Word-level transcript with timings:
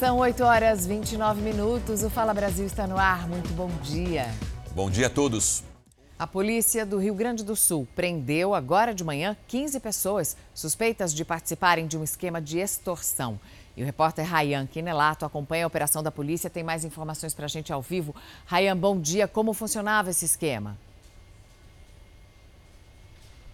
São 0.00 0.16
8 0.16 0.42
horas 0.42 0.86
29 0.86 1.42
minutos. 1.42 2.02
O 2.02 2.08
Fala 2.08 2.32
Brasil 2.32 2.64
está 2.64 2.86
no 2.86 2.96
ar. 2.96 3.28
Muito 3.28 3.50
bom 3.50 3.68
dia. 3.82 4.24
Bom 4.74 4.90
dia 4.90 5.08
a 5.08 5.10
todos. 5.10 5.62
A 6.18 6.26
polícia 6.26 6.86
do 6.86 6.96
Rio 6.96 7.14
Grande 7.14 7.44
do 7.44 7.54
Sul 7.54 7.86
prendeu 7.94 8.54
agora 8.54 8.94
de 8.94 9.04
manhã 9.04 9.36
15 9.46 9.78
pessoas 9.78 10.38
suspeitas 10.54 11.12
de 11.12 11.22
participarem 11.22 11.86
de 11.86 11.98
um 11.98 12.02
esquema 12.02 12.40
de 12.40 12.58
extorsão. 12.58 13.38
E 13.76 13.82
o 13.82 13.84
repórter 13.84 14.24
Rayan 14.24 14.66
Quinelato 14.66 15.26
acompanha 15.26 15.64
a 15.64 15.66
operação 15.66 16.02
da 16.02 16.10
polícia, 16.10 16.48
tem 16.48 16.64
mais 16.64 16.82
informações 16.82 17.34
para 17.34 17.44
a 17.44 17.48
gente 17.48 17.70
ao 17.70 17.82
vivo. 17.82 18.14
Rayan, 18.46 18.78
bom 18.78 18.98
dia. 18.98 19.28
Como 19.28 19.52
funcionava 19.52 20.08
esse 20.08 20.24
esquema? 20.24 20.78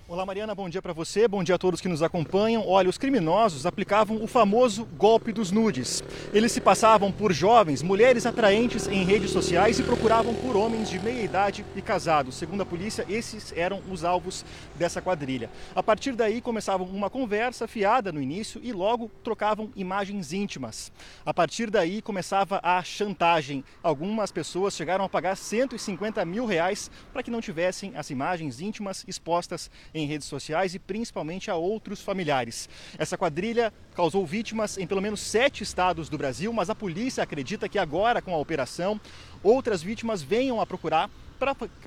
Olá 0.08 0.24
Mariana, 0.24 0.54
bom 0.54 0.68
dia 0.68 0.80
para 0.80 0.92
você, 0.92 1.26
bom 1.26 1.42
dia 1.42 1.56
a 1.56 1.58
todos 1.58 1.80
que 1.80 1.88
nos 1.88 2.00
acompanham. 2.00 2.64
Olha, 2.64 2.88
os 2.88 2.96
criminosos 2.96 3.66
aplicavam 3.66 4.22
o 4.22 4.28
famoso 4.28 4.84
golpe 4.96 5.32
dos 5.32 5.50
nudes. 5.50 6.00
Eles 6.32 6.52
se 6.52 6.60
passavam 6.60 7.10
por 7.10 7.32
jovens, 7.32 7.82
mulheres 7.82 8.24
atraentes 8.24 8.86
em 8.86 9.02
redes 9.02 9.32
sociais 9.32 9.80
e 9.80 9.82
procuravam 9.82 10.32
por 10.32 10.54
homens 10.54 10.88
de 10.88 11.00
meia 11.00 11.24
idade 11.24 11.64
e 11.74 11.82
casados. 11.82 12.36
Segundo 12.36 12.60
a 12.60 12.64
polícia, 12.64 13.04
esses 13.08 13.52
eram 13.56 13.82
os 13.90 14.04
alvos 14.04 14.44
dessa 14.76 15.02
quadrilha. 15.02 15.50
A 15.74 15.82
partir 15.82 16.12
daí 16.12 16.40
começavam 16.40 16.86
uma 16.86 17.10
conversa 17.10 17.66
fiada 17.66 18.12
no 18.12 18.22
início 18.22 18.60
e 18.62 18.72
logo 18.72 19.10
trocavam 19.24 19.72
imagens 19.74 20.32
íntimas. 20.32 20.92
A 21.24 21.34
partir 21.34 21.68
daí 21.68 22.00
começava 22.00 22.60
a 22.62 22.80
chantagem. 22.80 23.64
Algumas 23.82 24.30
pessoas 24.30 24.76
chegaram 24.76 25.04
a 25.04 25.08
pagar 25.08 25.36
150 25.36 26.24
mil 26.24 26.46
reais 26.46 26.92
para 27.12 27.24
que 27.24 27.30
não 27.30 27.40
tivessem 27.40 27.96
as 27.96 28.08
imagens 28.08 28.60
íntimas 28.60 29.04
expostas 29.08 29.68
em 29.96 30.06
redes 30.06 30.28
sociais 30.28 30.74
e 30.74 30.78
principalmente 30.78 31.50
a 31.50 31.56
outros 31.56 32.00
familiares. 32.00 32.68
Essa 32.98 33.16
quadrilha 33.16 33.72
causou 33.94 34.26
vítimas 34.26 34.76
em 34.76 34.86
pelo 34.86 35.00
menos 35.00 35.20
sete 35.20 35.62
estados 35.62 36.08
do 36.08 36.18
Brasil, 36.18 36.52
mas 36.52 36.68
a 36.68 36.74
polícia 36.74 37.22
acredita 37.22 37.68
que 37.68 37.78
agora, 37.78 38.20
com 38.20 38.34
a 38.34 38.38
operação, 38.38 39.00
outras 39.42 39.82
vítimas 39.82 40.22
venham 40.22 40.60
a 40.60 40.66
procurar 40.66 41.10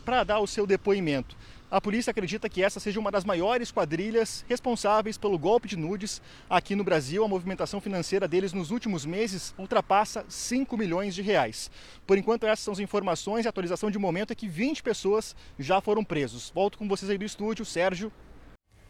para 0.04 0.24
dar 0.24 0.40
o 0.40 0.48
seu 0.48 0.66
depoimento. 0.66 1.36
A 1.72 1.80
polícia 1.80 2.10
acredita 2.10 2.50
que 2.50 2.64
essa 2.64 2.80
seja 2.80 3.00
uma 3.00 3.12
das 3.12 3.24
maiores 3.24 3.72
quadrilhas 3.72 4.44
responsáveis 4.50 5.20
pelo 5.20 5.38
golpe 5.38 5.68
de 5.68 5.78
nudes 5.78 6.20
aqui 6.50 6.74
no 6.76 6.84
Brasil. 6.84 7.24
A 7.24 7.28
movimentação 7.28 7.80
financeira 7.80 8.28
deles 8.28 8.54
nos 8.54 8.72
últimos 8.72 9.06
meses 9.06 9.54
ultrapassa 9.56 10.26
5 10.28 10.76
milhões 10.76 11.14
de 11.14 11.22
reais. 11.22 11.70
Por 12.08 12.18
enquanto, 12.18 12.48
essas 12.48 12.66
são 12.66 12.72
as 12.72 12.80
informações. 12.80 13.46
A 13.46 13.50
atualização 13.50 13.92
de 13.92 14.00
momento 14.00 14.32
é 14.32 14.36
que 14.36 14.48
20 14.48 14.82
pessoas 14.82 15.36
já 15.60 15.80
foram 15.80 16.04
presos. 16.04 16.52
Volto 16.56 16.76
com 16.76 16.88
vocês 16.88 17.08
aí 17.08 17.20
do 17.20 17.24
estúdio. 17.26 17.64
Sérgio. 17.64 18.12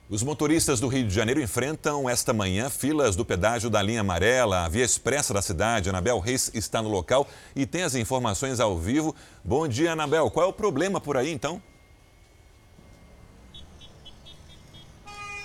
Os 0.10 0.24
motoristas 0.24 0.80
do 0.80 0.88
Rio 0.88 1.06
de 1.06 1.14
Janeiro 1.14 1.42
enfrentam 1.42 2.10
esta 2.10 2.32
manhã 2.32 2.70
filas 2.70 3.14
do 3.14 3.26
pedágio 3.26 3.70
da 3.70 3.82
linha 3.82 4.02
amarela, 4.02 4.64
a 4.64 4.70
via 4.70 4.86
expressa 4.86 5.34
da 5.34 5.42
cidade. 5.42 5.90
Anabel 5.90 6.18
Reis 6.18 6.50
está 6.54 6.82
no 6.82 6.90
local 6.90 7.28
e 7.54 7.66
tem 7.66 7.84
as 7.84 7.94
informações 7.94 8.62
ao 8.62 8.78
vivo. 8.78 9.14
Bom 9.44 9.68
dia, 9.68 9.92
Anabel. 9.92 10.32
Qual 10.32 10.46
é 10.46 10.50
o 10.50 10.54
problema 10.54 11.02
por 11.02 11.18
aí, 11.18 11.30
então? 11.30 11.62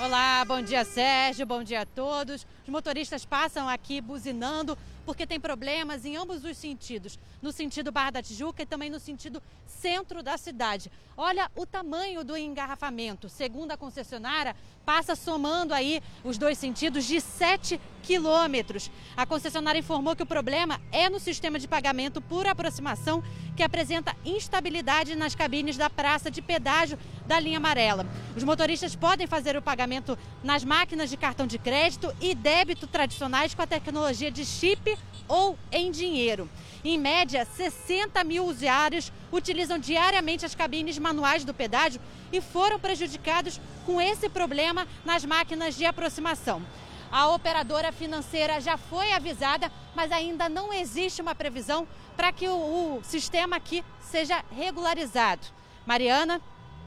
Olá, 0.04 0.44
bom 0.44 0.60
dia 0.60 0.84
Sérgio, 0.84 1.46
bom 1.46 1.64
dia 1.64 1.80
a 1.80 1.86
todos. 1.86 2.46
Os 2.62 2.68
motoristas 2.68 3.24
passam 3.24 3.66
aqui 3.66 4.02
buzinando 4.02 4.76
porque 5.06 5.26
tem 5.26 5.40
problemas 5.40 6.04
em 6.04 6.14
ambos 6.14 6.44
os 6.44 6.58
sentidos, 6.58 7.18
no 7.40 7.50
sentido 7.50 7.90
Barra 7.90 8.10
da 8.10 8.22
Tijuca 8.22 8.62
e 8.62 8.66
também 8.66 8.90
no 8.90 9.00
sentido 9.00 9.42
centro 9.66 10.22
da 10.22 10.36
cidade. 10.36 10.92
Olha 11.16 11.50
o 11.56 11.64
tamanho 11.64 12.22
do 12.22 12.36
engarrafamento. 12.36 13.30
Segundo 13.30 13.72
a 13.72 13.78
concessionária, 13.78 14.54
passa 14.84 15.14
somando 15.14 15.74
aí 15.74 16.02
os 16.22 16.38
dois 16.38 16.58
sentidos 16.58 17.04
de 17.04 17.20
7 17.20 17.80
quilômetros. 18.02 18.90
A 19.16 19.24
concessionária 19.24 19.78
informou 19.78 20.14
que 20.14 20.22
o 20.22 20.26
problema 20.26 20.80
é 20.92 21.08
no 21.08 21.18
sistema 21.18 21.58
de 21.58 21.66
pagamento 21.66 22.20
por 22.20 22.46
aproximação, 22.46 23.22
que 23.56 23.62
apresenta 23.62 24.14
instabilidade 24.24 25.16
nas 25.16 25.34
cabines 25.34 25.76
da 25.76 25.88
praça 25.88 26.30
de 26.30 26.42
pedágio 26.42 26.98
da 27.26 27.40
linha 27.40 27.56
amarela. 27.56 28.06
Os 28.36 28.44
motoristas 28.44 28.94
podem 28.94 29.26
fazer 29.26 29.56
o 29.56 29.62
pagamento 29.62 30.18
nas 30.42 30.64
máquinas 30.64 31.08
de 31.08 31.16
cartão 31.16 31.46
de 31.46 31.58
crédito 31.58 32.14
e 32.20 32.34
débito 32.34 32.86
tradicionais 32.86 33.54
com 33.54 33.62
a 33.62 33.66
tecnologia 33.66 34.30
de 34.30 34.44
chip 34.44 34.96
ou 35.26 35.58
em 35.72 35.90
dinheiro. 35.90 36.48
Em 36.84 36.98
média, 36.98 37.46
60 37.46 38.22
mil 38.24 38.44
usuários 38.44 39.10
utilizam 39.32 39.78
diariamente 39.78 40.44
as 40.44 40.54
cabines 40.54 40.98
manuais 40.98 41.42
do 41.42 41.54
pedágio 41.54 41.98
e 42.30 42.42
foram 42.42 42.78
prejudicados 42.78 43.58
com 43.86 43.98
esse 43.98 44.28
problema 44.28 44.86
nas 45.02 45.24
máquinas 45.24 45.74
de 45.76 45.86
aproximação. 45.86 46.62
A 47.10 47.28
operadora 47.28 47.90
financeira 47.90 48.60
já 48.60 48.76
foi 48.76 49.12
avisada, 49.12 49.72
mas 49.94 50.12
ainda 50.12 50.46
não 50.46 50.74
existe 50.74 51.22
uma 51.22 51.34
previsão 51.34 51.88
para 52.16 52.30
que 52.30 52.46
o, 52.48 52.52
o, 52.98 53.00
sistema 53.02 53.56
aqui 53.56 53.82
seja 54.02 54.44
regularizado. 54.54 55.46
Mariana? 55.86 56.38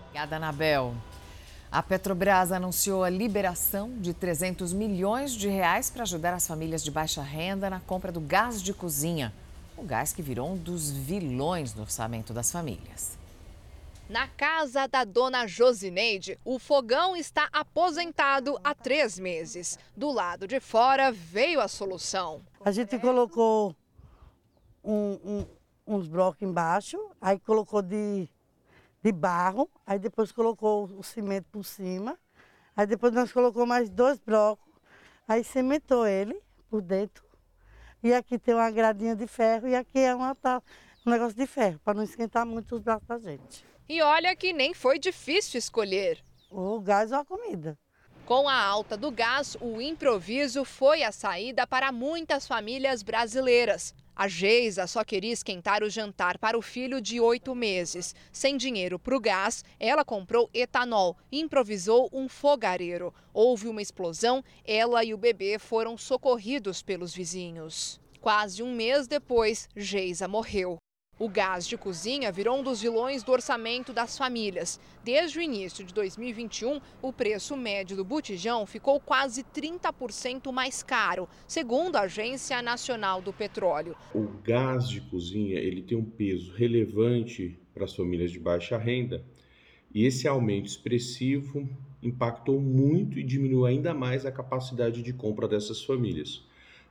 Obrigada, 0.04 0.36
Anabel. 0.36 0.94
A 1.72 1.82
Petrobras 1.82 2.52
anunciou 2.52 3.04
a 3.04 3.10
liberação 3.10 3.92
de 3.98 4.14
300 4.14 4.74
milhões 4.74 5.34
de 5.34 5.48
reais 5.48 5.90
para 5.90 6.04
ajudar 6.04 6.36
as 6.36 6.46
famílias 6.46 6.84
de 6.84 6.92
baixa 6.92 7.24
renda 7.24 7.68
na 7.68 7.80
compra 7.80 8.12
do 8.12 8.22
gás 8.22 8.62
de 8.62 8.74
cozinha. 8.74 9.34
O 9.78 9.84
gás 9.84 10.12
que 10.12 10.24
virou 10.24 10.50
um 10.50 10.58
dos 10.58 10.92
vilões 10.92 11.76
no 11.76 11.84
orçamento 11.84 12.34
das 12.34 12.52
famílias. 12.52 13.16
Na 14.10 14.28
casa 14.28 14.88
da 14.88 15.04
dona 15.04 15.46
Josineide, 15.46 16.40
o 16.44 16.58
fogão 16.58 17.16
está 17.16 17.48
aposentado 17.54 18.58
há 18.64 18.74
três 18.74 19.20
meses. 19.20 19.78
Do 19.96 20.10
lado 20.10 20.48
de 20.48 20.60
fora 20.60 21.12
veio 21.12 21.62
a 21.62 21.68
solução. 21.68 22.42
A 22.66 22.72
gente 22.72 22.98
colocou 22.98 23.76
um, 24.84 25.20
um, 25.24 25.46
uns 25.86 26.08
blocos 26.08 26.42
embaixo, 26.42 26.98
aí 27.22 27.38
colocou 27.38 27.82
de, 27.84 28.28
de 29.04 29.12
barro, 29.12 29.70
aí 29.86 30.00
depois 30.00 30.32
colocou 30.32 30.86
o 30.98 31.04
cimento 31.04 31.46
por 31.52 31.64
cima, 31.64 32.18
aí 32.76 32.88
depois 32.88 33.14
nós 33.14 33.32
colocou 33.32 33.66
mais 33.66 33.90
dois 33.90 34.18
blocos, 34.18 34.74
aí 35.28 35.44
cimentou 35.44 36.08
ele 36.08 36.42
por 36.70 36.82
dentro 36.82 37.27
e 38.04 38.14
aqui 38.14 38.38
tem 38.38 38.54
uma 38.54 38.70
gradinha 38.70 39.16
de 39.16 39.28
ferro 39.28 39.68
e 39.68 39.76
aqui 39.76 40.00
é 40.00 40.14
uma, 40.14 40.36
um 41.06 41.10
negócio 41.10 41.36
de 41.36 41.48
ferro, 41.48 41.80
para 41.84 41.94
não 41.94 42.04
esquentar 42.04 42.46
muito 42.46 42.76
os 42.76 42.82
braços 42.82 43.08
da 43.08 43.18
gente. 43.18 43.66
E 43.90 44.02
olha 44.02 44.36
que 44.36 44.52
nem 44.52 44.74
foi 44.74 45.00
difícil 45.00 45.58
escolher. 45.58 46.24
O 46.52 46.80
gás 46.80 47.12
ou 47.12 47.20
a 47.20 47.26
comida. 47.26 47.78
Com 48.26 48.50
a 48.50 48.62
alta 48.62 48.98
do 48.98 49.10
gás, 49.10 49.56
o 49.62 49.82
improviso 49.82 50.66
foi 50.66 51.04
a 51.04 51.12
saída 51.14 51.66
para 51.66 51.92
muitas 51.94 52.46
famílias 52.46 53.02
brasileiras. 53.02 53.96
A 54.20 54.28
Geisa 54.28 54.88
só 54.88 55.04
queria 55.04 55.32
esquentar 55.32 55.84
o 55.84 55.90
jantar 55.92 56.40
para 56.40 56.58
o 56.58 56.62
filho 56.62 57.00
de 57.00 57.20
oito 57.20 57.54
meses. 57.54 58.16
Sem 58.32 58.58
dinheiro 58.58 58.98
para 58.98 59.16
o 59.16 59.20
gás, 59.20 59.64
ela 59.80 60.04
comprou 60.04 60.50
etanol 60.56 61.16
e 61.32 61.40
improvisou 61.40 62.10
um 62.12 62.28
fogareiro. 62.28 63.14
Houve 63.32 63.68
uma 63.68 63.80
explosão, 63.80 64.44
ela 64.66 65.04
e 65.04 65.14
o 65.14 65.20
bebê 65.20 65.60
foram 65.60 65.96
socorridos 65.96 66.82
pelos 66.82 67.14
vizinhos. 67.14 68.02
Quase 68.20 68.64
um 68.64 68.74
mês 68.74 69.06
depois, 69.06 69.70
Geisa 69.76 70.28
morreu. 70.28 70.80
O 71.20 71.28
gás 71.28 71.68
de 71.68 71.76
cozinha 71.76 72.32
virou 72.32 72.60
um 72.60 72.64
dos 72.64 72.80
vilões 72.80 73.24
do 73.24 73.32
orçamento 73.32 73.92
das 73.92 74.16
famílias. 74.16 74.80
Desde 75.04 75.40
o 75.40 75.42
início 75.42 75.84
de 75.84 75.92
2021, 75.92 76.80
o 77.02 77.12
preço 77.12 77.58
médio 77.58 77.98
do 77.98 78.06
botijão 78.06 78.68
ficou 78.68 79.00
quase 79.00 79.44
30% 79.44 80.52
mais 80.52 80.84
caro, 80.84 81.28
segundo 81.48 81.96
a 81.96 82.02
Agência 82.02 82.62
Nacional 82.62 83.20
do 83.20 83.34
Petróleo. 83.34 83.96
O 84.14 84.28
gás 84.44 84.88
de 84.88 85.02
cozinha 85.02 85.58
ele 85.58 85.82
tem 85.82 85.98
um 85.98 86.06
peso 86.06 86.54
relevante 86.54 87.58
para 87.74 87.86
as 87.86 87.96
famílias 87.96 88.32
de 88.32 88.40
baixa 88.40 88.78
renda 88.78 89.26
e 89.92 90.06
esse 90.06 90.28
aumento 90.28 90.68
expressivo 90.68 91.68
impactou 92.04 92.62
muito 92.62 93.18
e 93.18 93.24
diminuiu 93.24 93.66
ainda 93.66 93.92
mais 93.92 94.24
a 94.24 94.32
capacidade 94.32 95.02
de 95.02 95.14
compra 95.14 95.48
dessas 95.48 95.84
famílias, 95.84 96.44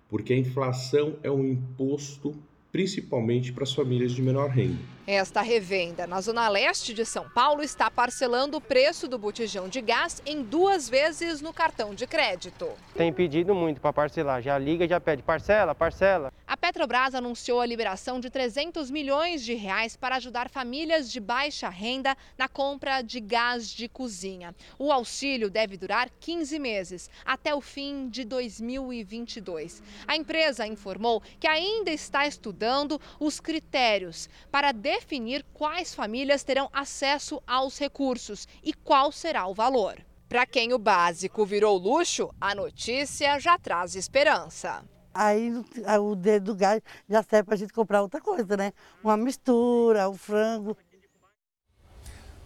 porque 0.09 0.33
a 0.33 0.37
inflação 0.37 1.17
é 1.23 1.31
um 1.31 1.47
imposto 1.47 2.35
principalmente 2.77 3.55
para 3.55 3.65
as 3.65 3.73
famílias 3.73 4.13
de 4.13 4.21
menor 4.21 4.51
renda. 4.51 4.96
Esta 5.07 5.41
revenda 5.41 6.05
na 6.05 6.21
zona 6.21 6.49
leste 6.49 6.93
de 6.93 7.05
São 7.05 7.29
Paulo 7.29 7.63
está 7.63 7.89
parcelando 7.89 8.57
o 8.57 8.61
preço 8.61 9.07
do 9.07 9.17
botijão 9.17 9.69
de 9.69 9.81
gás 9.81 10.21
em 10.27 10.43
duas 10.43 10.89
vezes 10.89 11.41
no 11.41 11.53
cartão 11.53 11.95
de 11.95 12.09
crédito. 12.09 12.69
Tem 12.93 13.13
pedido 13.13 13.55
muito 13.55 13.81
para 13.81 13.93
parcelar, 13.93 14.43
já 14.43 14.59
liga, 14.59 14.89
já 14.89 14.99
pede 14.99 15.23
parcela, 15.23 15.77
parcela. 15.77 16.33
A 16.45 16.57
Petrobras 16.57 17.15
anunciou 17.15 17.61
a 17.61 17.67
liberação 17.67 18.19
de 18.19 18.29
300 18.29 18.91
milhões 18.91 19.45
de 19.45 19.55
reais 19.55 19.97
para 19.97 20.17
ajudar 20.17 20.51
famílias 20.51 21.13
de 21.13 21.21
baixa 21.21 21.69
renda 21.69 22.17
na 22.37 22.49
compra 22.49 23.01
de 23.01 23.21
gás 23.21 23.71
de 23.71 23.89
cozinha. 23.89 24.53
O 24.77 24.91
auxílio 24.91 25.49
deve 25.49 25.77
durar 25.77 26.11
15 26.19 26.59
meses, 26.59 27.09
até 27.25 27.55
o 27.55 27.61
fim 27.61 28.09
de 28.09 28.25
2022. 28.25 29.81
A 30.05 30.17
empresa 30.17 30.67
informou 30.67 31.23
que 31.39 31.47
ainda 31.47 31.93
está 31.93 32.27
estudando 32.27 33.01
os 33.21 33.39
critérios 33.39 34.29
para 34.51 34.73
definir 34.97 35.45
quais 35.53 35.95
famílias 35.95 36.43
terão 36.43 36.71
acesso 36.73 37.43
aos 37.47 37.79
recursos 37.79 38.49
e 38.63 38.73
qual 38.73 39.13
será 39.13 39.47
o 39.47 39.55
valor. 39.55 39.97
Para 40.29 40.47
quem 40.47 40.73
o 40.73 40.79
básico 40.79 41.45
virou 41.45 41.77
luxo, 41.77 42.31
a 42.41 42.55
notícia 42.55 43.39
já 43.39 43.59
traz 43.59 43.95
esperança. 43.95 44.83
Aí 45.15 45.53
o 46.01 46.15
dedo 46.15 46.53
do 46.53 46.55
gás 46.55 46.83
já 47.09 47.23
serve 47.23 47.45
para 47.45 47.55
a 47.55 47.59
gente 47.59 47.73
comprar 47.73 48.03
outra 48.03 48.21
coisa, 48.21 48.57
né? 48.57 48.73
Uma 49.05 49.17
mistura, 49.17 50.09
o 50.09 50.13
um 50.13 50.17
frango. 50.17 50.77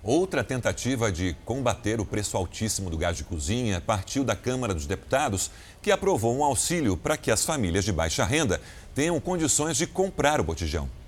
Outra 0.03 0.43
tentativa 0.43 1.11
de 1.13 1.35
combater 1.45 2.01
o 2.01 2.07
preço 2.07 2.37
altíssimo 2.37 2.91
do 2.91 2.97
gás 2.97 3.17
de 3.17 3.25
cozinha 3.25 3.81
partiu 3.81 4.25
da 4.25 4.35
Câmara 4.35 4.75
dos 4.75 4.87
Deputados, 4.87 5.51
que 5.83 5.91
aprovou 5.91 6.37
um 6.37 6.45
auxílio 6.45 6.97
para 6.97 7.17
que 7.17 7.31
as 7.31 7.45
famílias 7.45 7.85
de 7.85 7.93
baixa 7.93 8.25
renda 8.25 8.61
tenham 8.95 9.21
condições 9.21 9.77
de 9.77 9.87
comprar 9.87 10.41
o 10.41 10.45
botijão. 10.45 11.00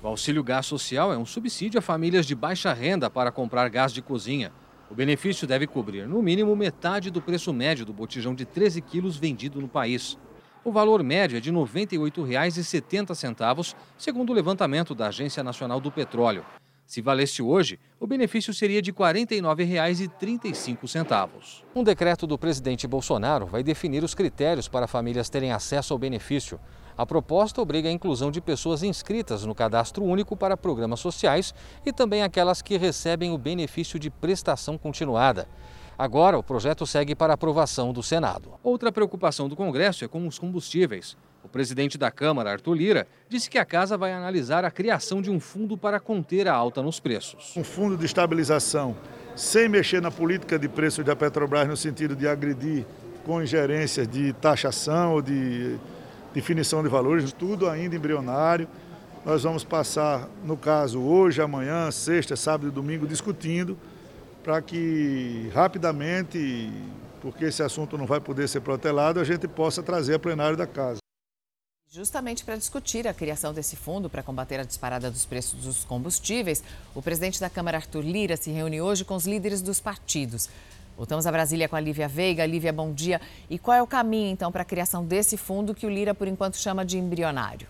O 0.00 0.06
auxílio 0.06 0.44
gás 0.44 0.64
social 0.64 1.12
é 1.12 1.18
um 1.18 1.26
subsídio 1.26 1.80
a 1.80 1.82
famílias 1.82 2.24
de 2.24 2.32
baixa 2.32 2.72
renda 2.72 3.10
para 3.10 3.32
comprar 3.32 3.68
gás 3.68 3.92
de 3.92 4.00
cozinha. 4.00 4.52
O 4.88 4.94
benefício 4.94 5.44
deve 5.44 5.66
cobrir, 5.66 6.06
no 6.06 6.22
mínimo, 6.22 6.54
metade 6.54 7.10
do 7.10 7.20
preço 7.20 7.52
médio 7.52 7.84
do 7.84 7.92
botijão 7.92 8.32
de 8.32 8.44
13 8.44 8.80
quilos 8.80 9.16
vendido 9.16 9.60
no 9.60 9.66
país. 9.66 10.16
O 10.64 10.70
valor 10.70 11.02
médio 11.02 11.36
é 11.36 11.40
de 11.40 11.50
R$ 11.50 11.56
98,70, 11.56 13.74
segundo 13.96 14.30
o 14.30 14.34
levantamento 14.34 14.94
da 14.94 15.08
Agência 15.08 15.42
Nacional 15.42 15.80
do 15.80 15.90
Petróleo. 15.90 16.46
Se 16.86 17.02
valesse 17.02 17.42
hoje, 17.42 17.80
o 17.98 18.06
benefício 18.06 18.54
seria 18.54 18.80
de 18.80 18.92
R$ 18.92 18.96
49,35. 18.96 21.64
Um 21.74 21.82
decreto 21.82 22.24
do 22.24 22.38
presidente 22.38 22.86
Bolsonaro 22.86 23.46
vai 23.46 23.64
definir 23.64 24.04
os 24.04 24.14
critérios 24.14 24.68
para 24.68 24.86
famílias 24.86 25.28
terem 25.28 25.50
acesso 25.52 25.92
ao 25.92 25.98
benefício. 25.98 26.60
A 26.98 27.06
proposta 27.06 27.62
obriga 27.62 27.88
a 27.88 27.92
inclusão 27.92 28.28
de 28.28 28.40
pessoas 28.40 28.82
inscritas 28.82 29.44
no 29.44 29.54
cadastro 29.54 30.02
único 30.02 30.36
para 30.36 30.56
programas 30.56 30.98
sociais 30.98 31.54
e 31.86 31.92
também 31.92 32.24
aquelas 32.24 32.60
que 32.60 32.76
recebem 32.76 33.30
o 33.30 33.38
benefício 33.38 34.00
de 34.00 34.10
prestação 34.10 34.76
continuada. 34.76 35.46
Agora, 35.96 36.36
o 36.36 36.42
projeto 36.42 36.84
segue 36.84 37.14
para 37.14 37.34
aprovação 37.34 37.92
do 37.92 38.02
Senado. 38.02 38.50
Outra 38.64 38.90
preocupação 38.90 39.48
do 39.48 39.54
Congresso 39.54 40.04
é 40.04 40.08
com 40.08 40.26
os 40.26 40.40
combustíveis. 40.40 41.16
O 41.44 41.48
presidente 41.48 41.96
da 41.96 42.10
Câmara, 42.10 42.50
Arthur 42.50 42.74
Lira, 42.74 43.06
disse 43.28 43.48
que 43.48 43.58
a 43.58 43.64
casa 43.64 43.96
vai 43.96 44.12
analisar 44.12 44.64
a 44.64 44.70
criação 44.70 45.22
de 45.22 45.30
um 45.30 45.38
fundo 45.38 45.78
para 45.78 46.00
conter 46.00 46.48
a 46.48 46.52
alta 46.52 46.82
nos 46.82 46.98
preços. 46.98 47.56
Um 47.56 47.62
fundo 47.62 47.96
de 47.96 48.06
estabilização, 48.06 48.96
sem 49.36 49.68
mexer 49.68 50.02
na 50.02 50.10
política 50.10 50.58
de 50.58 50.68
preços 50.68 51.04
da 51.04 51.14
Petrobras 51.14 51.68
no 51.68 51.76
sentido 51.76 52.16
de 52.16 52.26
agredir 52.26 52.84
com 53.24 53.40
ingerências 53.40 54.08
de 54.08 54.32
taxação 54.32 55.14
ou 55.14 55.22
de 55.22 55.78
definição 56.32 56.82
de 56.82 56.88
valores, 56.88 57.32
tudo 57.32 57.68
ainda 57.68 57.96
embrionário. 57.96 58.68
Nós 59.24 59.42
vamos 59.42 59.64
passar, 59.64 60.28
no 60.44 60.56
caso, 60.56 61.00
hoje, 61.00 61.42
amanhã, 61.42 61.90
sexta, 61.90 62.36
sábado 62.36 62.68
e 62.68 62.70
domingo, 62.70 63.06
discutindo 63.06 63.76
para 64.42 64.62
que 64.62 65.50
rapidamente, 65.52 66.72
porque 67.20 67.44
esse 67.44 67.62
assunto 67.62 67.98
não 67.98 68.06
vai 68.06 68.20
poder 68.20 68.48
ser 68.48 68.60
protelado, 68.60 69.20
a 69.20 69.24
gente 69.24 69.46
possa 69.46 69.82
trazer 69.82 70.14
a 70.14 70.18
plenário 70.18 70.56
da 70.56 70.66
casa. 70.66 71.00
Justamente 71.90 72.44
para 72.44 72.56
discutir 72.56 73.08
a 73.08 73.14
criação 73.14 73.52
desse 73.52 73.74
fundo 73.74 74.08
para 74.08 74.22
combater 74.22 74.60
a 74.60 74.62
disparada 74.62 75.10
dos 75.10 75.24
preços 75.24 75.64
dos 75.64 75.84
combustíveis, 75.84 76.62
o 76.94 77.02
presidente 77.02 77.40
da 77.40 77.50
Câmara, 77.50 77.78
Arthur 77.78 78.02
Lira, 78.02 78.36
se 78.36 78.50
reuniu 78.50 78.84
hoje 78.84 79.04
com 79.04 79.14
os 79.14 79.26
líderes 79.26 79.62
dos 79.62 79.80
partidos. 79.80 80.48
Voltamos 80.98 81.28
a 81.28 81.30
Brasília 81.30 81.68
com 81.68 81.76
a 81.76 81.80
Lívia 81.80 82.08
Veiga. 82.08 82.44
Lívia, 82.44 82.72
bom 82.72 82.92
dia. 82.92 83.20
E 83.48 83.56
qual 83.56 83.76
é 83.76 83.80
o 83.80 83.86
caminho, 83.86 84.32
então, 84.32 84.50
para 84.50 84.62
a 84.62 84.64
criação 84.64 85.04
desse 85.04 85.36
fundo 85.36 85.72
que 85.72 85.86
o 85.86 85.88
Lira, 85.88 86.12
por 86.12 86.26
enquanto, 86.26 86.56
chama 86.56 86.84
de 86.84 86.98
embrionário? 86.98 87.68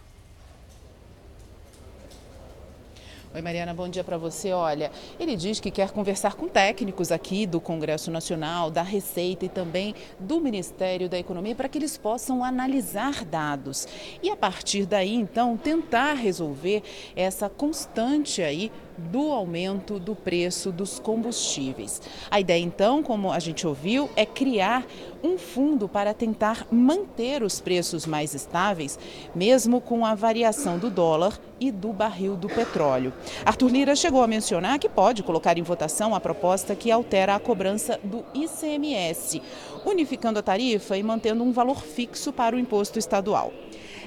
Oi, 3.35 3.43
Mariana, 3.43 3.75
bom 3.75 3.87
dia 3.87 4.03
para 4.03 4.17
você. 4.17 4.51
Olha, 4.53 4.91
ele 5.21 5.37
diz 5.37 5.61
que 5.61 5.71
quer 5.71 5.91
conversar 5.91 6.37
com 6.37 6.49
técnicos 6.49 7.13
aqui 7.13 7.47
do 7.47 7.61
Congresso 7.61 8.11
Nacional, 8.11 8.71
da 8.71 8.81
Receita 8.81 9.45
e 9.45 9.49
também 9.51 9.95
do 10.19 10.41
Ministério 10.41 11.07
da 11.07 11.19
Economia 11.19 11.55
para 11.55 11.69
que 11.69 11.77
eles 11.77 11.99
possam 11.99 12.43
analisar 12.43 13.27
dados 13.27 13.87
e 14.23 14.31
a 14.31 14.37
partir 14.37 14.87
daí, 14.87 15.15
então, 15.15 15.55
tentar 15.55 16.15
resolver 16.15 16.83
essa 17.15 17.51
constante 17.51 18.41
aí 18.41 18.73
do 18.99 19.33
aumento 19.33 19.99
do 19.99 20.15
preço 20.15 20.73
dos 20.73 20.99
combustíveis. 20.99 22.03
A 22.31 22.41
ideia, 22.41 22.63
então, 22.63 23.03
como 23.03 23.33
a 23.33 23.39
gente 23.39 23.67
ouviu, 23.67 24.11
é 24.17 24.27
criar 24.27 24.87
um 25.23 25.39
fundo 25.39 25.89
para 25.89 26.13
tentar 26.15 26.67
manter 26.71 27.43
os 27.43 27.61
preços 27.61 28.07
mais 28.07 28.35
estáveis, 28.35 28.99
mesmo 29.35 29.81
com 29.81 30.05
a 30.05 30.15
variação 30.15 30.79
do 30.79 30.91
dólar 30.91 31.39
e 31.61 31.71
do 31.71 31.93
barril 31.93 32.37
do 32.37 32.49
petróleo. 32.49 33.13
Arthur 33.45 33.71
Lira 33.71 33.97
chegou 33.97 34.23
a 34.23 34.29
mencionar 34.29 34.79
que 34.79 34.89
pode 34.89 35.23
colocar 35.23 35.59
em 35.59 35.63
votação 35.63 36.15
a 36.15 36.21
proposta 36.21 36.75
que 36.75 36.91
altera 36.91 37.35
a 37.35 37.41
cobrança 37.41 37.99
do 38.03 38.25
ICMS, 38.35 39.43
unificando 39.85 40.39
a 40.39 40.43
tarifa 40.43 40.97
e 40.97 41.03
mantendo 41.03 41.43
um 41.43 41.53
valor 41.53 41.83
fixo 41.83 42.33
para 42.33 42.55
o 42.55 42.59
imposto 42.59 42.99
estadual. 42.99 43.53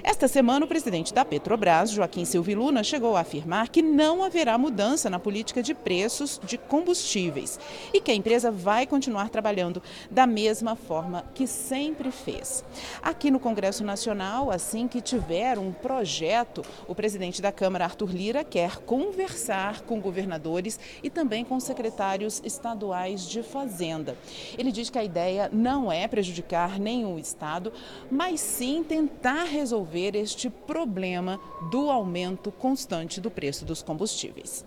Esta 0.04 0.28
semana, 0.28 0.66
o 0.66 0.68
presidente 0.68 1.14
da 1.14 1.24
Petrobras, 1.24 1.92
Joaquim 1.92 2.26
Silva 2.26 2.52
Luna, 2.54 2.84
chegou 2.84 3.16
a 3.16 3.20
afirmar 3.20 3.70
que 3.70 3.84
não 3.84 4.24
haverá 4.24 4.58
mudança 4.58 5.12
na 5.12 5.20
política 5.20 5.62
de 5.62 5.76
preços 5.76 6.42
de 6.44 6.58
combustíveis 6.58 7.60
e 7.94 8.02
que 8.02 8.10
a 8.10 8.16
empresa 8.16 8.50
vai 8.50 8.88
continuar 8.88 9.30
trabalhando 9.30 9.82
da 10.10 10.26
mesma 10.26 10.76
forma 10.76 11.24
que 11.36 11.46
sempre 11.46 12.10
fez. 12.10 12.64
Aqui 13.00 13.30
no 13.30 13.40
Congresso 13.40 13.84
Nacional, 13.84 14.50
assim 14.50 14.88
que 14.88 15.02
tiver 15.02 15.60
um 15.60 15.72
projeto, 15.72 16.64
o 16.88 16.96
presidente 16.96 17.40
da 17.40 17.52
Câmara, 17.52 17.86
Arthur 17.86 18.12
Lira, 18.12 18.44
quer 18.44 18.78
conversar 18.78 19.82
com 19.82 20.02
governadores 20.02 20.80
e 21.04 21.12
também 21.12 21.46
com 21.46 21.60
secretários 21.60 22.42
estaduais 22.44 23.28
de 23.28 23.44
Fazenda. 23.44 24.18
Ele 24.58 24.72
diz 24.72 24.90
que 24.90 24.98
a 24.98 25.04
ideia 25.04 25.48
não 25.54 25.92
é 25.92 26.08
prejudicar 26.08 26.80
nenhum 26.80 27.20
estado, 27.20 27.72
mas 28.10 28.40
sim 28.40 28.84
tentar 28.84 29.44
resolver 29.44 29.91
resolver 29.92 30.16
este 30.16 30.50
problema 30.50 31.40
do 31.70 31.90
aumento 31.90 32.52
constante 32.52 33.20
do 33.20 33.30
preço 33.30 33.66
dos 33.66 33.82
combustíveis. 33.82 34.64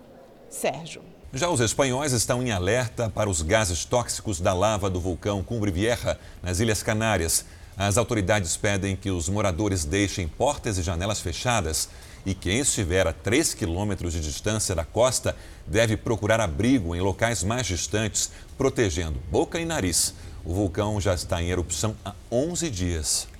Sérgio. 0.50 1.02
Já 1.32 1.48
os 1.48 1.60
espanhóis 1.60 2.12
estão 2.12 2.42
em 2.42 2.52
alerta 2.52 3.10
para 3.10 3.28
os 3.28 3.42
gases 3.42 3.84
tóxicos 3.84 4.40
da 4.40 4.52
lava 4.52 4.88
do 4.90 5.00
vulcão 5.00 5.42
Cumbre 5.42 5.70
Vieja, 5.70 6.18
nas 6.42 6.60
Ilhas 6.60 6.82
Canárias. 6.82 7.44
As 7.76 7.96
autoridades 7.96 8.56
pedem 8.56 8.94
que 8.94 9.10
os 9.10 9.28
moradores 9.28 9.84
deixem 9.84 10.28
portas 10.28 10.78
e 10.78 10.82
janelas 10.82 11.20
fechadas 11.20 11.88
e 12.24 12.34
quem 12.34 12.60
estiver 12.60 13.06
a 13.06 13.12
3 13.12 13.54
quilômetros 13.54 14.12
de 14.12 14.20
distância 14.20 14.74
da 14.74 14.84
costa 14.84 15.34
deve 15.66 15.96
procurar 15.96 16.40
abrigo 16.40 16.94
em 16.94 17.00
locais 17.00 17.42
mais 17.42 17.66
distantes, 17.66 18.30
protegendo 18.56 19.18
boca 19.30 19.58
e 19.58 19.64
nariz. 19.64 20.14
O 20.44 20.54
vulcão 20.54 21.00
já 21.00 21.14
está 21.14 21.42
em 21.42 21.50
erupção 21.50 21.96
há 22.04 22.14
11 22.30 22.70
dias. 22.70 23.33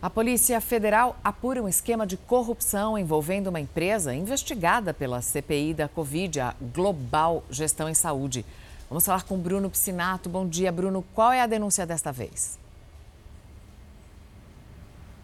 A 0.00 0.08
Polícia 0.08 0.60
Federal 0.60 1.18
apura 1.24 1.60
um 1.60 1.66
esquema 1.66 2.06
de 2.06 2.16
corrupção 2.16 2.96
envolvendo 2.96 3.48
uma 3.48 3.58
empresa 3.58 4.14
investigada 4.14 4.94
pela 4.94 5.20
CPI 5.20 5.74
da 5.74 5.88
Covid, 5.88 6.38
a 6.38 6.54
Global 6.72 7.42
Gestão 7.50 7.88
em 7.88 7.94
Saúde. 7.94 8.46
Vamos 8.88 9.04
falar 9.04 9.24
com 9.24 9.36
Bruno 9.36 9.68
Piscinato. 9.68 10.28
Bom 10.28 10.46
dia, 10.46 10.70
Bruno. 10.70 11.04
Qual 11.12 11.32
é 11.32 11.40
a 11.40 11.48
denúncia 11.48 11.84
desta 11.84 12.12
vez? 12.12 12.60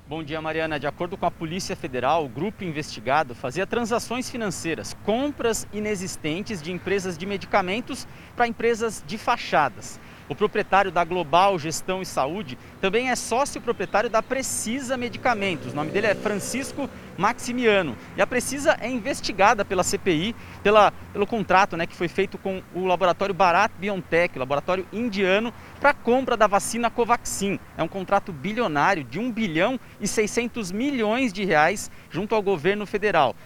Bom 0.08 0.24
dia, 0.24 0.42
Mariana. 0.42 0.80
De 0.80 0.88
acordo 0.88 1.16
com 1.16 1.24
a 1.24 1.30
Polícia 1.30 1.76
Federal, 1.76 2.24
o 2.24 2.28
grupo 2.28 2.64
investigado 2.64 3.32
fazia 3.32 3.68
transações 3.68 4.28
financeiras, 4.28 4.92
compras 5.04 5.68
inexistentes 5.72 6.60
de 6.60 6.72
empresas 6.72 7.16
de 7.16 7.24
medicamentos 7.24 8.08
para 8.34 8.48
empresas 8.48 9.04
de 9.06 9.18
fachadas. 9.18 10.00
O 10.28 10.34
proprietário 10.34 10.90
da 10.90 11.04
Global 11.04 11.58
Gestão 11.58 12.00
e 12.00 12.06
Saúde 12.06 12.56
também 12.80 13.10
é 13.10 13.16
sócio 13.16 13.60
proprietário 13.60 14.08
da 14.08 14.22
Precisa 14.22 14.96
Medicamentos. 14.96 15.72
O 15.72 15.76
nome 15.76 15.90
dele 15.90 16.06
é 16.06 16.14
Francisco 16.14 16.88
Maximiano. 17.18 17.96
E 18.16 18.22
a 18.22 18.26
Precisa 18.26 18.76
é 18.80 18.88
investigada 18.88 19.64
pela 19.64 19.82
CPI 19.82 20.34
pela, 20.62 20.92
pelo 21.12 21.26
contrato 21.26 21.76
né, 21.76 21.86
que 21.86 21.94
foi 21.94 22.08
feito 22.08 22.38
com 22.38 22.62
o 22.74 22.86
laboratório 22.86 23.34
Bharat 23.34 23.70
Biotech, 23.78 24.38
laboratório 24.38 24.86
indiano, 24.92 25.52
para 25.78 25.90
a 25.90 25.94
compra 25.94 26.36
da 26.36 26.46
vacina 26.46 26.90
Covaxin. 26.90 27.60
É 27.76 27.82
um 27.82 27.88
contrato 27.88 28.32
bilionário 28.32 29.04
de 29.04 29.18
1 29.18 29.30
bilhão 29.30 29.78
e 30.00 30.08
600 30.08 30.72
milhões 30.72 31.32
de 31.32 31.44
reais 31.44 31.90
junto 32.10 32.34
ao 32.34 32.42
governo 32.42 32.86
federal. 32.86 33.36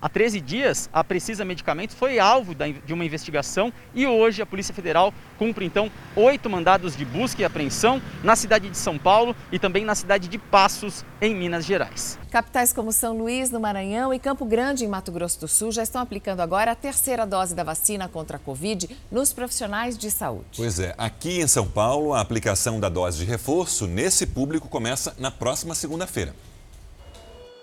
Há 0.00 0.08
13 0.08 0.40
dias, 0.40 0.88
a 0.92 1.02
Precisa 1.02 1.44
Medicamentos 1.44 1.96
foi 1.96 2.20
alvo 2.20 2.54
de 2.54 2.94
uma 2.94 3.04
investigação 3.04 3.72
e 3.92 4.06
hoje 4.06 4.40
a 4.40 4.46
Polícia 4.46 4.72
Federal 4.72 5.12
cumpre 5.36 5.64
então 5.64 5.90
oito 6.14 6.48
mandados 6.48 6.96
de 6.96 7.04
busca 7.04 7.42
e 7.42 7.44
apreensão 7.44 8.00
na 8.22 8.36
cidade 8.36 8.70
de 8.70 8.76
São 8.76 8.96
Paulo 8.96 9.34
e 9.50 9.58
também 9.58 9.84
na 9.84 9.96
cidade 9.96 10.28
de 10.28 10.38
Passos, 10.38 11.04
em 11.20 11.34
Minas 11.34 11.64
Gerais. 11.64 12.16
Capitais 12.30 12.72
como 12.72 12.92
São 12.92 13.16
Luís, 13.18 13.50
no 13.50 13.58
Maranhão 13.58 14.14
e 14.14 14.20
Campo 14.20 14.44
Grande, 14.44 14.84
em 14.84 14.88
Mato 14.88 15.10
Grosso 15.10 15.40
do 15.40 15.48
Sul, 15.48 15.72
já 15.72 15.82
estão 15.82 16.00
aplicando 16.00 16.40
agora 16.40 16.70
a 16.70 16.74
terceira 16.76 17.26
dose 17.26 17.52
da 17.52 17.64
vacina 17.64 18.06
contra 18.06 18.36
a 18.36 18.40
Covid 18.40 18.88
nos 19.10 19.32
profissionais 19.32 19.98
de 19.98 20.12
saúde. 20.12 20.46
Pois 20.56 20.78
é, 20.78 20.94
aqui 20.96 21.40
em 21.40 21.48
São 21.48 21.66
Paulo, 21.66 22.14
a 22.14 22.20
aplicação 22.20 22.78
da 22.78 22.88
dose 22.88 23.18
de 23.18 23.24
reforço 23.24 23.88
nesse 23.88 24.26
público 24.26 24.68
começa 24.68 25.12
na 25.18 25.32
próxima 25.32 25.74
segunda-feira. 25.74 26.32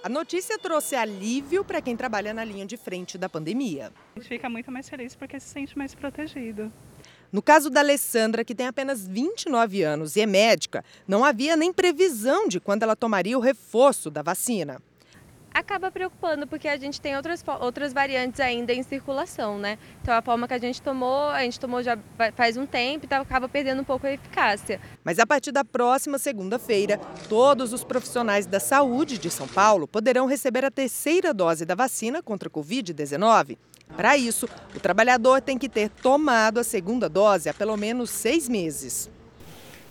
A 0.05 0.09
notícia 0.09 0.59
trouxe 0.59 0.95
alívio 0.95 1.65
para 1.65 1.81
quem 1.81 1.97
trabalha 1.97 2.31
na 2.31 2.43
linha 2.43 2.63
de 2.63 2.77
frente 2.77 3.17
da 3.17 3.27
pandemia. 3.27 3.91
A 4.15 4.19
gente 4.19 4.29
fica 4.29 4.47
muito 4.47 4.71
mais 4.71 4.87
feliz 4.87 5.15
porque 5.15 5.39
se 5.39 5.47
sente 5.47 5.75
mais 5.75 5.95
protegido. 5.95 6.71
No 7.31 7.41
caso 7.41 7.71
da 7.71 7.79
Alessandra, 7.79 8.45
que 8.45 8.53
tem 8.53 8.67
apenas 8.67 9.07
29 9.07 9.81
anos 9.81 10.15
e 10.15 10.21
é 10.21 10.27
médica, 10.27 10.85
não 11.07 11.25
havia 11.25 11.57
nem 11.57 11.73
previsão 11.73 12.47
de 12.47 12.59
quando 12.59 12.83
ela 12.83 12.95
tomaria 12.95 13.35
o 13.35 13.41
reforço 13.41 14.11
da 14.11 14.21
vacina 14.21 14.79
acaba 15.55 15.89
preocupando, 15.89 16.45
porque 16.45 16.67
a 16.67 16.75
gente 16.75 16.99
tem 16.99 17.15
outras, 17.15 17.41
outras 17.61 17.93
variantes 17.93 18.41
ainda 18.41 18.73
em 18.73 18.83
circulação, 18.83 19.57
né? 19.57 19.77
Então 20.01 20.13
a 20.13 20.21
forma 20.21 20.49
que 20.49 20.53
a 20.53 20.57
gente 20.57 20.81
tomou, 20.81 21.29
a 21.29 21.41
gente 21.43 21.57
tomou 21.57 21.81
já 21.81 21.97
faz 22.35 22.57
um 22.57 22.65
tempo 22.65 23.05
e 23.05 23.07
tá, 23.07 23.19
acaba 23.19 23.47
perdendo 23.47 23.81
um 23.81 23.85
pouco 23.85 24.05
a 24.05 24.11
eficácia. 24.11 24.81
Mas 25.01 25.17
a 25.17 25.25
partir 25.25 25.53
da 25.53 25.63
próxima 25.63 26.19
segunda-feira, 26.19 26.99
todos 27.29 27.71
os 27.71 27.85
profissionais 27.85 28.45
da 28.45 28.59
saúde 28.59 29.17
de 29.17 29.29
São 29.31 29.47
Paulo 29.47 29.87
poderão 29.87 30.25
receber 30.25 30.65
a 30.65 30.71
terceira 30.71 31.33
dose 31.33 31.65
da 31.65 31.73
vacina 31.73 32.21
contra 32.21 32.49
a 32.49 32.51
Covid-19. 32.51 33.57
Para 33.95 34.17
isso, 34.17 34.49
o 34.75 34.79
trabalhador 34.81 35.39
tem 35.39 35.57
que 35.57 35.69
ter 35.69 35.89
tomado 35.89 36.59
a 36.59 36.65
segunda 36.65 37.07
dose 37.07 37.47
há 37.47 37.53
pelo 37.53 37.77
menos 37.77 38.09
seis 38.09 38.49
meses. 38.49 39.09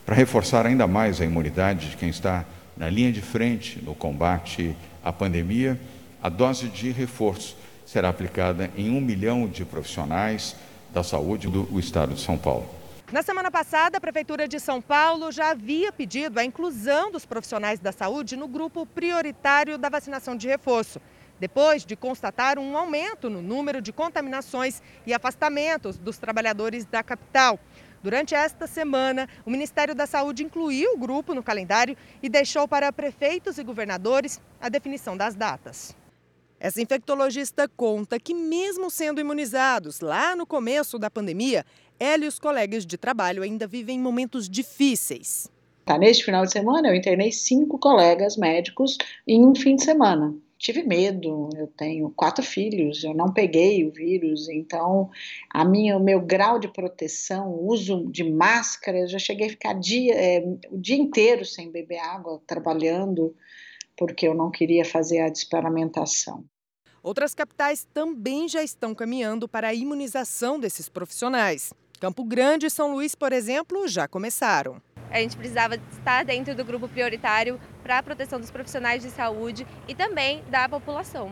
Para 0.04 0.14
reforçar 0.14 0.66
ainda 0.66 0.86
mais 0.86 1.22
a 1.22 1.24
imunidade 1.24 1.88
de 1.90 1.96
quem 1.96 2.10
está 2.10 2.44
na 2.76 2.90
linha 2.90 3.10
de 3.10 3.22
frente 3.22 3.80
no 3.82 3.94
combate 3.94 4.76
à 5.04 5.12
pandemia, 5.12 5.78
a 6.22 6.28
dose 6.28 6.68
de 6.68 6.90
reforço 6.90 7.56
será 7.84 8.08
aplicada 8.08 8.70
em 8.76 8.90
um 8.90 9.00
milhão 9.00 9.46
de 9.46 9.64
profissionais 9.64 10.56
da 10.92 11.02
saúde 11.02 11.48
do 11.48 11.78
estado 11.78 12.14
de 12.14 12.20
São 12.20 12.38
Paulo. 12.38 12.66
Na 13.12 13.22
semana 13.22 13.50
passada, 13.50 13.98
a 13.98 14.00
Prefeitura 14.00 14.48
de 14.48 14.58
São 14.58 14.80
Paulo 14.80 15.30
já 15.30 15.50
havia 15.50 15.92
pedido 15.92 16.38
a 16.38 16.44
inclusão 16.44 17.12
dos 17.12 17.26
profissionais 17.26 17.78
da 17.78 17.92
saúde 17.92 18.36
no 18.36 18.48
grupo 18.48 18.86
prioritário 18.86 19.76
da 19.76 19.88
vacinação 19.88 20.34
de 20.34 20.48
reforço 20.48 21.00
depois 21.38 21.84
de 21.84 21.96
constatar 21.96 22.58
um 22.58 22.76
aumento 22.76 23.28
no 23.28 23.42
número 23.42 23.82
de 23.82 23.92
contaminações 23.92 24.80
e 25.06 25.12
afastamentos 25.12 25.98
dos 25.98 26.18
trabalhadores 26.18 26.84
da 26.84 27.02
capital. 27.02 27.58
Durante 28.04 28.34
esta 28.34 28.66
semana, 28.66 29.26
o 29.46 29.50
Ministério 29.50 29.94
da 29.94 30.06
Saúde 30.06 30.44
incluiu 30.44 30.92
o 30.92 30.98
grupo 30.98 31.32
no 31.32 31.42
calendário 31.42 31.96
e 32.22 32.28
deixou 32.28 32.68
para 32.68 32.92
prefeitos 32.92 33.56
e 33.56 33.64
governadores 33.64 34.38
a 34.60 34.68
definição 34.68 35.16
das 35.16 35.34
datas. 35.34 35.96
Essa 36.60 36.82
infectologista 36.82 37.66
conta 37.66 38.20
que, 38.20 38.34
mesmo 38.34 38.90
sendo 38.90 39.22
imunizados 39.22 40.00
lá 40.00 40.36
no 40.36 40.44
começo 40.44 40.98
da 40.98 41.08
pandemia, 41.10 41.64
ela 41.98 42.26
e 42.26 42.28
os 42.28 42.38
colegas 42.38 42.84
de 42.84 42.98
trabalho 42.98 43.42
ainda 43.42 43.66
vivem 43.66 43.98
momentos 43.98 44.50
difíceis. 44.50 45.50
Tá, 45.86 45.96
neste 45.96 46.26
final 46.26 46.44
de 46.44 46.52
semana, 46.52 46.88
eu 46.88 46.94
internei 46.94 47.32
cinco 47.32 47.78
colegas 47.78 48.36
médicos 48.36 48.98
em 49.26 49.46
um 49.46 49.54
fim 49.54 49.76
de 49.76 49.84
semana 49.84 50.34
tive 50.58 50.82
medo, 50.82 51.50
eu 51.56 51.66
tenho 51.66 52.10
quatro 52.10 52.44
filhos, 52.44 53.04
eu 53.04 53.14
não 53.14 53.32
peguei 53.32 53.84
o 53.84 53.90
vírus, 53.90 54.48
então 54.48 55.10
a 55.50 55.64
minha, 55.64 55.96
o 55.96 56.02
meu 56.02 56.20
grau 56.20 56.58
de 56.58 56.68
proteção, 56.68 57.54
uso 57.60 58.06
de 58.10 58.24
máscara, 58.24 58.98
eu 58.98 59.08
já 59.08 59.18
cheguei 59.18 59.48
a 59.48 59.50
ficar 59.50 59.74
dia, 59.74 60.14
é, 60.14 60.44
o 60.70 60.78
dia 60.78 60.96
inteiro 60.96 61.44
sem 61.44 61.70
beber 61.70 61.98
água, 61.98 62.40
trabalhando, 62.46 63.34
porque 63.96 64.26
eu 64.26 64.34
não 64.34 64.50
queria 64.50 64.84
fazer 64.84 65.20
a 65.20 65.28
desparamentação. 65.28 66.44
Outras 67.02 67.34
capitais 67.34 67.86
também 67.92 68.48
já 68.48 68.62
estão 68.62 68.94
caminhando 68.94 69.46
para 69.46 69.68
a 69.68 69.74
imunização 69.74 70.58
desses 70.58 70.88
profissionais. 70.88 71.72
Campo 72.00 72.24
Grande 72.24 72.66
e 72.66 72.70
São 72.70 72.92
Luís, 72.92 73.14
por 73.14 73.32
exemplo, 73.32 73.86
já 73.86 74.08
começaram 74.08 74.80
a 75.14 75.20
gente 75.20 75.36
precisava 75.36 75.76
estar 75.76 76.24
dentro 76.24 76.56
do 76.56 76.64
grupo 76.64 76.88
prioritário 76.88 77.60
para 77.84 77.98
a 77.98 78.02
proteção 78.02 78.40
dos 78.40 78.50
profissionais 78.50 79.00
de 79.00 79.10
saúde 79.10 79.64
e 79.86 79.94
também 79.94 80.42
da 80.50 80.68
população. 80.68 81.30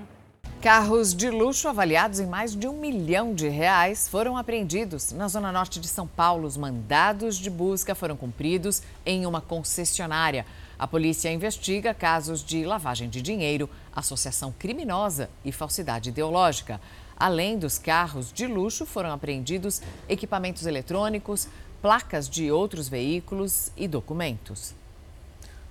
Carros 0.61 1.13
de 1.13 1.29
luxo 1.29 1.69
avaliados 1.69 2.21
em 2.21 2.27
mais 2.27 2.55
de 2.55 2.69
um 2.69 2.79
milhão 2.79 3.35
de 3.35 3.49
reais 3.49 4.09
foram 4.09 4.37
apreendidos 4.37 5.11
na 5.11 5.27
zona 5.27 5.51
norte 5.51 5.81
de 5.81 5.89
São 5.89 6.07
Paulo. 6.07 6.47
Os 6.47 6.57
mandados 6.57 7.37
de 7.37 7.51
busca 7.51 7.97
foram 7.97 8.17
cumpridos 8.17 8.81
em 9.05 9.27
uma 9.27 9.41
concessionária. 9.41 10.47
A 10.79 10.87
polícia 10.87 11.33
investiga 11.33 11.93
casos 11.93 12.45
de 12.45 12.65
lavagem 12.65 13.09
de 13.09 13.21
dinheiro, 13.21 13.69
associação 13.93 14.55
criminosa 14.57 15.29
e 15.45 15.51
falsidade 15.51 16.11
ideológica. 16.11 16.81
Além 17.17 17.59
dos 17.59 17.79
carros 17.79 18.33
de 18.33 18.47
luxo, 18.47 18.87
foram 18.87 19.11
apreendidos 19.11 19.83
equipamentos 20.09 20.67
eletrônicos, 20.67 21.49
placas 21.83 22.31
de 22.31 22.51
outros 22.51 22.89
veículos 22.89 23.73
e 23.77 23.89
documentos. 23.89 24.73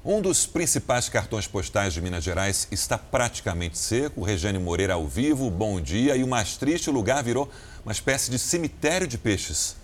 Um 0.03 0.19
dos 0.19 0.45
principais 0.45 1.07
cartões 1.07 1.47
postais 1.47 1.93
de 1.93 2.01
Minas 2.01 2.23
Gerais 2.23 2.67
está 2.71 2.97
praticamente 2.97 3.77
seco. 3.77 4.23
Regiane 4.23 4.59
Moreira 4.59 4.95
ao 4.95 5.07
vivo, 5.07 5.49
bom 5.49 5.79
dia. 5.79 6.17
E 6.17 6.23
o 6.23 6.27
mais 6.27 6.57
triste, 6.57 6.89
o 6.89 6.93
lugar 6.93 7.23
virou 7.23 7.49
uma 7.85 7.91
espécie 7.91 8.29
de 8.29 8.37
cemitério 8.37 9.07
de 9.07 9.17
peixes. 9.17 9.77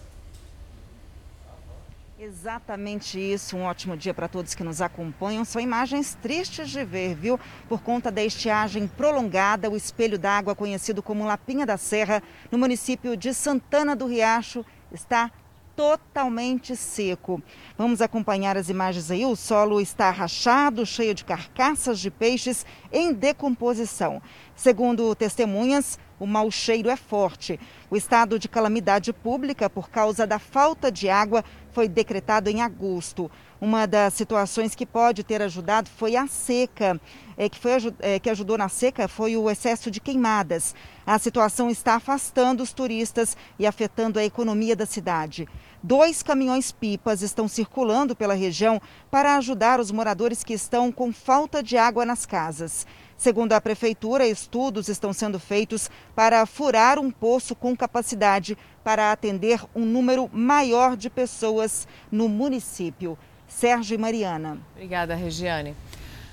Exatamente 2.19 3.19
isso. 3.19 3.55
Um 3.55 3.63
ótimo 3.63 3.95
dia 3.95 4.11
para 4.11 4.27
todos 4.27 4.55
que 4.55 4.63
nos 4.63 4.81
acompanham. 4.81 5.45
São 5.45 5.61
imagens 5.61 6.17
tristes 6.19 6.67
de 6.69 6.83
ver, 6.83 7.15
viu? 7.15 7.39
Por 7.69 7.79
conta 7.79 8.11
da 8.11 8.23
estiagem 8.23 8.87
prolongada, 8.87 9.69
o 9.69 9.77
espelho 9.77 10.17
d'água, 10.17 10.55
conhecido 10.55 11.03
como 11.03 11.25
Lapinha 11.25 11.63
da 11.63 11.77
Serra, 11.77 12.23
no 12.51 12.57
município 12.57 13.15
de 13.15 13.35
Santana 13.35 13.95
do 13.95 14.07
Riacho, 14.07 14.65
está 14.91 15.31
totalmente 15.77 16.75
seco. 16.75 17.39
Vamos 17.77 18.01
acompanhar 18.01 18.57
as 18.57 18.67
imagens 18.67 19.11
aí. 19.11 19.23
O 19.27 19.35
solo 19.35 19.79
está 19.79 20.09
rachado, 20.09 20.83
cheio 20.87 21.13
de 21.13 21.23
carcaças 21.23 21.99
de 21.99 22.09
peixes 22.09 22.65
em 22.91 23.13
decomposição. 23.13 24.19
Segundo 24.55 25.13
testemunhas, 25.13 25.99
o 26.19 26.25
mau 26.25 26.49
cheiro 26.49 26.89
é 26.89 26.95
forte. 26.95 27.59
O 27.91 27.95
estado 27.95 28.39
de 28.39 28.49
calamidade 28.49 29.13
pública 29.13 29.69
por 29.69 29.87
causa 29.87 30.25
da 30.25 30.39
falta 30.39 30.91
de 30.91 31.09
água 31.09 31.45
foi 31.71 31.87
decretado 31.87 32.49
em 32.49 32.59
agosto. 32.59 33.29
Uma 33.61 33.85
das 33.85 34.15
situações 34.15 34.73
que 34.73 34.85
pode 34.85 35.23
ter 35.23 35.41
ajudado 35.41 35.89
foi 35.89 36.15
a 36.15 36.25
seca. 36.25 36.99
É, 37.37 37.47
que, 37.47 37.59
foi, 37.59 37.71
é, 37.99 38.19
que 38.19 38.31
ajudou 38.31 38.57
na 38.57 38.67
seca 38.67 39.07
foi 39.07 39.37
o 39.37 39.47
excesso 39.47 39.91
de 39.91 39.99
queimadas. 39.99 40.73
A 41.05 41.19
situação 41.19 41.69
está 41.69 41.95
afastando 41.95 42.63
os 42.63 42.73
turistas 42.73 43.37
e 43.59 43.67
afetando 43.67 44.17
a 44.17 44.25
economia 44.25 44.75
da 44.75 44.87
cidade. 44.87 45.47
Dois 45.81 46.23
caminhões-pipas 46.23 47.21
estão 47.21 47.47
circulando 47.47 48.15
pela 48.15 48.33
região 48.33 48.81
para 49.11 49.37
ajudar 49.37 49.79
os 49.79 49.91
moradores 49.91 50.43
que 50.43 50.53
estão 50.53 50.91
com 50.91 51.13
falta 51.13 51.61
de 51.61 51.77
água 51.77 52.05
nas 52.05 52.25
casas. 52.25 52.85
Segundo 53.15 53.53
a 53.53 53.61
Prefeitura, 53.61 54.27
estudos 54.27 54.87
estão 54.87 55.11
sendo 55.13 55.39
feitos 55.39 55.89
para 56.15 56.45
furar 56.45 56.99
um 56.99 57.09
poço 57.09 57.55
com 57.55 57.75
capacidade 57.75 58.57
para 58.83 59.11
atender 59.11 59.59
um 59.75 59.85
número 59.85 60.29
maior 60.31 60.95
de 60.95 61.09
pessoas 61.09 61.87
no 62.11 62.29
município. 62.29 63.17
Sérgio 63.47 63.95
e 63.95 63.97
Mariana. 63.97 64.59
Obrigada, 64.75 65.15
Regiane. 65.15 65.75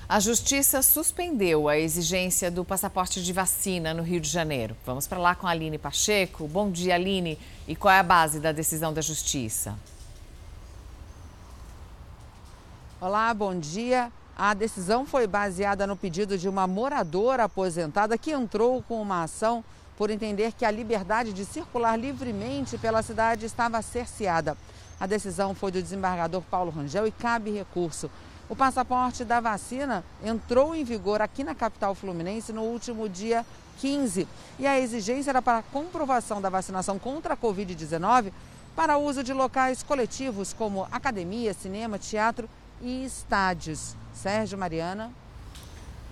A 0.07 0.19
Justiça 0.19 0.83
suspendeu 0.83 1.67
a 1.67 1.79
exigência 1.79 2.51
do 2.51 2.63
passaporte 2.63 3.23
de 3.23 3.33
vacina 3.33 3.91
no 3.91 4.03
Rio 4.03 4.21
de 4.21 4.29
Janeiro. 4.29 4.77
Vamos 4.85 5.07
para 5.07 5.17
lá 5.17 5.33
com 5.33 5.47
a 5.47 5.49
Aline 5.49 5.79
Pacheco. 5.79 6.47
Bom 6.47 6.69
dia, 6.69 6.93
Aline. 6.93 7.39
E 7.67 7.75
qual 7.75 7.91
é 7.91 7.97
a 7.97 8.03
base 8.03 8.39
da 8.39 8.51
decisão 8.51 8.93
da 8.93 9.01
Justiça? 9.01 9.75
Olá, 13.01 13.33
bom 13.33 13.57
dia. 13.57 14.11
A 14.37 14.53
decisão 14.53 15.07
foi 15.07 15.25
baseada 15.25 15.87
no 15.87 15.97
pedido 15.97 16.37
de 16.37 16.47
uma 16.47 16.67
moradora 16.67 17.45
aposentada 17.45 18.15
que 18.15 18.29
entrou 18.29 18.83
com 18.83 19.01
uma 19.01 19.23
ação 19.23 19.63
por 19.97 20.11
entender 20.11 20.51
que 20.51 20.65
a 20.65 20.71
liberdade 20.71 21.33
de 21.33 21.43
circular 21.43 21.97
livremente 21.97 22.77
pela 22.77 23.01
cidade 23.01 23.47
estava 23.47 23.81
cerceada. 23.81 24.55
A 24.99 25.07
decisão 25.07 25.55
foi 25.55 25.71
do 25.71 25.81
desembargador 25.81 26.43
Paulo 26.43 26.69
Rangel 26.69 27.07
e 27.07 27.11
cabe 27.11 27.49
recurso. 27.49 28.09
O 28.47 28.55
passaporte 28.55 29.23
da 29.23 29.39
vacina 29.39 30.03
entrou 30.23 30.75
em 30.75 30.83
vigor 30.83 31.21
aqui 31.21 31.43
na 31.43 31.55
capital 31.55 31.95
fluminense 31.95 32.53
no 32.53 32.61
último 32.61 33.09
dia 33.09 33.43
15 33.79 34.27
e 34.59 34.67
a 34.67 34.79
exigência 34.79 35.31
era 35.31 35.41
para 35.41 35.59
a 35.59 35.63
comprovação 35.63 36.39
da 36.39 36.49
vacinação 36.49 36.99
contra 36.99 37.33
a 37.33 37.37
Covid-19 37.37 38.31
para 38.75 38.97
uso 38.97 39.23
de 39.23 39.33
locais 39.33 39.81
coletivos 39.81 40.53
como 40.53 40.87
academia, 40.91 41.53
cinema, 41.53 41.97
teatro 41.97 42.47
e 42.81 43.03
estádios. 43.05 43.95
Sérgio 44.13 44.57
Mariana. 44.57 45.11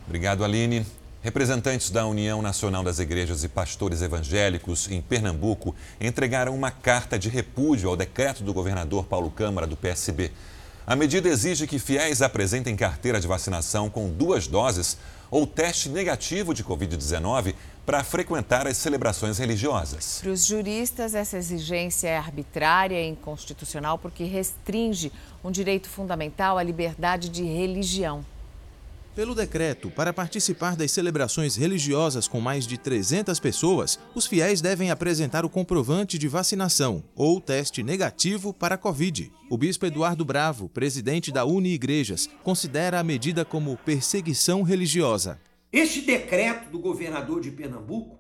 Obrigado, 0.08 0.44
Aline. 0.44 0.86
Representantes 1.22 1.90
da 1.90 2.06
União 2.06 2.42
Nacional 2.42 2.84
das 2.84 3.00
Igrejas 3.00 3.44
e 3.44 3.48
Pastores 3.48 4.02
Evangélicos 4.02 4.90
em 4.90 5.02
Pernambuco 5.02 5.74
entregaram 6.02 6.54
uma 6.54 6.70
carta 6.72 7.18
de 7.18 7.30
repúdio 7.30 7.90
ao 7.90 7.96
decreto 7.96 8.44
do 8.44 8.54
governador 8.54 9.06
Paulo 9.06 9.32
Câmara 9.32 9.66
do 9.66 9.78
PSB. 9.78 10.32
A 10.86 10.98
medida 10.98 11.30
exige 11.30 11.66
que 11.66 11.80
fiéis 11.80 12.22
apresentem 12.22 12.76
carteira 12.76 13.18
de 13.18 13.26
vacinação 13.26 13.90
com 13.90 14.10
duas 14.10 14.48
doses 14.48 14.98
ou 15.32 15.48
teste 15.48 15.88
negativo 15.88 16.54
de 16.54 16.62
Covid-19 16.62 17.56
para 17.86 18.04
frequentar 18.04 18.68
as 18.68 18.76
celebrações 18.76 19.38
religiosas. 19.38 20.20
Para 20.22 20.32
os 20.32 20.46
juristas, 20.46 21.16
essa 21.16 21.38
exigência 21.38 22.10
é 22.10 22.18
arbitrária 22.18 23.02
e 23.02 23.08
inconstitucional 23.08 23.98
porque 23.98 24.26
restringe 24.26 25.10
um 25.42 25.50
direito 25.50 25.88
fundamental 25.88 26.58
à 26.58 26.64
liberdade 26.64 27.30
de 27.30 27.44
religião. 27.44 28.26
Pelo 29.16 29.36
decreto, 29.36 29.92
para 29.92 30.12
participar 30.12 30.76
das 30.76 30.92
celebrações 30.92 31.56
religiosas 31.56 32.28
com 32.28 32.42
mais 32.42 32.66
de 32.66 32.80
300 32.80 33.40
pessoas, 33.40 34.00
os 34.16 34.26
fiéis 34.26 34.60
devem 34.60 34.90
apresentar 34.90 35.46
o 35.46 35.50
comprovante 35.50 36.18
de 36.18 36.28
vacinação 36.28 37.04
ou 37.16 37.40
teste 37.40 37.84
negativo 37.84 38.52
para 38.52 38.74
a 38.74 38.78
Covid. 38.78 39.32
O 39.52 39.56
bispo 39.56 39.86
Eduardo 39.86 40.26
Bravo, 40.26 40.68
presidente 40.68 41.32
da 41.32 41.46
Uni 41.46 41.74
Igrejas, 41.74 42.28
considera 42.42 43.00
a 43.00 43.04
medida 43.04 43.46
como 43.46 43.78
perseguição 43.78 44.64
religiosa. 44.64 45.40
Este 45.72 46.02
decreto 46.02 46.72
do 46.72 46.80
governador 46.80 47.40
de 47.40 47.52
Pernambuco, 47.52 48.18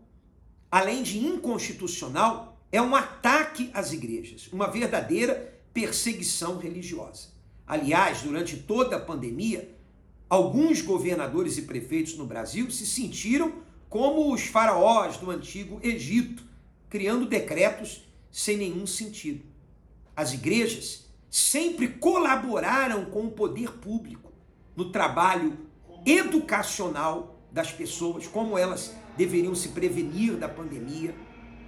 além 0.70 1.02
de 1.02 1.18
inconstitucional, 1.18 2.56
é 2.72 2.80
um 2.80 2.96
ataque 2.96 3.72
às 3.74 3.92
igrejas, 3.92 4.48
uma 4.54 4.70
verdadeira 4.70 5.56
perseguição 5.74 6.60
religiosa. 6.60 7.30
Aliás, 7.66 8.22
durante 8.22 8.58
toda 8.58 8.98
a 8.98 9.00
pandemia, 9.00 9.73
Alguns 10.34 10.82
governadores 10.82 11.60
e 11.60 11.62
prefeitos 11.62 12.18
no 12.18 12.26
Brasil 12.26 12.72
se 12.72 12.88
sentiram 12.88 13.54
como 13.88 14.34
os 14.34 14.42
faraós 14.42 15.16
do 15.18 15.30
antigo 15.30 15.80
Egito, 15.84 16.44
criando 16.90 17.28
decretos 17.28 18.04
sem 18.32 18.58
nenhum 18.58 18.88
sentido. 18.88 19.46
As 20.16 20.34
igrejas 20.34 21.06
sempre 21.30 21.88
colaboraram 21.88 23.06
com 23.06 23.28
o 23.28 23.32
poder 23.32 23.74
público 23.74 24.34
no 24.76 24.90
trabalho 24.90 25.56
educacional 26.04 27.40
das 27.52 27.72
pessoas, 27.72 28.26
como 28.26 28.58
elas 28.58 28.92
deveriam 29.16 29.54
se 29.54 29.70
prevenir 29.70 30.36
da 30.36 30.50
pandemia, 30.50 31.14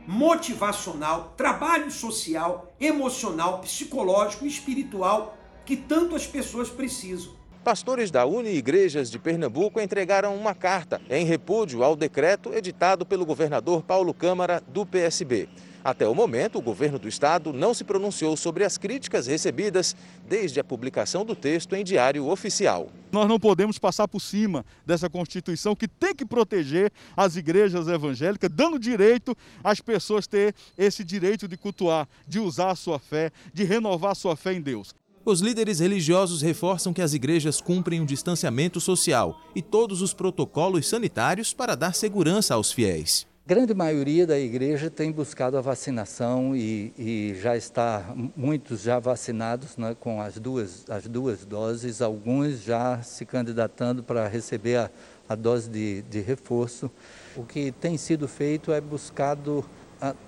motivacional, 0.08 1.36
trabalho 1.38 1.92
social, 1.92 2.76
emocional, 2.80 3.62
psicológico 3.62 4.44
e 4.44 4.48
espiritual 4.48 5.38
que 5.64 5.78
tanto 5.78 6.16
as 6.16 6.26
pessoas 6.26 6.68
precisam. 6.68 7.45
Pastores 7.66 8.12
da 8.12 8.28
Uni 8.28 8.52
Igrejas 8.52 9.10
de 9.10 9.18
Pernambuco 9.18 9.82
entregaram 9.82 10.36
uma 10.36 10.54
carta 10.54 11.02
em 11.10 11.26
repúdio 11.26 11.84
ao 11.84 11.96
decreto 11.96 12.54
editado 12.54 13.04
pelo 13.08 13.26
governador 13.26 13.82
Paulo 13.82 14.14
Câmara 14.14 14.62
do 14.68 14.86
PSB. 14.86 15.50
Até 15.84 16.08
o 16.08 16.14
momento, 16.14 16.60
o 16.60 16.62
governo 16.62 17.00
do 17.00 17.08
estado 17.08 17.52
não 17.52 17.74
se 17.74 17.84
pronunciou 17.84 18.38
sobre 18.38 18.64
as 18.64 18.78
críticas 18.78 19.26
recebidas 19.26 19.96
desde 20.30 20.60
a 20.60 20.64
publicação 20.64 21.26
do 21.26 21.36
texto 21.36 21.76
em 21.76 21.84
diário 21.84 22.28
oficial. 22.28 22.88
Nós 23.12 23.28
não 23.28 23.40
podemos 23.40 23.80
passar 23.80 24.08
por 24.08 24.20
cima 24.20 24.64
dessa 24.86 25.10
Constituição 25.10 25.76
que 25.76 25.88
tem 25.88 26.14
que 26.14 26.24
proteger 26.24 26.92
as 27.18 27.36
igrejas 27.36 27.88
evangélicas, 27.88 28.52
dando 28.54 28.78
direito 28.78 29.36
às 29.64 29.82
pessoas 29.82 30.28
ter 30.28 30.54
esse 30.78 31.04
direito 31.04 31.48
de 31.48 31.58
cultuar, 31.58 32.08
de 32.28 32.40
usar 32.40 32.70
a 32.70 32.76
sua 32.76 33.00
fé, 33.00 33.32
de 33.52 33.64
renovar 33.64 34.12
a 34.12 34.16
sua 34.16 34.36
fé 34.36 34.54
em 34.54 34.62
Deus. 34.62 34.94
Os 35.26 35.40
líderes 35.40 35.80
religiosos 35.80 36.44
reforçam 36.44 36.94
que 36.94 37.02
as 37.02 37.16
igrejas 37.16 37.60
cumprem 37.60 38.00
o 38.00 38.06
distanciamento 38.06 38.80
social 38.80 39.42
e 39.56 39.62
todos 39.62 40.04
os 40.04 40.14
protocolos 40.14 40.88
sanitários 40.88 41.52
para 41.52 41.74
dar 41.74 41.96
segurança 41.96 42.54
aos 42.54 42.72
fiéis. 42.72 43.26
A 43.44 43.50
grande 43.50 43.74
maioria 43.74 44.28
da 44.28 44.38
igreja 44.38 44.88
tem 44.88 45.12
buscado 45.12 45.58
a 45.58 45.62
vacinação 45.62 46.56
e, 46.56 46.94
e 46.96 47.36
já 47.42 47.58
está, 47.58 48.14
muitos 48.38 48.84
já 48.84 49.00
vacinados 49.00 49.78
né, 49.78 49.96
com 50.00 50.22
as 50.22 50.38
duas, 50.38 50.86
as 50.88 51.08
duas 51.08 51.44
doses, 51.44 52.04
alguns 52.04 52.62
já 52.62 53.02
se 53.02 53.26
candidatando 53.26 54.04
para 54.04 54.28
receber 54.28 54.76
a, 54.78 54.92
a 55.28 55.34
dose 55.34 55.68
de, 55.72 56.04
de 56.04 56.22
reforço. 56.22 56.92
O 57.36 57.44
que 57.44 57.72
tem 57.72 57.98
sido 57.98 58.28
feito 58.28 58.72
é 58.72 58.80
buscado 58.80 59.66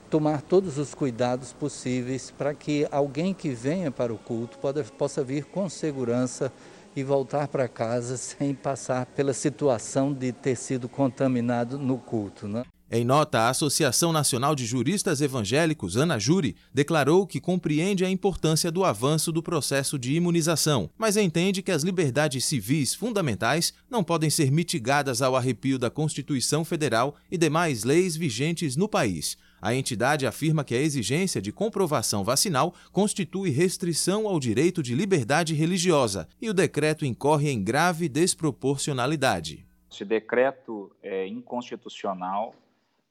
tomar 0.10 0.42
todos 0.42 0.78
os 0.78 0.94
cuidados 0.94 1.54
possíveis 1.54 2.32
para 2.32 2.54
que 2.54 2.88
alguém 2.92 3.34
que 3.34 3.50
venha 3.50 3.92
para 3.92 4.14
o 4.14 4.18
culto 4.18 4.58
pode, 4.58 4.84
possa 4.92 5.24
vir 5.24 5.46
com 5.46 5.70
segurança 5.70 6.52
e 6.96 7.04
voltar 7.04 7.48
para 7.48 7.68
casa 7.68 8.18
sem 8.18 8.54
passar 8.54 9.06
pela 9.06 9.34
situação 9.34 10.14
de 10.14 10.32
ter 10.32 10.56
sido 10.56 10.90
contaminado 10.90 11.78
no 11.78 11.98
culto. 11.98 12.48
Né? 12.48 12.64
Em 12.90 13.04
nota, 13.04 13.40
a 13.42 13.50
Associação 13.50 14.14
Nacional 14.14 14.56
de 14.56 14.66
Juristas 14.66 15.20
Evangélicos, 15.20 15.98
Ana 15.98 16.18
Júri, 16.18 16.56
declarou 16.74 17.28
que 17.28 17.42
compreende 17.42 18.06
a 18.06 18.10
importância 18.10 18.72
do 18.72 18.86
avanço 18.86 19.30
do 19.30 19.44
processo 19.44 20.00
de 20.00 20.14
imunização, 20.14 20.90
mas 20.98 21.18
entende 21.18 21.62
que 21.62 21.72
as 21.72 21.84
liberdades 21.84 22.46
civis 22.46 22.96
fundamentais 22.96 23.74
não 23.92 24.06
podem 24.06 24.30
ser 24.30 24.50
mitigadas 24.50 25.22
ao 25.22 25.36
arrepio 25.36 25.78
da 25.78 25.90
Constituição 25.90 26.64
Federal 26.64 27.16
e 27.30 27.38
demais 27.38 27.84
leis 27.84 28.16
vigentes 28.16 28.78
no 28.78 28.88
país. 28.88 29.38
A 29.62 29.74
entidade 29.74 30.28
afirma 30.28 30.64
que 30.64 30.76
a 30.76 30.80
exigência 30.80 31.42
de 31.42 31.52
comprovação 31.52 32.24
vacinal 32.24 32.74
constitui 32.92 33.50
restrição 33.50 34.28
ao 34.28 34.40
direito 34.40 34.84
de 34.84 34.94
liberdade 34.94 35.54
religiosa 35.54 36.28
e 36.42 36.50
o 36.50 36.54
decreto 36.54 37.06
incorre 37.06 37.50
em 37.50 37.64
grave 37.64 38.08
desproporcionalidade. 38.08 39.66
Esse 39.92 40.06
decreto 40.06 40.96
é 41.02 41.26
inconstitucional 41.28 42.54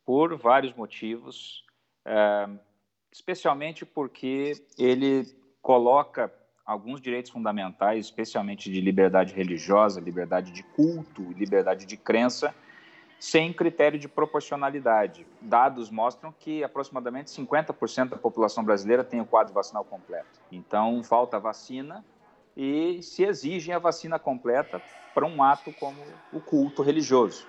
por 0.05 0.37
vários 0.37 0.73
motivos, 0.75 1.65
é, 2.05 2.49
especialmente 3.13 3.85
porque 3.85 4.53
ele 4.79 5.27
coloca 5.61 6.33
alguns 6.65 7.01
direitos 7.01 7.31
fundamentais, 7.31 8.07
especialmente 8.07 8.71
de 8.71 8.81
liberdade 8.81 9.35
religiosa, 9.35 10.01
liberdade 10.01 10.53
de 10.53 10.63
culto, 10.63 11.33
liberdade 11.33 11.87
de 11.87 11.97
crença, 11.97 12.55
sem 13.19 13.53
critério 13.53 13.99
de 13.99 14.09
proporcionalidade. 14.09 15.27
Dados 15.41 15.91
mostram 15.91 16.33
que 16.39 16.63
aproximadamente 16.63 17.31
50% 17.31 18.11
da 18.11 18.17
população 18.17 18.63
brasileira 18.63 19.03
tem 19.03 19.21
o 19.21 19.27
quadro 19.27 19.55
vacinal 19.55 19.85
completo. 19.85 20.41
Então, 20.53 21.03
falta 21.03 21.39
vacina 21.39 22.05
e 22.57 23.03
se 23.03 23.23
exige 23.23 23.73
a 23.73 23.79
vacina 23.79 24.19
completa 24.19 24.81
para 25.15 25.27
um 25.27 25.43
ato 25.43 25.73
como 25.73 26.03
o 26.33 26.41
culto 26.41 26.83
religioso. 26.83 27.47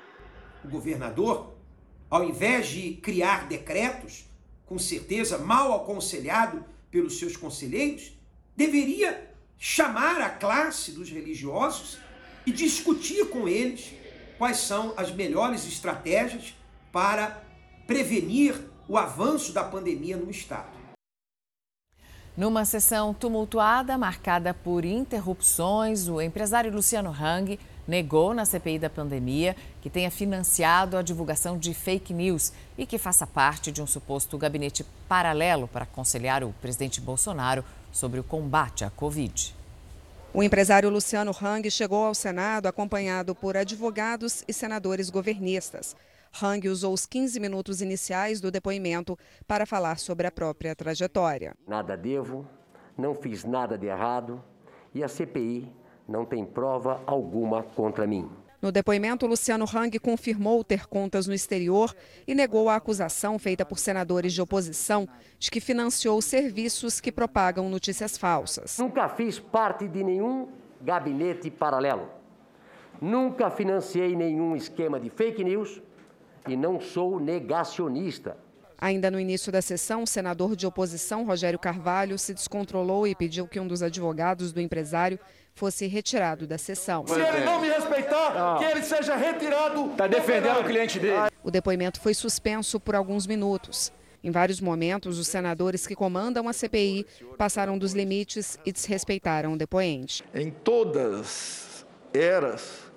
O 0.64 0.70
governador, 0.70 1.54
ao 2.10 2.24
invés 2.24 2.68
de 2.68 2.94
criar 2.94 3.48
decretos, 3.48 4.26
com 4.66 4.78
certeza 4.80 5.38
mal 5.38 5.74
aconselhado 5.74 6.64
pelos 6.90 7.20
seus 7.20 7.38
conselheiros, 7.38 8.18
deveria 8.56 9.32
chamar 9.58 10.22
a 10.22 10.30
classe 10.30 10.92
dos 10.92 11.10
religiosos 11.10 12.00
e 12.46 12.52
discutir 12.52 13.30
com 13.30 13.48
eles 13.48 13.94
quais 14.38 14.58
são 14.58 14.94
as 14.96 15.12
melhores 15.12 15.68
estratégias 15.68 16.56
para 16.92 17.42
prevenir 17.86 18.56
o 18.88 18.98
avanço 18.98 19.52
da 19.52 19.64
pandemia 19.64 20.18
no 20.18 20.30
estado. 20.30 20.78
Numa 22.38 22.66
sessão 22.66 23.16
tumultuada, 23.16 23.98
marcada 23.98 24.54
por 24.54 24.86
interrupções, 24.86 26.08
o 26.08 26.22
empresário 26.22 26.72
Luciano 26.72 27.10
Hang 27.10 27.60
negou 27.88 28.32
na 28.32 28.46
CPI 28.46 28.78
da 28.78 28.92
pandemia 28.92 29.56
que 29.82 29.90
tenha 29.90 30.12
financiado 30.12 30.98
a 30.98 31.02
divulgação 31.02 31.58
de 31.58 31.74
fake 31.74 32.14
news 32.14 32.54
e 32.78 32.86
que 32.86 33.00
faça 33.00 33.26
parte 33.26 33.72
de 33.72 33.82
um 33.82 33.88
suposto 33.88 34.38
gabinete 34.38 34.86
paralelo 35.10 35.68
para 35.68 35.84
aconselhar 35.84 36.44
o 36.44 36.54
presidente 36.62 37.02
Bolsonaro 37.02 37.66
sobre 37.92 38.20
o 38.20 38.24
combate 38.24 38.86
à 38.86 38.92
Covid. 38.92 39.57
O 40.34 40.44
empresário 40.44 40.90
Luciano 40.90 41.32
Hang 41.32 41.70
chegou 41.72 42.06
ao 42.06 42.14
Senado 42.14 42.68
acompanhado 42.68 43.34
por 43.34 43.56
advogados 43.56 44.44
e 44.48 44.54
senadores 44.54 45.10
governistas. 45.10 45.96
Hang 46.42 46.68
usou 46.70 46.94
os 46.94 47.06
15 47.06 47.40
minutos 47.40 47.82
iniciais 47.82 48.40
do 48.42 48.52
depoimento 48.52 49.18
para 49.48 49.66
falar 49.66 49.98
sobre 49.98 50.28
a 50.28 50.32
própria 50.32 50.76
trajetória. 50.76 51.56
Nada 51.66 51.96
devo, 51.96 52.46
não 52.98 53.16
fiz 53.16 53.44
nada 53.44 53.78
de 53.78 53.88
errado 53.88 54.44
e 54.94 55.04
a 55.04 55.08
CPI 55.08 55.72
não 56.08 56.26
tem 56.26 56.46
prova 56.46 57.02
alguma 57.08 57.64
contra 57.64 58.06
mim. 58.06 58.30
No 58.60 58.72
depoimento, 58.72 59.28
Luciano 59.28 59.66
Hang 59.66 60.00
confirmou 60.00 60.64
ter 60.64 60.88
contas 60.88 61.28
no 61.28 61.34
exterior 61.34 61.96
e 62.28 62.34
negou 62.34 62.70
a 62.70 62.76
acusação 62.76 63.38
feita 63.38 63.64
por 63.64 63.78
senadores 63.78 64.34
de 64.34 64.42
oposição 64.42 65.08
de 65.38 65.52
que 65.52 65.60
financiou 65.60 66.20
serviços 66.22 67.00
que 67.00 67.12
propagam 67.12 67.70
notícias 67.70 68.18
falsas. 68.18 68.80
Nunca 68.80 69.08
fiz 69.10 69.40
parte 69.40 69.88
de 69.88 70.04
nenhum 70.04 70.48
gabinete 70.82 71.52
paralelo. 71.52 72.10
Nunca 73.00 73.52
financiei 73.52 74.16
nenhum 74.16 74.56
esquema 74.56 75.00
de 75.00 75.12
fake 75.12 75.44
news 75.44 75.80
e 76.48 76.58
não 76.58 76.80
sou 76.80 77.20
negacionista. 77.20 78.38
Ainda 78.80 79.10
no 79.10 79.20
início 79.20 79.52
da 79.52 79.62
sessão, 79.62 80.04
o 80.04 80.08
senador 80.08 80.56
de 80.56 80.66
oposição, 80.66 81.26
Rogério 81.26 81.58
Carvalho, 81.58 82.18
se 82.18 82.34
descontrolou 82.34 83.08
e 83.08 83.16
pediu 83.16 83.48
que 83.48 83.60
um 83.60 83.68
dos 83.68 83.82
advogados 83.82 84.52
do 84.52 84.62
empresário 84.62 85.20
fosse 85.58 85.88
retirado 85.88 86.46
da 86.46 86.58
sessão. 86.58 87.06
Se 87.08 87.20
ele 87.20 87.44
não 87.44 87.60
me 87.60 87.68
respeitar, 87.68 88.34
não. 88.34 88.60
que 88.60 88.66
ele 88.66 88.84
seja 88.84 89.16
retirado. 89.16 89.92
Está 89.92 90.06
defendendo 90.08 90.60
o 90.60 90.64
cliente 90.64 91.00
dele. 91.00 91.32
O 91.44 91.50
depoimento 91.50 92.00
foi 92.00 92.14
suspenso 92.14 92.80
por 92.80 92.96
alguns 92.96 93.26
minutos. 93.26 93.92
Em 94.24 94.30
vários 94.30 94.62
momentos, 94.62 95.18
os 95.18 95.28
senadores 95.28 95.88
que 95.88 95.96
comandam 95.96 96.48
a 96.48 96.54
CPI 96.54 97.06
passaram 97.38 97.78
dos 97.78 97.94
limites 97.94 98.60
e 98.66 98.72
desrespeitaram 98.72 99.54
o 99.54 99.58
depoente. 99.58 100.24
Em 100.34 100.52
todas 100.52 101.86
eras 102.14 102.92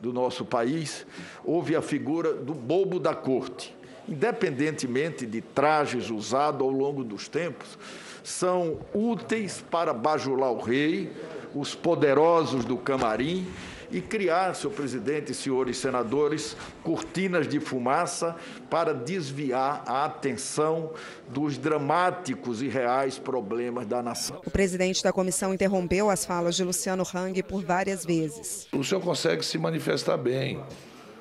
do 0.00 0.12
nosso 0.12 0.44
país, 0.44 1.06
houve 1.44 1.74
a 1.74 1.82
figura 1.82 2.34
do 2.34 2.54
bobo 2.54 3.00
da 3.00 3.14
corte. 3.14 3.74
Independentemente 4.06 5.24
de 5.24 5.40
trajes 5.40 6.10
usados 6.10 6.60
ao 6.60 6.70
longo 6.70 7.02
dos 7.02 7.26
tempos, 7.26 7.78
são 8.22 8.80
úteis 8.92 9.64
para 9.70 9.94
bajular 9.94 10.50
o 10.50 10.60
rei, 10.60 11.10
os 11.54 11.74
poderosos 11.74 12.64
do 12.64 12.76
camarim 12.76 13.46
e 13.90 14.00
criar, 14.00 14.54
senhor 14.54 14.72
presidente 14.72 15.30
e 15.30 15.34
senhores 15.34 15.76
senadores, 15.76 16.56
cortinas 16.82 17.46
de 17.46 17.60
fumaça 17.60 18.34
para 18.68 18.92
desviar 18.92 19.84
a 19.86 20.04
atenção 20.04 20.90
dos 21.28 21.56
dramáticos 21.56 22.60
e 22.60 22.68
reais 22.68 23.18
problemas 23.18 23.86
da 23.86 24.02
nação. 24.02 24.40
O 24.44 24.50
presidente 24.50 25.02
da 25.02 25.12
comissão 25.12 25.54
interrompeu 25.54 26.10
as 26.10 26.24
falas 26.24 26.56
de 26.56 26.64
Luciano 26.64 27.04
Hang 27.14 27.40
por 27.44 27.62
várias 27.62 28.04
vezes. 28.04 28.66
O 28.72 28.82
senhor 28.82 29.00
consegue 29.00 29.44
se 29.44 29.56
manifestar 29.58 30.16
bem. 30.16 30.60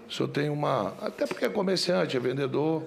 O 0.09 0.11
senhor 0.11 0.29
tem 0.29 0.49
uma. 0.49 0.95
Até 0.99 1.27
porque 1.27 1.45
é 1.45 1.49
comerciante, 1.49 2.17
é 2.17 2.19
vendedor 2.19 2.83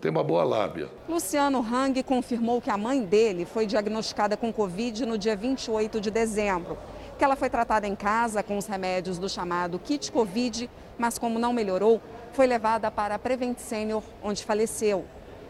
tem 0.00 0.10
uma 0.10 0.22
boa 0.22 0.44
lábia. 0.44 0.88
Luciano 1.08 1.58
Hang 1.60 2.02
confirmou 2.02 2.60
que 2.60 2.70
a 2.70 2.76
mãe 2.76 3.04
dele 3.04 3.44
foi 3.44 3.66
diagnosticada 3.66 4.36
com 4.36 4.52
Covid 4.52 5.04
no 5.04 5.18
dia 5.18 5.34
28 5.34 6.00
de 6.00 6.10
dezembro, 6.10 6.78
que 7.18 7.24
ela 7.24 7.34
foi 7.34 7.50
tratada 7.50 7.86
em 7.86 7.96
casa 7.96 8.42
com 8.42 8.56
os 8.56 8.66
remédios 8.66 9.18
do 9.18 9.28
chamado 9.28 9.78
kit 9.78 10.12
Covid, 10.12 10.70
mas 10.96 11.18
como 11.18 11.38
não 11.38 11.52
melhorou, 11.52 12.00
foi 12.32 12.46
levada 12.46 12.90
para 12.90 13.16
a 13.16 13.18
Prevent 13.18 13.58
Senior, 13.58 14.02
onde 14.22 14.44
faleceu. 14.44 15.04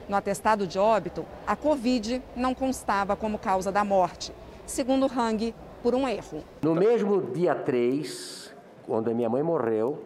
No 0.08 0.16
atestado 0.16 0.66
de 0.66 0.78
óbito, 0.78 1.26
a 1.46 1.54
Covid 1.54 2.22
não 2.34 2.54
constava 2.54 3.14
como 3.14 3.38
causa 3.38 3.70
da 3.70 3.84
morte, 3.84 4.32
segundo 4.64 5.04
Hang, 5.06 5.54
por 5.82 5.94
um 5.94 6.08
erro. 6.08 6.42
No 6.62 6.74
mesmo 6.74 7.20
dia 7.20 7.54
3, 7.54 8.54
quando 8.86 9.10
a 9.10 9.14
minha 9.14 9.28
mãe 9.28 9.42
morreu, 9.42 10.02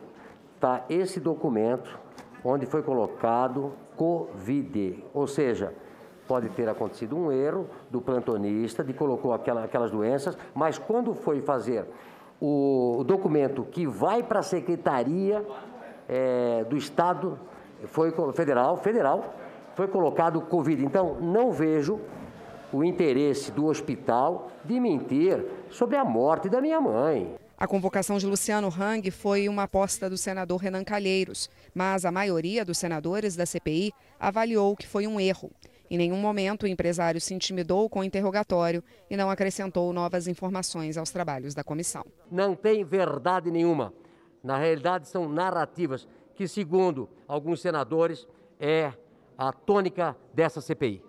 está 0.56 0.84
esse 0.90 1.20
documento 1.20 2.00
onde 2.44 2.66
foi 2.66 2.82
colocado 2.82 3.72
Covid, 3.96 5.04
ou 5.12 5.26
seja, 5.26 5.72
pode 6.26 6.48
ter 6.50 6.68
acontecido 6.68 7.16
um 7.16 7.30
erro 7.30 7.68
do 7.90 8.00
plantonista 8.00 8.82
de 8.82 8.92
colocou 8.92 9.32
aquela, 9.32 9.64
aquelas 9.64 9.90
doenças, 9.90 10.36
mas 10.54 10.78
quando 10.78 11.14
foi 11.14 11.40
fazer 11.40 11.84
o, 12.40 12.98
o 13.00 13.04
documento 13.04 13.64
que 13.64 13.86
vai 13.86 14.22
para 14.22 14.40
a 14.40 14.42
secretaria 14.42 15.44
é, 16.08 16.64
do 16.64 16.76
Estado 16.76 17.38
foi 17.84 18.12
federal, 18.32 18.76
federal, 18.76 19.34
foi 19.74 19.88
colocado 19.88 20.40
Covid. 20.40 20.84
Então 20.84 21.16
não 21.20 21.50
vejo 21.50 22.00
o 22.72 22.82
interesse 22.82 23.50
do 23.52 23.66
hospital 23.66 24.48
de 24.64 24.80
mentir 24.80 25.44
sobre 25.70 25.96
a 25.96 26.04
morte 26.04 26.48
da 26.48 26.60
minha 26.60 26.80
mãe. 26.80 27.34
A 27.58 27.66
convocação 27.66 28.18
de 28.18 28.26
Luciano 28.26 28.68
Hang 28.68 29.08
foi 29.10 29.48
uma 29.48 29.64
aposta 29.64 30.10
do 30.10 30.16
senador 30.16 30.58
Renan 30.58 30.82
Calheiros, 30.82 31.48
mas 31.74 32.04
a 32.04 32.12
maioria 32.12 32.64
dos 32.64 32.78
senadores 32.78 33.36
da 33.36 33.46
CPI 33.46 33.92
avaliou 34.18 34.76
que 34.76 34.86
foi 34.86 35.06
um 35.06 35.20
erro. 35.20 35.50
Em 35.90 35.98
nenhum 35.98 36.16
momento 36.16 36.62
o 36.62 36.66
empresário 36.66 37.20
se 37.20 37.34
intimidou 37.34 37.88
com 37.88 38.00
o 38.00 38.04
interrogatório 38.04 38.82
e 39.10 39.16
não 39.16 39.28
acrescentou 39.28 39.92
novas 39.92 40.26
informações 40.26 40.96
aos 40.96 41.10
trabalhos 41.10 41.54
da 41.54 41.62
comissão. 41.62 42.04
Não 42.30 42.54
tem 42.54 42.82
verdade 42.82 43.50
nenhuma. 43.50 43.92
Na 44.42 44.58
realidade, 44.58 45.06
são 45.06 45.28
narrativas 45.28 46.08
que, 46.34 46.48
segundo 46.48 47.08
alguns 47.28 47.60
senadores, 47.60 48.26
é 48.58 48.92
a 49.36 49.52
tônica 49.52 50.16
dessa 50.34 50.60
CPI. 50.60 51.02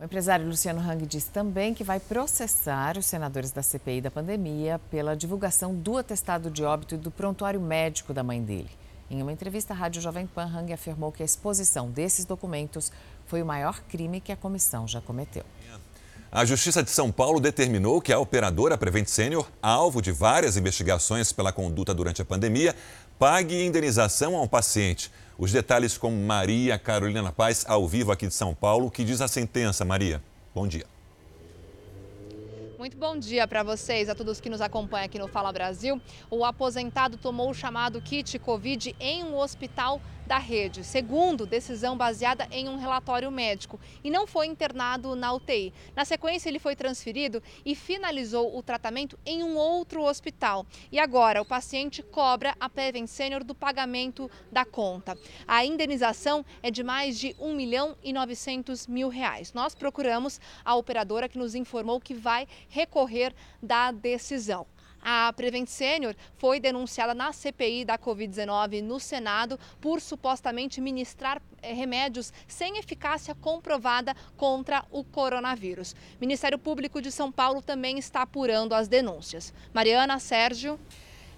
O 0.00 0.04
empresário 0.04 0.46
Luciano 0.46 0.80
Hang 0.80 1.04
diz 1.04 1.28
também 1.28 1.74
que 1.74 1.84
vai 1.84 2.00
processar 2.00 2.96
os 2.96 3.04
senadores 3.04 3.52
da 3.52 3.62
CPI 3.62 4.00
da 4.00 4.10
pandemia 4.10 4.80
pela 4.90 5.14
divulgação 5.14 5.74
do 5.74 5.98
atestado 5.98 6.50
de 6.50 6.64
óbito 6.64 6.94
e 6.94 6.98
do 6.98 7.10
prontuário 7.10 7.60
médico 7.60 8.14
da 8.14 8.22
mãe 8.22 8.42
dele. 8.42 8.70
Em 9.10 9.20
uma 9.20 9.32
entrevista 9.32 9.74
à 9.74 9.76
Rádio 9.76 10.00
Jovem 10.00 10.24
Pan, 10.24 10.44
Hang 10.44 10.72
afirmou 10.72 11.10
que 11.10 11.20
a 11.20 11.26
exposição 11.26 11.90
desses 11.90 12.24
documentos 12.24 12.92
foi 13.26 13.42
o 13.42 13.46
maior 13.46 13.80
crime 13.88 14.20
que 14.20 14.30
a 14.30 14.36
comissão 14.36 14.86
já 14.86 15.00
cometeu. 15.00 15.42
A 16.30 16.44
Justiça 16.44 16.80
de 16.80 16.90
São 16.90 17.10
Paulo 17.10 17.40
determinou 17.40 18.00
que 18.00 18.12
a 18.12 18.18
operadora 18.20 18.78
Prevent 18.78 19.08
Senior, 19.08 19.50
alvo 19.60 20.00
de 20.00 20.12
várias 20.12 20.56
investigações 20.56 21.32
pela 21.32 21.52
conduta 21.52 21.92
durante 21.92 22.22
a 22.22 22.24
pandemia, 22.24 22.72
pague 23.18 23.60
indenização 23.60 24.36
a 24.36 24.42
um 24.42 24.46
paciente. 24.46 25.10
Os 25.36 25.50
detalhes 25.50 25.98
com 25.98 26.12
Maria 26.12 26.78
Carolina 26.78 27.32
Paz, 27.32 27.64
ao 27.66 27.88
vivo 27.88 28.12
aqui 28.12 28.28
de 28.28 28.34
São 28.34 28.54
Paulo. 28.54 28.92
que 28.92 29.02
diz 29.02 29.20
a 29.20 29.26
sentença, 29.26 29.84
Maria? 29.84 30.22
Bom 30.54 30.68
dia. 30.68 30.86
Muito 32.80 32.96
bom 32.96 33.18
dia 33.18 33.46
para 33.46 33.62
vocês, 33.62 34.08
a 34.08 34.14
todos 34.14 34.40
que 34.40 34.48
nos 34.48 34.62
acompanham 34.62 35.04
aqui 35.04 35.18
no 35.18 35.28
Fala 35.28 35.52
Brasil. 35.52 36.00
O 36.30 36.46
aposentado 36.46 37.18
tomou 37.18 37.50
o 37.50 37.52
chamado 37.52 38.00
kit 38.00 38.38
Covid 38.38 38.96
em 38.98 39.22
um 39.22 39.36
hospital 39.36 40.00
da 40.30 40.38
rede, 40.38 40.84
segundo 40.84 41.44
decisão 41.44 41.96
baseada 41.96 42.46
em 42.52 42.68
um 42.68 42.76
relatório 42.76 43.32
médico, 43.32 43.80
e 44.04 44.08
não 44.08 44.28
foi 44.28 44.46
internado 44.46 45.16
na 45.16 45.32
UTI. 45.32 45.74
Na 45.96 46.04
sequência, 46.04 46.48
ele 46.48 46.60
foi 46.60 46.76
transferido 46.76 47.42
e 47.66 47.74
finalizou 47.74 48.56
o 48.56 48.62
tratamento 48.62 49.18
em 49.26 49.42
um 49.42 49.56
outro 49.56 50.04
hospital. 50.04 50.64
E 50.92 51.00
agora, 51.00 51.42
o 51.42 51.44
paciente 51.44 52.00
cobra 52.00 52.54
a 52.60 52.68
Preven 52.68 53.08
Senior 53.08 53.42
do 53.42 53.56
pagamento 53.56 54.30
da 54.52 54.64
conta. 54.64 55.18
A 55.48 55.64
indenização 55.64 56.46
é 56.62 56.70
de 56.70 56.84
mais 56.84 57.18
de 57.18 57.34
1 57.36 57.52
milhão 57.52 57.96
e 58.00 58.12
900 58.12 58.86
mil 58.86 59.08
reais. 59.08 59.52
Nós 59.52 59.74
procuramos 59.74 60.40
a 60.64 60.76
operadora 60.76 61.28
que 61.28 61.38
nos 61.38 61.56
informou 61.56 62.00
que 62.00 62.14
vai 62.14 62.46
recorrer 62.68 63.34
da 63.60 63.90
decisão. 63.90 64.64
A 65.02 65.32
Prevent 65.32 65.66
Senior 65.66 66.14
foi 66.36 66.60
denunciada 66.60 67.14
na 67.14 67.32
CPI 67.32 67.84
da 67.84 67.98
Covid-19 67.98 68.82
no 68.82 69.00
Senado 69.00 69.58
por 69.80 70.00
supostamente 70.00 70.80
ministrar 70.80 71.40
eh, 71.62 71.72
remédios 71.72 72.32
sem 72.46 72.78
eficácia 72.78 73.34
comprovada 73.34 74.14
contra 74.36 74.84
o 74.90 75.02
coronavírus. 75.02 75.92
O 75.92 75.96
Ministério 76.20 76.58
Público 76.58 77.00
de 77.00 77.10
São 77.10 77.32
Paulo 77.32 77.62
também 77.62 77.98
está 77.98 78.22
apurando 78.22 78.74
as 78.74 78.88
denúncias. 78.88 79.52
Mariana, 79.72 80.18
Sérgio. 80.18 80.78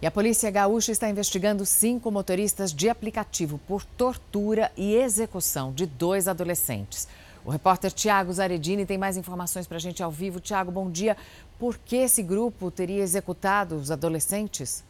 E 0.00 0.06
a 0.06 0.10
Polícia 0.10 0.50
Gaúcha 0.50 0.90
está 0.90 1.08
investigando 1.08 1.64
cinco 1.64 2.10
motoristas 2.10 2.72
de 2.72 2.88
aplicativo 2.88 3.60
por 3.68 3.84
tortura 3.84 4.72
e 4.76 4.96
execução 4.96 5.72
de 5.72 5.86
dois 5.86 6.26
adolescentes. 6.26 7.06
O 7.44 7.50
repórter 7.50 7.90
Tiago 7.90 8.32
Zaredini 8.32 8.86
tem 8.86 8.96
mais 8.96 9.16
informações 9.16 9.66
para 9.66 9.76
a 9.76 9.80
gente 9.80 10.02
ao 10.02 10.10
vivo. 10.10 10.38
Tiago, 10.38 10.70
bom 10.70 10.88
dia. 10.88 11.16
Por 11.58 11.76
que 11.76 11.96
esse 11.96 12.22
grupo 12.22 12.70
teria 12.70 13.02
executado 13.02 13.74
os 13.74 13.90
adolescentes? 13.90 14.84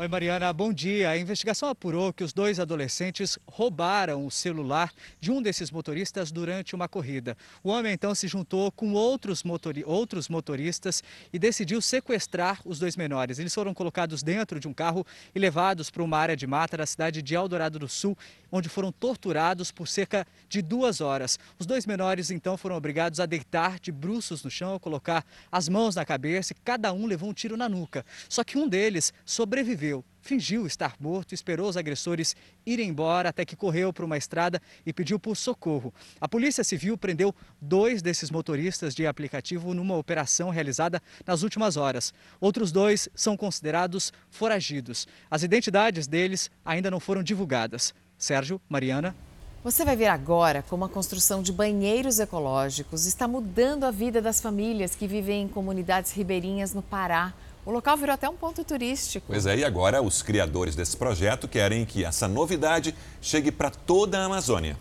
Oi, 0.00 0.08
Mariana, 0.08 0.50
bom 0.50 0.72
dia. 0.72 1.10
A 1.10 1.18
investigação 1.18 1.68
apurou 1.68 2.10
que 2.10 2.24
os 2.24 2.32
dois 2.32 2.58
adolescentes 2.58 3.38
roubaram 3.46 4.24
o 4.24 4.30
celular 4.30 4.90
de 5.20 5.30
um 5.30 5.42
desses 5.42 5.70
motoristas 5.70 6.32
durante 6.32 6.74
uma 6.74 6.88
corrida. 6.88 7.36
O 7.62 7.68
homem 7.68 7.92
então 7.92 8.14
se 8.14 8.26
juntou 8.26 8.72
com 8.72 8.94
outros, 8.94 9.44
motori 9.44 9.84
outros 9.84 10.26
motoristas 10.26 11.04
e 11.30 11.38
decidiu 11.38 11.82
sequestrar 11.82 12.62
os 12.64 12.78
dois 12.78 12.96
menores. 12.96 13.38
Eles 13.38 13.54
foram 13.54 13.74
colocados 13.74 14.22
dentro 14.22 14.58
de 14.58 14.66
um 14.66 14.72
carro 14.72 15.06
e 15.34 15.38
levados 15.38 15.90
para 15.90 16.02
uma 16.02 16.16
área 16.16 16.34
de 16.34 16.46
mata 16.46 16.78
da 16.78 16.86
cidade 16.86 17.20
de 17.20 17.34
Eldorado 17.34 17.78
do 17.78 17.86
Sul, 17.86 18.16
onde 18.50 18.70
foram 18.70 18.90
torturados 18.90 19.70
por 19.70 19.86
cerca 19.86 20.26
de 20.48 20.62
duas 20.62 21.02
horas. 21.02 21.38
Os 21.58 21.66
dois 21.66 21.84
menores 21.84 22.30
então 22.30 22.56
foram 22.56 22.74
obrigados 22.74 23.20
a 23.20 23.26
deitar 23.26 23.78
de 23.78 23.92
bruços 23.92 24.42
no 24.42 24.50
chão, 24.50 24.78
colocar 24.78 25.26
as 25.52 25.68
mãos 25.68 25.94
na 25.94 26.06
cabeça 26.06 26.54
e 26.54 26.56
cada 26.64 26.90
um 26.90 27.04
levou 27.04 27.28
um 27.28 27.34
tiro 27.34 27.54
na 27.54 27.68
nuca. 27.68 28.02
Só 28.30 28.42
que 28.42 28.56
um 28.56 28.66
deles 28.66 29.12
sobreviveu 29.26 29.89
fingiu 30.20 30.66
estar 30.66 30.94
morto, 31.00 31.34
esperou 31.34 31.68
os 31.68 31.76
agressores 31.76 32.36
irem 32.64 32.88
embora 32.88 33.28
até 33.30 33.44
que 33.44 33.56
correu 33.56 33.92
para 33.92 34.04
uma 34.04 34.16
estrada 34.16 34.60
e 34.84 34.92
pediu 34.92 35.18
por 35.18 35.36
socorro. 35.36 35.92
A 36.20 36.28
Polícia 36.28 36.62
Civil 36.62 36.96
prendeu 36.96 37.34
dois 37.60 38.02
desses 38.02 38.30
motoristas 38.30 38.94
de 38.94 39.06
aplicativo 39.06 39.74
numa 39.74 39.96
operação 39.96 40.50
realizada 40.50 41.02
nas 41.26 41.42
últimas 41.42 41.76
horas. 41.76 42.12
Outros 42.40 42.70
dois 42.70 43.08
são 43.14 43.36
considerados 43.36 44.12
foragidos. 44.30 45.08
As 45.30 45.42
identidades 45.42 46.06
deles 46.06 46.50
ainda 46.64 46.90
não 46.90 47.00
foram 47.00 47.22
divulgadas. 47.22 47.94
Sérgio, 48.18 48.60
Mariana. 48.68 49.14
Você 49.62 49.84
vai 49.84 49.94
ver 49.94 50.06
agora 50.06 50.62
como 50.62 50.86
a 50.86 50.88
construção 50.88 51.42
de 51.42 51.52
banheiros 51.52 52.18
ecológicos 52.18 53.04
está 53.04 53.28
mudando 53.28 53.84
a 53.84 53.90
vida 53.90 54.22
das 54.22 54.40
famílias 54.40 54.94
que 54.94 55.06
vivem 55.06 55.42
em 55.42 55.48
comunidades 55.48 56.12
ribeirinhas 56.12 56.72
no 56.72 56.80
Pará. 56.80 57.34
O 57.70 57.72
local 57.72 57.96
virou 57.96 58.14
até 58.14 58.28
um 58.28 58.36
ponto 58.36 58.64
turístico. 58.64 59.28
Pois 59.28 59.46
é, 59.46 59.58
e 59.58 59.64
agora 59.64 60.02
os 60.02 60.22
criadores 60.22 60.74
desse 60.74 60.96
projeto 60.96 61.46
querem 61.46 61.86
que 61.86 62.04
essa 62.04 62.26
novidade 62.26 62.92
chegue 63.22 63.52
para 63.52 63.70
toda 63.70 64.18
a 64.18 64.24
Amazônia. 64.24 64.76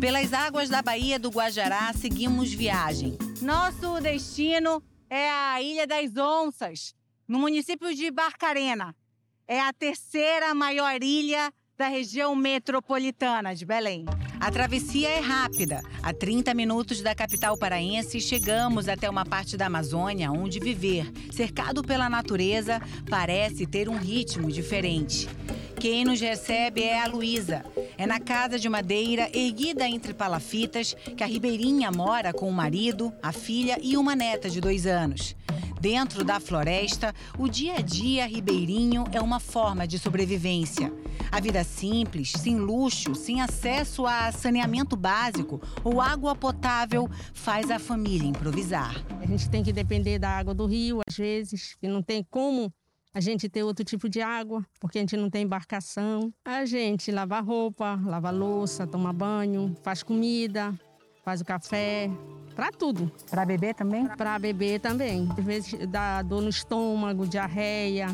Pelas 0.00 0.32
águas 0.32 0.68
da 0.68 0.82
Baía 0.82 1.20
do 1.20 1.30
Guajará, 1.30 1.92
seguimos 1.92 2.52
viagem. 2.52 3.16
Nosso 3.40 4.00
destino 4.00 4.82
é 5.08 5.30
a 5.30 5.62
Ilha 5.62 5.86
das 5.86 6.16
Onças, 6.16 6.96
no 7.28 7.38
município 7.38 7.94
de 7.94 8.10
Barcarena. 8.10 8.92
É 9.46 9.60
a 9.60 9.72
terceira 9.72 10.52
maior 10.52 11.00
ilha 11.00 11.52
da 11.80 11.88
região 11.88 12.36
metropolitana 12.36 13.54
de 13.54 13.64
Belém. 13.64 14.04
A 14.38 14.50
travessia 14.50 15.08
é 15.08 15.18
rápida. 15.18 15.80
A 16.02 16.12
30 16.12 16.52
minutos 16.52 17.00
da 17.00 17.14
capital 17.14 17.56
paraense, 17.56 18.20
chegamos 18.20 18.86
até 18.86 19.08
uma 19.08 19.24
parte 19.24 19.56
da 19.56 19.64
Amazônia 19.64 20.30
onde 20.30 20.60
viver, 20.60 21.10
cercado 21.32 21.82
pela 21.82 22.10
natureza, 22.10 22.82
parece 23.08 23.66
ter 23.66 23.88
um 23.88 23.96
ritmo 23.96 24.52
diferente. 24.52 25.26
Quem 25.80 26.04
nos 26.04 26.20
recebe 26.20 26.82
é 26.82 27.00
a 27.00 27.06
Luísa. 27.06 27.64
É 27.96 28.06
na 28.06 28.20
casa 28.20 28.58
de 28.58 28.68
madeira 28.68 29.30
erguida 29.32 29.88
entre 29.88 30.12
palafitas 30.12 30.94
que 31.16 31.24
a 31.24 31.26
ribeirinha 31.26 31.90
mora 31.90 32.34
com 32.34 32.46
o 32.46 32.52
marido, 32.52 33.10
a 33.22 33.32
filha 33.32 33.78
e 33.80 33.96
uma 33.96 34.14
neta 34.14 34.50
de 34.50 34.60
dois 34.60 34.86
anos. 34.86 35.34
Dentro 35.80 36.22
da 36.22 36.38
floresta, 36.38 37.14
o 37.38 37.48
dia 37.48 37.76
a 37.76 37.80
dia 37.80 38.26
ribeirinho 38.26 39.04
é 39.12 39.20
uma 39.20 39.40
forma 39.40 39.86
de 39.86 39.98
sobrevivência. 39.98 40.92
A 41.32 41.40
vida 41.40 41.64
simples, 41.64 42.32
sem 42.32 42.58
luxo, 42.58 43.14
sem 43.14 43.40
acesso 43.40 44.04
a 44.04 44.30
saneamento 44.30 44.94
básico 44.94 45.58
ou 45.82 45.98
água 46.02 46.36
potável, 46.36 47.08
faz 47.32 47.70
a 47.70 47.78
família 47.78 48.28
improvisar. 48.28 48.94
A 49.22 49.26
gente 49.26 49.48
tem 49.48 49.62
que 49.62 49.72
depender 49.72 50.18
da 50.18 50.28
água 50.28 50.52
do 50.52 50.66
rio, 50.66 51.00
às 51.08 51.16
vezes, 51.16 51.78
e 51.82 51.88
não 51.88 52.02
tem 52.02 52.22
como 52.30 52.70
a 53.14 53.20
gente 53.20 53.48
ter 53.48 53.62
outro 53.62 53.82
tipo 53.82 54.06
de 54.06 54.20
água, 54.20 54.62
porque 54.78 54.98
a 54.98 55.00
gente 55.00 55.16
não 55.16 55.30
tem 55.30 55.44
embarcação. 55.44 56.30
A 56.44 56.66
gente 56.66 57.10
lava 57.10 57.40
roupa, 57.40 57.98
lava 58.04 58.30
louça, 58.30 58.86
toma 58.86 59.14
banho, 59.14 59.74
faz 59.82 60.02
comida, 60.02 60.78
faz 61.24 61.40
o 61.40 61.44
café, 61.44 62.10
para 62.54 62.70
tudo. 62.70 63.10
Para 63.30 63.44
beber 63.44 63.74
também? 63.74 64.06
Para 64.06 64.38
beber 64.38 64.80
também. 64.80 65.28
Às 65.36 65.44
vezes 65.44 65.88
dá 65.88 66.22
dor 66.22 66.42
no 66.42 66.48
estômago, 66.48 67.26
diarreia. 67.26 68.08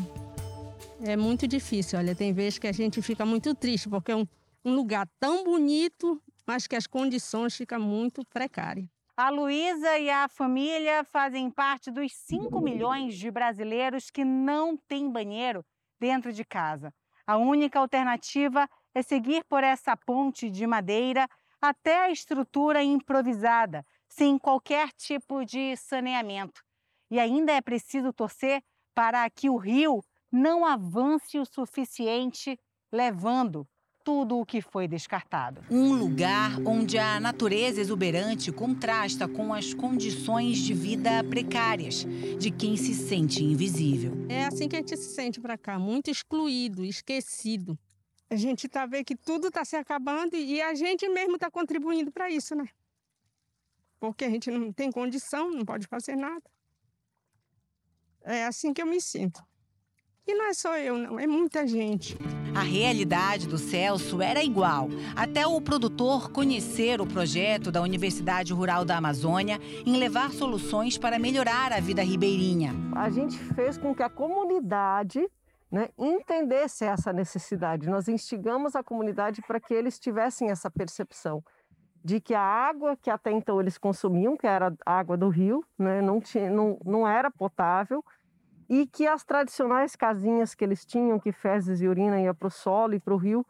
É 1.03 1.15
muito 1.15 1.47
difícil, 1.47 1.99
olha, 1.99 2.15
tem 2.15 2.33
vezes 2.33 2.57
que 2.57 2.67
a 2.67 2.71
gente 2.71 3.01
fica 3.01 3.25
muito 3.25 3.53
triste, 3.53 3.87
porque 3.87 4.11
é 4.11 4.15
um, 4.15 4.27
um 4.65 4.73
lugar 4.73 5.07
tão 5.19 5.43
bonito, 5.43 6.21
mas 6.45 6.65
que 6.65 6.75
as 6.75 6.87
condições 6.87 7.55
ficam 7.55 7.79
muito 7.79 8.25
precárias. 8.25 8.87
A 9.15 9.29
Luísa 9.29 9.97
e 9.97 10.09
a 10.09 10.27
família 10.27 11.03
fazem 11.03 11.49
parte 11.49 11.89
dos 11.89 12.13
5 12.13 12.61
milhões 12.61 13.15
de 13.15 13.31
brasileiros 13.31 14.09
que 14.11 14.23
não 14.23 14.77
têm 14.77 15.11
banheiro 15.11 15.65
dentro 15.99 16.31
de 16.31 16.43
casa. 16.45 16.93
A 17.25 17.35
única 17.35 17.79
alternativa 17.79 18.69
é 18.93 19.01
seguir 19.01 19.43
por 19.45 19.63
essa 19.63 19.97
ponte 19.97 20.49
de 20.49 20.65
madeira 20.65 21.27
até 21.61 22.05
a 22.05 22.11
estrutura 22.11 22.83
improvisada, 22.83 23.83
sem 24.09 24.37
qualquer 24.37 24.91
tipo 24.93 25.45
de 25.45 25.75
saneamento. 25.75 26.61
E 27.09 27.19
ainda 27.19 27.51
é 27.51 27.61
preciso 27.61 28.11
torcer 28.11 28.61
para 28.93 29.29
que 29.29 29.49
o 29.49 29.57
rio 29.57 30.03
não 30.31 30.65
avance 30.65 31.39
o 31.39 31.45
suficiente, 31.45 32.59
levando 32.91 33.67
tudo 34.07 34.39
o 34.39 34.45
que 34.45 34.61
foi 34.61 34.87
descartado. 34.87 35.61
Um 35.69 35.93
lugar 35.93 36.61
onde 36.65 36.97
a 36.97 37.19
natureza 37.19 37.81
exuberante 37.81 38.53
contrasta 38.53 39.27
com 39.27 39.53
as 39.53 39.73
condições 39.73 40.59
de 40.59 40.73
vida 40.73 41.21
precárias 41.25 42.05
de 42.39 42.49
quem 42.49 42.77
se 42.77 42.93
sente 42.93 43.43
invisível. 43.43 44.13
É 44.29 44.45
assim 44.45 44.69
que 44.69 44.77
a 44.77 44.79
gente 44.79 44.95
se 44.95 45.13
sente 45.13 45.41
para 45.41 45.57
cá, 45.57 45.77
muito 45.77 46.09
excluído, 46.09 46.85
esquecido. 46.85 47.77
A 48.29 48.37
gente 48.37 48.67
está 48.67 48.85
vendo 48.85 49.03
que 49.03 49.15
tudo 49.15 49.49
está 49.49 49.65
se 49.65 49.75
acabando 49.75 50.37
e 50.37 50.61
a 50.61 50.73
gente 50.73 51.07
mesmo 51.09 51.35
está 51.35 51.51
contribuindo 51.51 52.09
para 52.09 52.29
isso, 52.29 52.55
né? 52.55 52.67
Porque 53.99 54.25
a 54.25 54.29
gente 54.29 54.49
não 54.51 54.71
tem 54.71 54.91
condição, 54.91 55.51
não 55.51 55.65
pode 55.65 55.87
fazer 55.87 56.15
nada. 56.15 56.43
É 58.23 58.45
assim 58.45 58.73
que 58.73 58.81
eu 58.81 58.85
me 58.85 59.01
sinto. 59.01 59.41
E 60.27 60.33
não 60.33 60.47
é 60.47 60.53
só 60.53 60.77
eu, 60.77 60.97
não, 60.97 61.17
é 61.17 61.25
muita 61.25 61.65
gente. 61.65 62.17
A 62.53 62.61
realidade 62.61 63.47
do 63.47 63.57
Celso 63.57 64.21
era 64.21 64.43
igual, 64.43 64.89
até 65.15 65.47
o 65.47 65.61
produtor 65.61 66.31
conhecer 66.31 66.99
o 66.99 67.07
projeto 67.07 67.71
da 67.71 67.81
Universidade 67.81 68.51
Rural 68.51 68.83
da 68.83 68.97
Amazônia 68.97 69.57
em 69.85 69.95
levar 69.95 70.33
soluções 70.33 70.97
para 70.97 71.17
melhorar 71.17 71.71
a 71.71 71.79
vida 71.79 72.03
ribeirinha. 72.03 72.73
A 72.93 73.09
gente 73.09 73.37
fez 73.37 73.77
com 73.77 73.95
que 73.95 74.03
a 74.03 74.09
comunidade 74.09 75.25
né, 75.71 75.87
entendesse 75.97 76.83
essa 76.83 77.13
necessidade. 77.13 77.87
Nós 77.87 78.09
instigamos 78.09 78.75
a 78.75 78.83
comunidade 78.83 79.41
para 79.47 79.61
que 79.61 79.73
eles 79.73 79.97
tivessem 79.97 80.49
essa 80.49 80.69
percepção 80.69 81.41
de 82.07 82.21
que 82.21 82.33
a 82.33 82.41
água 82.41 82.95
que 82.95 83.09
até 83.09 83.31
então 83.31 83.59
eles 83.59 83.77
consumiam, 83.77 84.37
que 84.37 84.47
era 84.47 84.73
a 84.85 84.97
água 84.97 85.17
do 85.17 85.27
rio, 85.27 85.61
né, 85.77 86.01
não, 86.01 86.21
tinha, 86.21 86.49
não, 86.49 86.79
não 86.85 87.05
era 87.05 87.29
potável, 87.29 88.01
e 88.69 88.87
que 88.87 89.05
as 89.05 89.25
tradicionais 89.25 89.93
casinhas 89.93 90.55
que 90.55 90.63
eles 90.63 90.85
tinham, 90.85 91.19
que 91.19 91.33
fezes 91.33 91.81
e 91.81 91.87
urina 91.87 92.21
ia 92.21 92.33
para 92.33 92.47
o 92.47 92.49
solo 92.49 92.93
e 92.93 92.99
para 92.99 93.13
o 93.13 93.17
rio, 93.17 93.45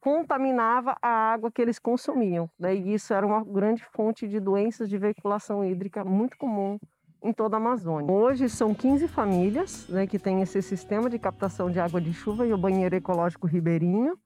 contaminava 0.00 0.96
a 1.00 1.08
água 1.08 1.52
que 1.52 1.62
eles 1.62 1.78
consumiam. 1.78 2.50
Né, 2.58 2.74
e 2.74 2.94
isso 2.94 3.14
era 3.14 3.24
uma 3.24 3.44
grande 3.44 3.84
fonte 3.92 4.26
de 4.26 4.40
doenças 4.40 4.88
de 4.88 4.98
veiculação 4.98 5.64
hídrica 5.64 6.04
muito 6.04 6.36
comum 6.36 6.80
em 7.22 7.32
toda 7.32 7.58
a 7.58 7.58
Amazônia. 7.58 8.12
Hoje 8.12 8.48
são 8.48 8.74
15 8.74 9.06
famílias 9.06 9.86
né, 9.88 10.04
que 10.08 10.18
têm 10.18 10.42
esse 10.42 10.60
sistema 10.60 11.08
de 11.08 11.16
captação 11.16 11.70
de 11.70 11.78
água 11.78 12.00
de 12.00 12.12
chuva 12.12 12.44
e 12.44 12.52
o 12.52 12.58
banheiro 12.58 12.96
ecológico 12.96 13.46
ribeirinho. 13.46 14.18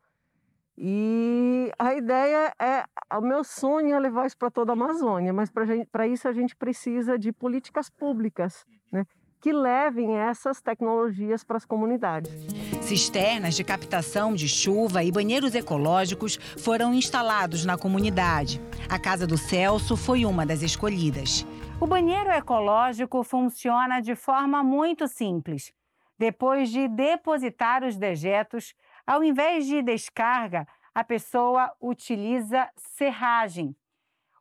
E 0.77 1.71
a 1.79 1.95
ideia 1.95 2.53
é, 2.61 2.85
o 3.17 3.21
meu 3.21 3.45
sonho 3.45 3.95
é 3.95 3.99
levar 3.99 4.27
isso 4.27 4.37
para 4.37 4.51
toda 4.51 4.73
a 4.73 4.75
Amazônia, 4.75 5.33
mas 5.33 5.51
para 5.91 6.07
isso 6.07 6.27
a 6.27 6.33
gente 6.33 6.57
precisa 6.57 7.19
de 7.19 7.33
políticas 7.33 7.89
públicas, 7.89 8.67
né? 8.91 9.07
que 9.41 9.53
levem 9.53 10.17
essas 10.17 10.63
tecnologias 10.63 11.45
para 11.45 11.59
as 11.59 11.67
comunidades. 11.67 12.33
Cisternas 12.81 13.55
de 13.55 13.63
captação 13.63 14.35
de 14.35 14.49
chuva 14.49 15.05
e 15.05 15.13
banheiros 15.13 15.55
ecológicos 15.55 16.37
foram 16.57 16.95
instalados 16.95 17.63
na 17.63 17.77
comunidade. 17.77 18.59
A 18.89 18.99
Casa 18.99 19.27
do 19.27 19.37
Celso 19.37 19.99
foi 19.99 20.25
uma 20.25 20.47
das 20.47 20.63
escolhidas. 20.63 21.47
O 21.79 21.87
banheiro 21.87 22.31
ecológico 22.31 23.23
funciona 23.23 24.01
de 24.01 24.15
forma 24.15 24.65
muito 24.65 25.07
simples. 25.07 25.73
Depois 26.19 26.71
de 26.71 26.89
depositar 26.89 27.85
os 27.85 27.99
dejetos, 27.99 28.75
ao 29.07 29.23
invés 29.23 29.67
de 29.67 29.83
descarga, 29.83 30.67
a 30.95 31.05
pessoa 31.05 31.75
utiliza 31.81 32.71
serragem. 32.77 33.77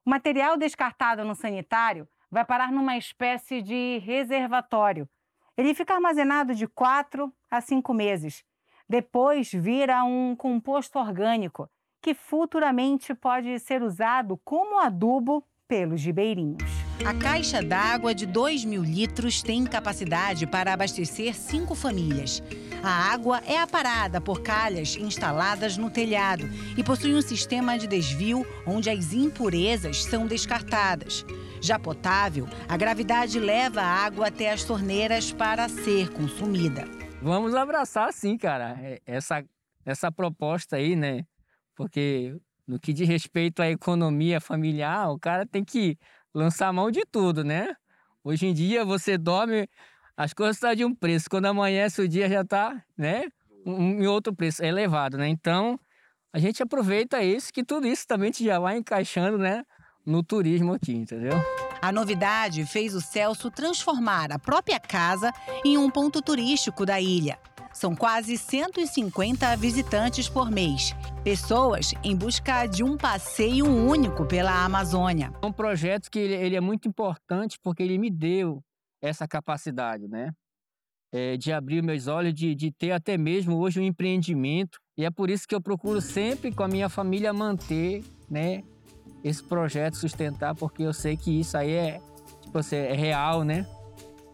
O 0.06 0.10
material 0.10 0.58
descartado 0.58 1.26
no 1.26 1.36
sanitário 1.36 2.08
vai 2.30 2.46
parar 2.46 2.72
numa 2.72 2.98
espécie 2.98 3.62
de 3.62 4.00
reservatório. 4.00 5.08
Ele 5.56 5.74
fica 5.74 5.94
armazenado 5.94 6.56
de 6.56 6.68
4 6.68 7.32
a 7.50 7.62
5 7.62 7.94
meses. 7.94 8.44
Depois 8.88 9.52
vira 9.52 10.04
um 10.04 10.36
composto 10.36 11.00
orgânico, 11.00 11.70
que 12.02 12.14
futuramente 12.14 13.14
pode 13.14 13.60
ser 13.60 13.82
usado 13.82 14.40
como 14.44 14.80
adubo 14.80 15.46
pelos 15.68 16.04
ribeirinhos. 16.04 16.83
A 17.02 17.14
caixa 17.14 17.62
d'água 17.62 18.16
de 18.16 18.26
2 18.26 18.64
mil 18.64 18.82
litros 18.82 19.42
tem 19.42 19.66
capacidade 19.66 20.48
para 20.48 20.72
abastecer 20.72 21.36
cinco 21.36 21.76
famílias. 21.76 22.42
A 22.82 23.12
água 23.12 23.42
é 23.46 23.58
aparada 23.58 24.22
por 24.22 24.42
calhas 24.42 24.96
instaladas 24.96 25.76
no 25.76 25.90
telhado 25.90 26.46
e 26.78 26.84
possui 26.84 27.14
um 27.14 27.22
sistema 27.22 27.78
de 27.78 27.88
desvio 27.88 28.46
onde 28.66 28.90
as 28.90 29.12
impurezas 29.12 30.04
são 30.04 30.26
descartadas. 30.28 31.26
Já 31.60 31.78
potável, 31.78 32.48
a 32.70 32.78
gravidade 32.78 33.38
leva 33.38 33.82
a 33.82 34.06
água 34.06 34.28
até 34.28 34.52
as 34.52 34.64
torneiras 34.64 35.32
para 35.32 35.68
ser 35.68 36.10
consumida. 36.10 36.86
Vamos 37.22 37.54
abraçar 37.56 38.14
sim, 38.14 38.38
cara, 38.38 38.78
é, 38.82 39.02
essa, 39.06 39.44
essa 39.86 40.12
proposta 40.12 40.78
aí, 40.78 40.96
né? 40.96 41.26
Porque 41.76 42.38
no 42.66 42.80
que 42.80 42.94
diz 42.94 43.08
respeito 43.08 43.62
à 43.62 43.70
economia 43.70 44.40
familiar, 44.40 45.10
o 45.10 45.20
cara 45.20 45.46
tem 45.46 45.64
que 45.64 45.98
lançar 46.34 46.72
mão 46.74 46.90
de 46.90 47.06
tudo, 47.06 47.44
né? 47.44 47.76
Hoje 48.24 48.48
em 48.48 48.54
dia 48.54 48.84
você 48.84 49.18
dorme, 49.18 49.68
as 50.16 50.34
coisas 50.34 50.56
estão 50.56 50.74
de 50.74 50.86
um 50.86 50.94
preço, 50.94 51.30
quando 51.30 51.46
amanhece 51.46 52.02
o 52.02 52.08
dia 52.08 52.30
já 52.30 52.42
está, 52.42 52.84
né? 52.98 53.26
Em 53.66 54.06
outro 54.08 54.34
preço, 54.34 54.64
é 54.64 54.68
elevado, 54.68 55.18
né? 55.18 55.28
Então, 55.28 55.80
a 56.32 56.40
gente 56.40 56.62
aproveita 56.62 57.24
isso, 57.24 57.54
que 57.54 57.64
tudo 57.64 57.88
isso 57.88 58.08
também 58.08 58.32
já 58.34 58.60
vai 58.60 58.78
encaixando, 58.78 59.38
né? 59.38 59.64
No 60.06 60.24
turismo 60.24 60.74
aqui, 60.74 60.94
entendeu? 60.94 61.34
A 61.82 61.92
novidade 61.92 62.66
fez 62.66 62.96
o 62.96 63.02
Celso 63.02 63.52
transformar 63.52 64.32
a 64.32 64.40
própria 64.40 64.80
casa 64.80 65.32
em 65.66 65.78
um 65.78 65.90
ponto 65.90 66.22
turístico 66.22 66.86
da 66.86 67.00
ilha. 67.00 67.38
São 67.74 67.96
quase 67.96 68.38
150 68.38 69.56
visitantes 69.58 70.30
por 70.30 70.52
mês. 70.52 70.96
Pessoas 71.24 71.94
em 72.04 72.16
busca 72.16 72.68
de 72.68 72.84
um 72.84 72.96
passeio 72.96 73.66
único 73.66 74.26
pela 74.26 74.64
Amazônia. 74.64 75.34
É 75.42 75.46
um 75.46 75.52
projeto 75.52 76.10
que 76.12 76.20
ele, 76.20 76.36
ele 76.36 76.56
é 76.56 76.62
muito 76.62 76.88
importante 76.88 77.58
porque 77.62 77.82
ele 77.82 77.98
me 77.98 78.12
deu 78.12 78.62
essa 79.02 79.28
capacidade, 79.28 80.08
né? 80.08 80.32
É, 81.12 81.36
de 81.36 81.52
abrir 81.52 81.84
meus 81.84 82.08
olhos, 82.08 82.34
de, 82.34 82.56
de 82.56 82.72
ter 82.72 82.92
até 82.92 83.18
mesmo 83.18 83.58
hoje 83.58 83.80
um 83.80 83.84
empreendimento. 83.84 84.80
E 84.98 85.04
é 85.04 85.12
por 85.12 85.30
isso 85.30 85.48
que 85.48 85.54
eu 85.54 85.62
procuro 85.62 86.00
sempre 86.00 86.52
com 86.52 86.64
a 86.64 86.68
minha 86.68 86.90
família 86.90 87.34
manter, 87.34 88.04
né? 88.30 88.64
Esse 89.24 89.44
projeto 89.44 89.96
sustentar, 89.96 90.56
porque 90.56 90.84
eu 90.84 90.94
sei 90.94 91.18
que 91.18 91.40
isso 91.40 91.58
aí 91.58 91.72
é, 91.72 92.02
tipo 92.42 92.58
assim, 92.58 92.76
é 92.76 92.94
real, 92.94 93.44
né? 93.44 93.68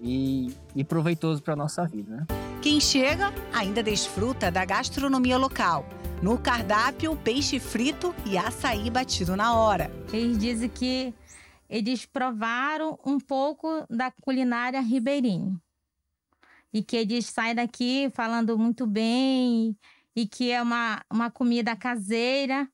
E, 0.02 0.54
e 0.76 0.84
proveitoso 0.84 1.42
para 1.42 1.56
nossa 1.56 1.86
vida, 1.86 2.16
né? 2.16 2.26
Quem 2.62 2.80
chega 2.80 3.34
ainda 3.54 3.82
desfruta 3.82 4.52
da 4.52 4.66
gastronomia 4.66 5.38
local. 5.38 5.88
No 6.22 6.38
cardápio, 6.38 7.16
peixe 7.16 7.60
frito 7.60 8.14
e 8.26 8.38
açaí 8.38 8.90
batido 8.90 9.36
na 9.36 9.56
hora. 9.56 9.90
Eles 10.12 10.38
dizem 10.38 10.68
que 10.68 11.14
eles 11.70 12.06
provaram 12.06 13.00
um 13.06 13.18
pouco 13.18 13.86
da 13.90 14.12
culinária 14.12 14.82
ribeirinha. 14.82 15.56
E 16.74 16.84
que 16.84 16.98
eles 16.98 17.26
saem 17.28 17.56
daqui 17.56 18.12
falando 18.14 18.58
muito 18.58 18.86
bem 18.86 19.78
e 20.16 20.28
que 20.28 20.52
é 20.52 20.62
uma, 20.62 21.02
uma 21.10 21.32
comida 21.32 21.76
caseira, 21.76 22.68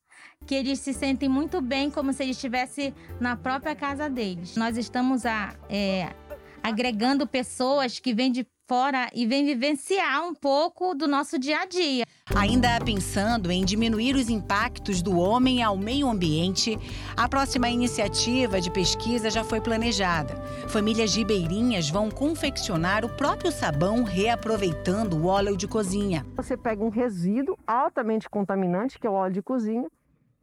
que 0.46 0.56
eles 0.56 0.80
se 0.80 0.94
sentem 0.94 1.30
muito 1.30 1.62
bem, 1.62 1.92
como 1.92 2.12
se 2.12 2.24
eles 2.24 2.38
estivessem 2.38 2.94
na 3.20 3.36
própria 3.36 3.76
casa 3.76 4.10
deles. 4.10 4.56
Nós 4.56 4.78
estamos 4.78 5.26
a, 5.26 5.56
é, 5.70 6.16
agregando 6.66 7.28
pessoas 7.28 8.00
que 8.00 8.12
vêm 8.12 8.32
de 8.32 8.44
fora 8.68 9.08
e 9.14 9.28
vêm 9.28 9.46
vivenciar 9.46 10.28
um 10.28 10.34
pouco 10.34 10.96
do 10.96 11.08
nosso 11.08 11.38
dia 11.38 11.60
a 11.60 11.66
dia. 11.68 12.04
Ainda 12.36 12.80
pensando 12.84 13.52
em 13.52 13.64
diminuir 13.64 14.16
os 14.16 14.30
impactos 14.30 15.04
do 15.04 15.16
homem 15.16 15.62
ao 15.62 15.78
meio 15.78 16.10
ambiente, 16.10 16.76
a 17.16 17.30
próxima 17.30 17.70
iniciativa 17.70 18.60
de 18.60 18.72
pesquisa 18.72 19.30
já 19.30 19.44
foi 19.44 19.62
planejada. 19.62 20.34
Famílias 20.68 21.14
ribeirinhas 21.14 21.88
vão 21.92 22.10
confeccionar 22.10 23.06
o 23.06 23.16
próprio 23.16 23.52
sabão 23.52 24.02
reaproveitando 24.02 25.18
o 25.18 25.28
óleo 25.28 25.56
de 25.56 25.68
cozinha. 25.68 26.26
Você 26.36 26.58
pega 26.58 26.84
um 26.84 26.90
resíduo 26.90 27.56
altamente 27.68 28.28
contaminante, 28.28 28.98
que 28.98 29.06
é 29.06 29.10
o 29.10 29.14
óleo 29.14 29.34
de 29.34 29.44
cozinha, 29.44 29.88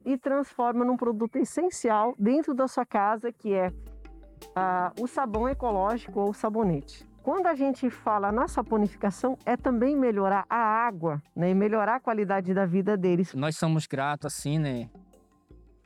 e 0.06 0.16
transforma 0.16 0.84
num 0.84 0.96
produto 0.96 1.34
essencial 1.34 2.14
dentro 2.16 2.54
da 2.54 2.68
sua 2.68 2.86
casa, 2.86 3.32
que 3.32 3.52
é 3.52 3.72
ah, 4.54 4.92
o 5.00 5.06
sabão 5.06 5.48
ecológico 5.48 6.20
ou 6.20 6.32
sabonete. 6.32 7.06
Quando 7.22 7.46
a 7.46 7.54
gente 7.54 7.88
fala 7.88 8.32
na 8.32 8.48
saponificação, 8.48 9.38
é 9.46 9.56
também 9.56 9.96
melhorar 9.96 10.44
a 10.50 10.56
água, 10.56 11.22
né? 11.36 11.50
E 11.50 11.54
melhorar 11.54 11.96
a 11.96 12.00
qualidade 12.00 12.52
da 12.52 12.66
vida 12.66 12.96
deles. 12.96 13.32
Nós 13.32 13.56
somos 13.56 13.86
gratos, 13.86 14.26
assim, 14.26 14.58
né? 14.58 14.90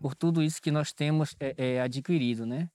Por 0.01 0.15
tudo 0.15 0.43
isso 0.43 0.63
que 0.63 0.71
nós 0.71 0.93
temos 0.93 1.37
é, 1.39 1.55
é, 1.59 1.81
adquirido, 1.83 2.47
né? 2.47 2.71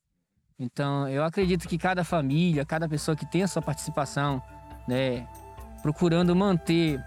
Então, 0.60 1.10
eu 1.10 1.24
acredito 1.24 1.68
que 1.68 1.76
cada 1.76 2.04
família, 2.04 2.64
cada 2.64 2.88
pessoa 2.88 3.18
que 3.18 3.26
tem 3.26 3.42
a 3.42 3.48
sua 3.48 3.64
participação, 3.64 4.40
né? 4.88 5.28
Procurando 5.82 6.36
manter 6.36 7.04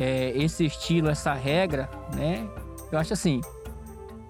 é, 0.00 0.30
esse 0.30 0.64
estilo, 0.64 1.08
essa 1.08 1.32
regra, 1.32 1.88
né? 2.16 2.44
Eu 2.90 2.98
acho 2.98 3.12
assim, 3.12 3.40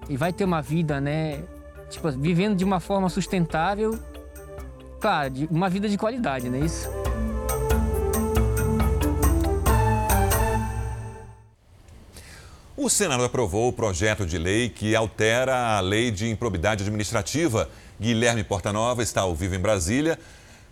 e 0.07 0.15
vai 0.15 0.31
ter 0.31 0.45
uma 0.45 0.61
vida, 0.61 1.01
né? 1.01 1.43
Tipo, 1.93 2.11
vivendo 2.11 2.55
de 2.55 2.65
uma 2.65 2.79
forma 2.79 3.07
sustentável 3.07 3.97
claro, 5.03 5.29
de 5.31 5.45
uma 5.51 5.69
vida 5.69 5.89
de 5.89 5.97
qualidade, 5.97 6.49
não 6.49 6.57
é 6.57 6.65
isso? 6.65 6.89
O 12.77 12.89
Senado 12.89 13.23
aprovou 13.23 13.67
o 13.67 13.73
projeto 13.73 14.25
de 14.25 14.37
lei 14.37 14.69
que 14.69 14.95
altera 14.95 15.77
a 15.77 15.81
lei 15.81 16.09
de 16.09 16.29
improbidade 16.29 16.83
administrativa. 16.83 17.69
Guilherme 17.99 18.45
Portanova 18.45 19.03
está 19.03 19.21
ao 19.21 19.35
vivo 19.35 19.55
em 19.55 19.59
Brasília. 19.59 20.17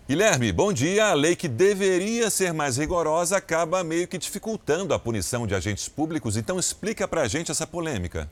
Guilherme, 0.08 0.52
bom 0.54 0.72
dia. 0.72 1.08
A 1.08 1.14
lei 1.14 1.36
que 1.36 1.50
deveria 1.50 2.30
ser 2.30 2.54
mais 2.54 2.78
rigorosa 2.78 3.36
acaba 3.36 3.84
meio 3.84 4.08
que 4.08 4.18
dificultando 4.18 4.94
a 4.94 5.00
punição 5.00 5.46
de 5.46 5.54
agentes 5.54 5.90
públicos. 5.90 6.38
Então 6.38 6.58
explica 6.58 7.06
pra 7.06 7.28
gente 7.28 7.52
essa 7.52 7.68
polêmica. 7.68 8.30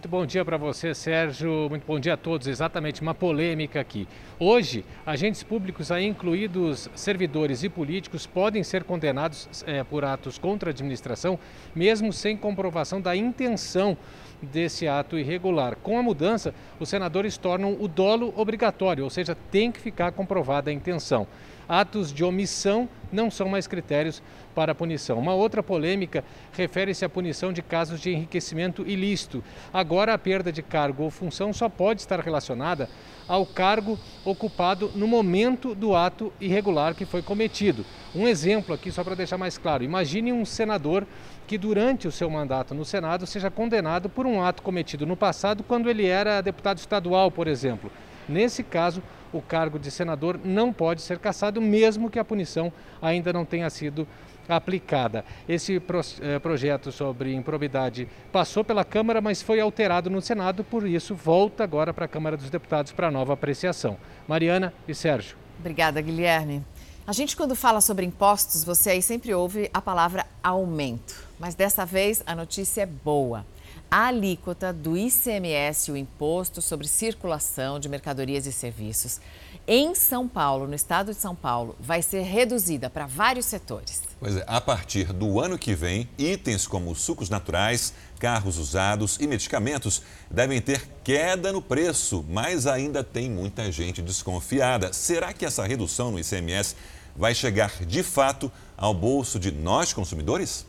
Muito 0.00 0.08
bom 0.08 0.24
dia 0.24 0.42
para 0.42 0.56
você, 0.56 0.94
Sérgio. 0.94 1.68
Muito 1.68 1.86
bom 1.86 2.00
dia 2.00 2.14
a 2.14 2.16
todos. 2.16 2.46
Exatamente, 2.46 3.02
uma 3.02 3.14
polêmica 3.14 3.78
aqui. 3.78 4.08
Hoje, 4.38 4.82
agentes 5.04 5.42
públicos, 5.42 5.92
aí 5.92 6.06
incluídos 6.06 6.88
servidores 6.94 7.62
e 7.64 7.68
políticos, 7.68 8.26
podem 8.26 8.64
ser 8.64 8.84
condenados 8.84 9.62
é, 9.66 9.84
por 9.84 10.02
atos 10.02 10.38
contra 10.38 10.70
a 10.70 10.72
administração, 10.72 11.38
mesmo 11.74 12.14
sem 12.14 12.34
comprovação 12.34 12.98
da 12.98 13.14
intenção 13.14 13.94
desse 14.40 14.88
ato 14.88 15.18
irregular. 15.18 15.76
Com 15.76 15.98
a 15.98 16.02
mudança, 16.02 16.54
os 16.78 16.88
senadores 16.88 17.36
tornam 17.36 17.76
o 17.78 17.86
dolo 17.86 18.32
obrigatório, 18.38 19.04
ou 19.04 19.10
seja, 19.10 19.36
tem 19.50 19.70
que 19.70 19.80
ficar 19.80 20.12
comprovada 20.12 20.70
a 20.70 20.72
intenção 20.72 21.26
atos 21.70 22.12
de 22.12 22.24
omissão 22.24 22.88
não 23.12 23.30
são 23.30 23.48
mais 23.48 23.68
critérios 23.68 24.20
para 24.56 24.74
punição. 24.74 25.20
Uma 25.20 25.34
outra 25.34 25.62
polêmica 25.62 26.24
refere-se 26.52 27.04
à 27.04 27.08
punição 27.08 27.52
de 27.52 27.62
casos 27.62 28.00
de 28.00 28.10
enriquecimento 28.10 28.82
ilícito. 28.84 29.42
Agora, 29.72 30.12
a 30.12 30.18
perda 30.18 30.50
de 30.50 30.62
cargo 30.62 31.04
ou 31.04 31.10
função 31.10 31.52
só 31.52 31.68
pode 31.68 32.00
estar 32.00 32.18
relacionada 32.18 32.88
ao 33.28 33.46
cargo 33.46 33.96
ocupado 34.24 34.90
no 34.96 35.06
momento 35.06 35.72
do 35.72 35.94
ato 35.94 36.32
irregular 36.40 36.96
que 36.96 37.06
foi 37.06 37.22
cometido. 37.22 37.86
Um 38.12 38.26
exemplo 38.26 38.74
aqui, 38.74 38.90
só 38.90 39.04
para 39.04 39.14
deixar 39.14 39.38
mais 39.38 39.56
claro: 39.56 39.84
imagine 39.84 40.32
um 40.32 40.44
senador 40.44 41.06
que, 41.46 41.56
durante 41.56 42.08
o 42.08 42.12
seu 42.12 42.28
mandato 42.28 42.74
no 42.74 42.84
Senado, 42.84 43.28
seja 43.28 43.48
condenado 43.48 44.08
por 44.08 44.26
um 44.26 44.42
ato 44.42 44.60
cometido 44.60 45.06
no 45.06 45.16
passado, 45.16 45.62
quando 45.62 45.88
ele 45.88 46.06
era 46.06 46.40
deputado 46.40 46.78
estadual, 46.78 47.30
por 47.30 47.46
exemplo. 47.46 47.92
Nesse 48.28 48.62
caso, 48.64 49.00
o 49.32 49.40
cargo 49.40 49.78
de 49.78 49.90
senador 49.90 50.38
não 50.42 50.72
pode 50.72 51.02
ser 51.02 51.18
cassado, 51.18 51.60
mesmo 51.60 52.10
que 52.10 52.18
a 52.18 52.24
punição 52.24 52.72
ainda 53.00 53.32
não 53.32 53.44
tenha 53.44 53.68
sido 53.70 54.06
aplicada. 54.48 55.24
Esse 55.48 55.78
pro, 55.78 56.00
eh, 56.20 56.38
projeto 56.38 56.90
sobre 56.90 57.34
improbidade 57.34 58.08
passou 58.32 58.64
pela 58.64 58.84
Câmara, 58.84 59.20
mas 59.20 59.40
foi 59.40 59.60
alterado 59.60 60.10
no 60.10 60.20
Senado, 60.20 60.64
por 60.64 60.86
isso 60.86 61.14
volta 61.14 61.62
agora 61.62 61.94
para 61.94 62.06
a 62.06 62.08
Câmara 62.08 62.36
dos 62.36 62.50
Deputados 62.50 62.92
para 62.92 63.10
nova 63.10 63.34
apreciação. 63.34 63.96
Mariana 64.26 64.72
e 64.88 64.94
Sérgio. 64.94 65.36
Obrigada, 65.58 66.00
Guilherme. 66.00 66.64
A 67.06 67.12
gente, 67.12 67.36
quando 67.36 67.54
fala 67.54 67.80
sobre 67.80 68.04
impostos, 68.04 68.64
você 68.64 68.90
aí 68.90 69.02
sempre 69.02 69.34
ouve 69.34 69.70
a 69.72 69.80
palavra 69.80 70.26
aumento. 70.42 71.28
Mas 71.38 71.54
dessa 71.54 71.84
vez 71.84 72.22
a 72.26 72.34
notícia 72.34 72.82
é 72.82 72.86
boa 72.86 73.44
a 73.90 74.06
alíquota 74.06 74.72
do 74.72 74.96
ICMS, 74.96 75.90
o 75.90 75.96
Imposto 75.96 76.62
sobre 76.62 76.86
Circulação 76.86 77.80
de 77.80 77.88
Mercadorias 77.88 78.46
e 78.46 78.52
Serviços, 78.52 79.20
em 79.66 79.94
São 79.96 80.28
Paulo, 80.28 80.68
no 80.68 80.74
estado 80.74 81.12
de 81.12 81.20
São 81.20 81.34
Paulo, 81.34 81.74
vai 81.80 82.00
ser 82.00 82.22
reduzida 82.22 82.88
para 82.88 83.06
vários 83.06 83.46
setores. 83.46 84.02
Pois 84.20 84.36
é, 84.36 84.44
a 84.46 84.60
partir 84.60 85.12
do 85.12 85.40
ano 85.40 85.58
que 85.58 85.74
vem, 85.74 86.08
itens 86.16 86.68
como 86.68 86.94
sucos 86.94 87.28
naturais, 87.28 87.92
carros 88.20 88.58
usados 88.58 89.18
e 89.18 89.26
medicamentos 89.26 90.02
devem 90.30 90.60
ter 90.60 90.88
queda 91.02 91.52
no 91.52 91.60
preço, 91.60 92.24
mas 92.28 92.68
ainda 92.68 93.02
tem 93.02 93.28
muita 93.28 93.72
gente 93.72 94.00
desconfiada. 94.00 94.92
Será 94.92 95.32
que 95.32 95.44
essa 95.44 95.66
redução 95.66 96.12
no 96.12 96.20
ICMS 96.20 96.76
vai 97.16 97.34
chegar 97.34 97.84
de 97.84 98.04
fato 98.04 98.52
ao 98.76 98.94
bolso 98.94 99.38
de 99.38 99.50
nós 99.50 99.92
consumidores? 99.92 100.64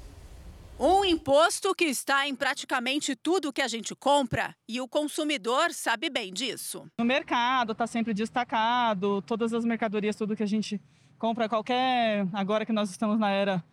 Um 0.84 1.06
imposto 1.06 1.76
que 1.76 1.86
está 1.86 2.28
em 2.28 2.34
praticamente 2.34 3.16
tudo 3.16 3.54
que 3.54 3.62
a 3.62 3.68
gente 3.68 3.94
compra 3.94 4.56
e 4.68 4.82
o 4.82 4.88
consumidor 4.88 5.72
sabe 5.74 6.10
bem 6.10 6.34
disso. 6.34 6.88
No 6.98 7.06
mercado 7.06 7.74
está 7.74 7.86
sempre 7.86 8.16
destacado, 8.16 9.22
todas 9.22 9.54
as 9.54 9.64
mercadorias, 9.64 10.16
tudo 10.16 10.36
que 10.36 10.42
a 10.42 10.48
gente 10.48 10.82
compra, 11.20 11.48
qualquer. 11.48 12.26
Agora 12.34 12.66
que 12.66 12.74
nós 12.74 12.90
estamos 12.90 13.20
na 13.20 13.30
era 13.30 13.64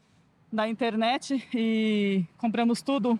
da 0.53 0.69
internet 0.69 1.49
e 1.55 2.27
compramos 2.37 2.83
tudo 2.83 3.19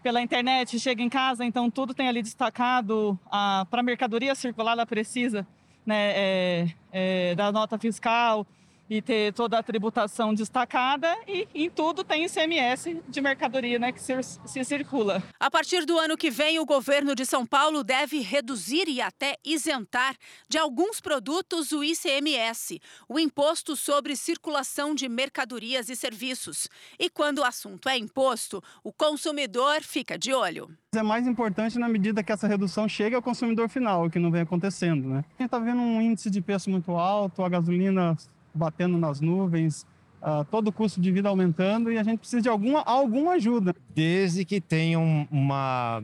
pela 0.00 0.22
internet, 0.22 0.78
chega 0.78 1.02
em 1.02 1.08
casa, 1.08 1.44
então 1.44 1.68
tudo 1.68 1.92
tem 1.92 2.06
ali 2.06 2.22
destacado. 2.22 3.18
Para 3.28 3.80
a 3.80 3.82
mercadoria 3.82 4.32
circular, 4.36 4.74
ela 4.74 4.86
precisa 4.86 5.44
né, 5.84 6.12
é, 6.14 6.74
é, 6.92 7.34
da 7.34 7.50
nota 7.50 7.76
fiscal 7.80 8.46
e 8.88 9.02
ter 9.02 9.32
toda 9.32 9.58
a 9.58 9.62
tributação 9.62 10.34
destacada 10.34 11.14
e 11.26 11.46
em 11.54 11.68
tudo 11.68 12.02
tem 12.02 12.24
ICMS 12.24 13.02
de 13.08 13.20
mercadoria 13.20 13.78
né, 13.78 13.92
que 13.92 14.00
se, 14.00 14.14
se, 14.22 14.64
circula. 14.64 15.22
A 15.38 15.50
partir 15.50 15.84
do 15.84 15.98
ano 15.98 16.16
que 16.16 16.30
vem, 16.30 16.58
o 16.58 16.64
governo 16.64 17.14
de 17.14 17.26
São 17.26 17.44
Paulo 17.44 17.84
deve 17.84 18.20
reduzir 18.20 18.88
e 18.88 19.00
até 19.00 19.36
isentar 19.44 20.16
de 20.48 20.58
alguns 20.58 21.00
produtos 21.00 21.72
o 21.72 21.84
ICMS, 21.84 22.80
o 23.08 23.18
Imposto 23.18 23.76
sobre 23.76 24.16
Circulação 24.16 24.94
de 24.94 25.08
Mercadorias 25.08 25.88
e 25.88 25.96
Serviços. 25.96 26.68
E 26.98 27.10
quando 27.10 27.38
o 27.38 27.44
assunto 27.44 27.88
é 27.88 27.96
imposto, 27.96 28.62
o 28.82 28.92
consumidor 28.92 29.82
fica 29.82 30.18
de 30.18 30.32
olho. 30.32 30.70
É 30.94 31.02
mais 31.02 31.26
importante 31.26 31.78
na 31.78 31.88
medida 31.88 32.22
que 32.22 32.32
essa 32.32 32.48
redução 32.48 32.88
chegue 32.88 33.14
ao 33.14 33.22
consumidor 33.22 33.68
final, 33.68 34.06
o 34.06 34.10
que 34.10 34.18
não 34.18 34.30
vem 34.30 34.42
acontecendo. 34.42 35.08
Né? 35.08 35.18
A 35.18 35.42
gente 35.42 35.46
está 35.46 35.58
vendo 35.58 35.80
um 35.80 36.00
índice 36.00 36.30
de 36.30 36.40
preço 36.40 36.70
muito 36.70 36.92
alto, 36.92 37.42
a 37.42 37.48
gasolina 37.48 38.16
batendo 38.54 38.98
nas 38.98 39.20
nuvens, 39.20 39.86
uh, 40.22 40.44
todo 40.50 40.68
o 40.68 40.72
custo 40.72 41.00
de 41.00 41.10
vida 41.10 41.28
aumentando 41.28 41.90
e 41.90 41.98
a 41.98 42.02
gente 42.02 42.20
precisa 42.20 42.42
de 42.42 42.48
alguma, 42.48 42.82
alguma 42.82 43.32
ajuda. 43.32 43.74
Desde 43.94 44.44
que 44.44 44.60
tenha 44.60 44.98
um, 44.98 45.26
uma, 45.30 46.02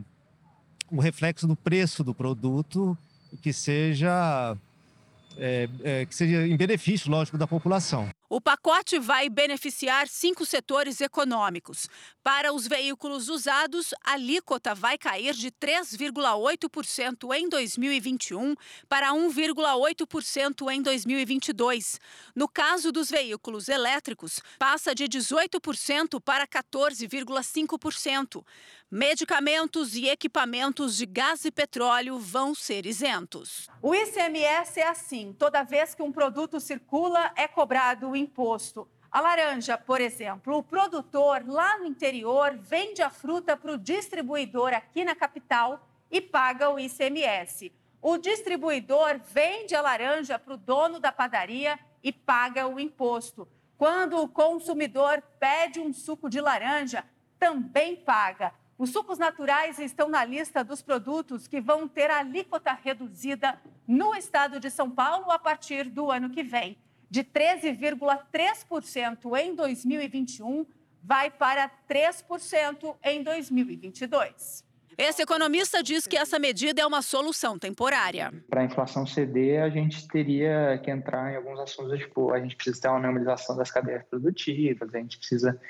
o 0.90 1.00
reflexo 1.00 1.46
do 1.46 1.56
preço 1.56 2.04
do 2.04 2.14
produto 2.14 2.96
que 3.42 3.52
seja, 3.52 4.56
é, 5.36 5.68
é, 5.82 6.06
que 6.06 6.14
seja 6.14 6.46
em 6.46 6.56
benefício, 6.56 7.10
lógico, 7.10 7.36
da 7.36 7.46
população. 7.46 8.08
O 8.34 8.40
pacote 8.40 8.98
vai 8.98 9.28
beneficiar 9.28 10.08
cinco 10.08 10.44
setores 10.44 11.00
econômicos. 11.00 11.88
Para 12.20 12.52
os 12.52 12.66
veículos 12.66 13.28
usados, 13.28 13.94
a 14.02 14.14
alíquota 14.14 14.74
vai 14.74 14.98
cair 14.98 15.34
de 15.34 15.52
3,8% 15.52 17.32
em 17.32 17.48
2021 17.48 18.56
para 18.88 19.12
1,8% 19.12 20.68
em 20.72 20.82
2022. 20.82 22.00
No 22.34 22.48
caso 22.48 22.90
dos 22.90 23.08
veículos 23.08 23.68
elétricos, 23.68 24.40
passa 24.58 24.96
de 24.96 25.04
18% 25.04 26.20
para 26.20 26.44
14,5%. 26.44 28.44
Medicamentos 28.90 29.94
e 29.96 30.08
equipamentos 30.08 30.96
de 30.96 31.04
gás 31.04 31.44
e 31.44 31.50
petróleo 31.50 32.18
vão 32.18 32.54
ser 32.54 32.86
isentos. 32.86 33.68
O 33.82 33.92
ICMS 33.92 34.78
é 34.78 34.86
assim: 34.86 35.34
toda 35.36 35.64
vez 35.64 35.96
que 35.96 36.02
um 36.02 36.12
produto 36.12 36.60
circula, 36.60 37.32
é 37.36 37.48
cobrado 37.48 38.10
o 38.10 38.16
imposto. 38.24 38.88
A 39.14 39.20
laranja, 39.20 39.78
por 39.78 40.00
exemplo, 40.00 40.58
o 40.58 40.62
produtor 40.62 41.44
lá 41.46 41.78
no 41.78 41.86
interior 41.86 42.56
vende 42.56 43.00
a 43.00 43.08
fruta 43.08 43.56
para 43.56 43.72
o 43.72 43.78
distribuidor 43.78 44.74
aqui 44.74 45.04
na 45.04 45.14
capital 45.14 45.86
e 46.10 46.20
paga 46.20 46.68
o 46.68 46.80
ICMS. 46.80 47.70
O 48.02 48.18
distribuidor 48.18 49.20
vende 49.32 49.74
a 49.76 49.80
laranja 49.80 50.36
para 50.36 50.54
o 50.54 50.56
dono 50.56 50.98
da 50.98 51.12
padaria 51.12 51.78
e 52.02 52.12
paga 52.12 52.66
o 52.66 52.80
imposto. 52.80 53.46
Quando 53.78 54.20
o 54.20 54.28
consumidor 54.28 55.22
pede 55.38 55.78
um 55.78 55.92
suco 55.92 56.28
de 56.28 56.40
laranja, 56.40 57.04
também 57.38 57.94
paga. 57.94 58.52
Os 58.76 58.90
sucos 58.90 59.16
naturais 59.16 59.78
estão 59.78 60.08
na 60.08 60.24
lista 60.24 60.64
dos 60.64 60.82
produtos 60.82 61.46
que 61.46 61.60
vão 61.60 61.86
ter 61.86 62.10
alíquota 62.10 62.72
reduzida 62.72 63.60
no 63.86 64.12
estado 64.12 64.58
de 64.58 64.70
São 64.70 64.90
Paulo 64.90 65.30
a 65.30 65.38
partir 65.38 65.84
do 65.84 66.10
ano 66.10 66.30
que 66.30 66.42
vem 66.42 66.76
de 67.10 67.24
13,3% 67.24 69.38
em 69.38 69.54
2021 69.54 70.64
vai 71.02 71.30
para 71.30 71.70
3% 71.88 72.96
em 73.04 73.22
2022. 73.22 74.64
Esse 74.96 75.22
economista 75.22 75.82
diz 75.82 76.06
que 76.06 76.16
essa 76.16 76.38
medida 76.38 76.80
é 76.80 76.86
uma 76.86 77.02
solução 77.02 77.58
temporária. 77.58 78.32
Para 78.48 78.60
a 78.60 78.64
inflação 78.64 79.04
ceder, 79.04 79.60
a 79.62 79.68
gente 79.68 80.06
teria 80.06 80.80
que 80.82 80.90
entrar 80.90 81.32
em 81.32 81.36
alguns 81.36 81.58
assuntos, 81.58 81.98
tipo, 81.98 82.32
a 82.32 82.40
gente 82.40 82.54
precisa 82.54 82.80
ter 82.80 82.88
uma 82.88 83.00
normalização 83.00 83.56
das 83.56 83.72
cadeias 83.72 84.04
produtivas, 84.04 84.94
a 84.94 84.98
gente 84.98 85.18
precisa 85.18 85.60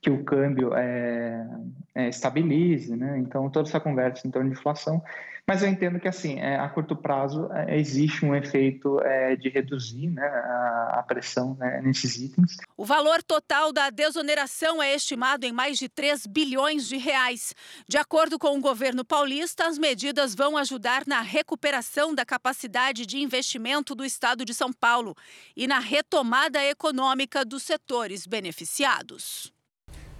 que 0.00 0.10
o 0.10 0.24
câmbio 0.24 0.74
é, 0.74 1.46
é, 1.94 2.08
estabilize, 2.08 2.94
né? 2.96 3.18
Então, 3.18 3.50
toda 3.50 3.68
essa 3.68 3.80
conversa 3.80 4.26
em 4.26 4.30
torno 4.30 4.50
de 4.50 4.56
inflação 4.56 5.02
mas 5.48 5.62
eu 5.62 5.68
entendo 5.70 5.98
que, 5.98 6.06
assim, 6.06 6.38
é, 6.38 6.56
a 6.56 6.68
curto 6.68 6.94
prazo 6.94 7.50
é, 7.50 7.78
existe 7.78 8.22
um 8.22 8.34
efeito 8.34 9.00
é, 9.00 9.34
de 9.34 9.48
reduzir 9.48 10.10
né, 10.10 10.22
a, 10.22 10.96
a 10.98 11.02
pressão 11.02 11.56
né, 11.58 11.80
nesses 11.82 12.18
itens. 12.18 12.58
O 12.76 12.84
valor 12.84 13.22
total 13.22 13.72
da 13.72 13.88
desoneração 13.88 14.82
é 14.82 14.94
estimado 14.94 15.46
em 15.46 15.52
mais 15.52 15.78
de 15.78 15.88
3 15.88 16.26
bilhões 16.26 16.86
de 16.86 16.98
reais. 16.98 17.54
De 17.88 17.96
acordo 17.96 18.38
com 18.38 18.58
o 18.58 18.60
governo 18.60 19.06
paulista, 19.06 19.66
as 19.66 19.78
medidas 19.78 20.34
vão 20.34 20.54
ajudar 20.58 21.04
na 21.06 21.22
recuperação 21.22 22.14
da 22.14 22.26
capacidade 22.26 23.06
de 23.06 23.16
investimento 23.16 23.94
do 23.94 24.04
estado 24.04 24.44
de 24.44 24.52
São 24.52 24.70
Paulo 24.70 25.14
e 25.56 25.66
na 25.66 25.78
retomada 25.78 26.62
econômica 26.62 27.42
dos 27.42 27.62
setores 27.62 28.26
beneficiados. 28.26 29.50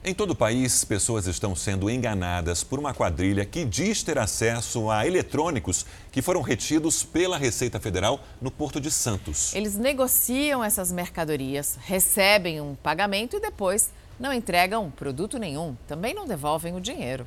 Em 0.08 0.14
todo 0.14 0.30
o 0.30 0.34
país, 0.34 0.84
pessoas 0.86 1.26
estão 1.26 1.54
sendo 1.54 1.90
enganadas 1.90 2.64
por 2.64 2.78
uma 2.78 2.94
quadrilha 2.94 3.44
que 3.44 3.62
diz 3.62 4.02
ter 4.02 4.16
acesso 4.16 4.90
a 4.90 5.06
eletrônicos 5.06 5.84
que 6.10 6.22
foram 6.22 6.40
retidos 6.40 7.04
pela 7.04 7.36
Receita 7.36 7.78
Federal 7.78 8.18
no 8.40 8.50
Porto 8.50 8.80
de 8.80 8.90
Santos. 8.90 9.54
Eles 9.54 9.76
negociam 9.76 10.64
essas 10.64 10.90
mercadorias, 10.90 11.78
recebem 11.82 12.58
um 12.58 12.74
pagamento 12.74 13.36
e 13.36 13.40
depois 13.40 13.90
não 14.18 14.32
entregam 14.32 14.90
produto 14.90 15.38
nenhum. 15.38 15.76
Também 15.86 16.14
não 16.14 16.26
devolvem 16.26 16.74
o 16.74 16.80
dinheiro. 16.80 17.26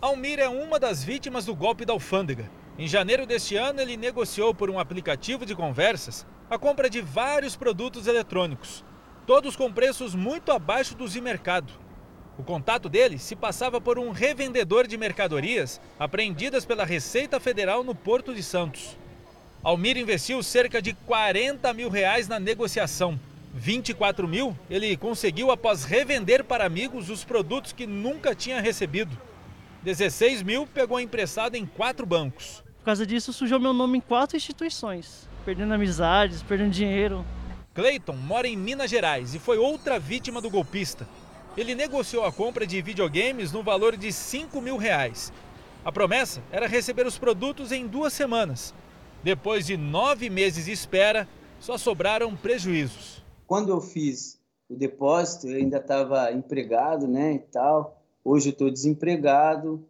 Almir 0.00 0.40
é 0.40 0.48
uma 0.48 0.80
das 0.80 1.04
vítimas 1.04 1.44
do 1.44 1.54
golpe 1.54 1.84
da 1.84 1.92
alfândega. 1.92 2.50
Em 2.76 2.88
janeiro 2.88 3.24
deste 3.24 3.54
ano, 3.54 3.80
ele 3.80 3.96
negociou 3.96 4.52
por 4.52 4.68
um 4.70 4.78
aplicativo 4.80 5.46
de 5.46 5.54
conversas 5.54 6.26
a 6.50 6.58
compra 6.58 6.90
de 6.90 7.00
vários 7.00 7.54
produtos 7.54 8.08
eletrônicos 8.08 8.82
todos 9.28 9.54
com 9.54 9.70
preços 9.70 10.14
muito 10.14 10.50
abaixo 10.50 10.94
dos 10.94 11.12
de 11.12 11.20
mercado. 11.20 11.70
O 12.38 12.42
contato 12.42 12.88
dele 12.88 13.18
se 13.18 13.36
passava 13.36 13.78
por 13.78 13.98
um 13.98 14.10
revendedor 14.10 14.86
de 14.86 14.96
mercadorias 14.96 15.78
apreendidas 16.00 16.64
pela 16.64 16.82
Receita 16.82 17.38
Federal 17.38 17.84
no 17.84 17.94
Porto 17.94 18.34
de 18.34 18.42
Santos. 18.42 18.96
Almir 19.62 19.98
investiu 19.98 20.42
cerca 20.42 20.80
de 20.80 20.94
40 20.94 21.70
mil 21.74 21.90
reais 21.90 22.26
na 22.26 22.40
negociação. 22.40 23.20
24 23.52 24.26
mil 24.26 24.56
ele 24.70 24.96
conseguiu 24.96 25.50
após 25.50 25.84
revender 25.84 26.42
para 26.42 26.64
amigos 26.64 27.10
os 27.10 27.22
produtos 27.22 27.70
que 27.70 27.86
nunca 27.86 28.34
tinha 28.34 28.62
recebido. 28.62 29.14
16 29.82 30.42
mil 30.42 30.66
pegou 30.66 30.98
emprestado 30.98 31.54
em 31.54 31.66
quatro 31.66 32.06
bancos. 32.06 32.64
Por 32.78 32.84
causa 32.86 33.06
disso, 33.06 33.34
sujou 33.34 33.60
meu 33.60 33.74
nome 33.74 33.98
em 33.98 34.00
quatro 34.00 34.38
instituições, 34.38 35.28
perdendo 35.44 35.74
amizades, 35.74 36.42
perdendo 36.42 36.70
dinheiro. 36.70 37.22
Clayton 37.78 38.16
mora 38.16 38.48
em 38.48 38.56
Minas 38.56 38.90
Gerais 38.90 39.36
e 39.36 39.38
foi 39.38 39.56
outra 39.56 40.00
vítima 40.00 40.40
do 40.40 40.50
golpista. 40.50 41.06
Ele 41.56 41.76
negociou 41.76 42.24
a 42.24 42.32
compra 42.32 42.66
de 42.66 42.82
videogames 42.82 43.52
no 43.52 43.62
valor 43.62 43.96
de 43.96 44.12
5 44.12 44.60
mil 44.60 44.76
reais. 44.76 45.32
A 45.84 45.92
promessa 45.92 46.42
era 46.50 46.66
receber 46.66 47.06
os 47.06 47.16
produtos 47.16 47.70
em 47.70 47.86
duas 47.86 48.12
semanas. 48.12 48.74
Depois 49.22 49.64
de 49.64 49.76
nove 49.76 50.28
meses 50.28 50.64
de 50.64 50.72
espera, 50.72 51.28
só 51.60 51.78
sobraram 51.78 52.34
prejuízos. 52.34 53.22
Quando 53.46 53.68
eu 53.68 53.80
fiz 53.80 54.40
o 54.68 54.74
depósito, 54.74 55.46
eu 55.46 55.58
ainda 55.58 55.76
estava 55.76 56.32
empregado, 56.32 57.06
né, 57.06 57.34
e 57.34 57.38
tal. 57.38 58.02
Hoje 58.24 58.48
eu 58.48 58.52
estou 58.54 58.72
desempregado 58.72 59.87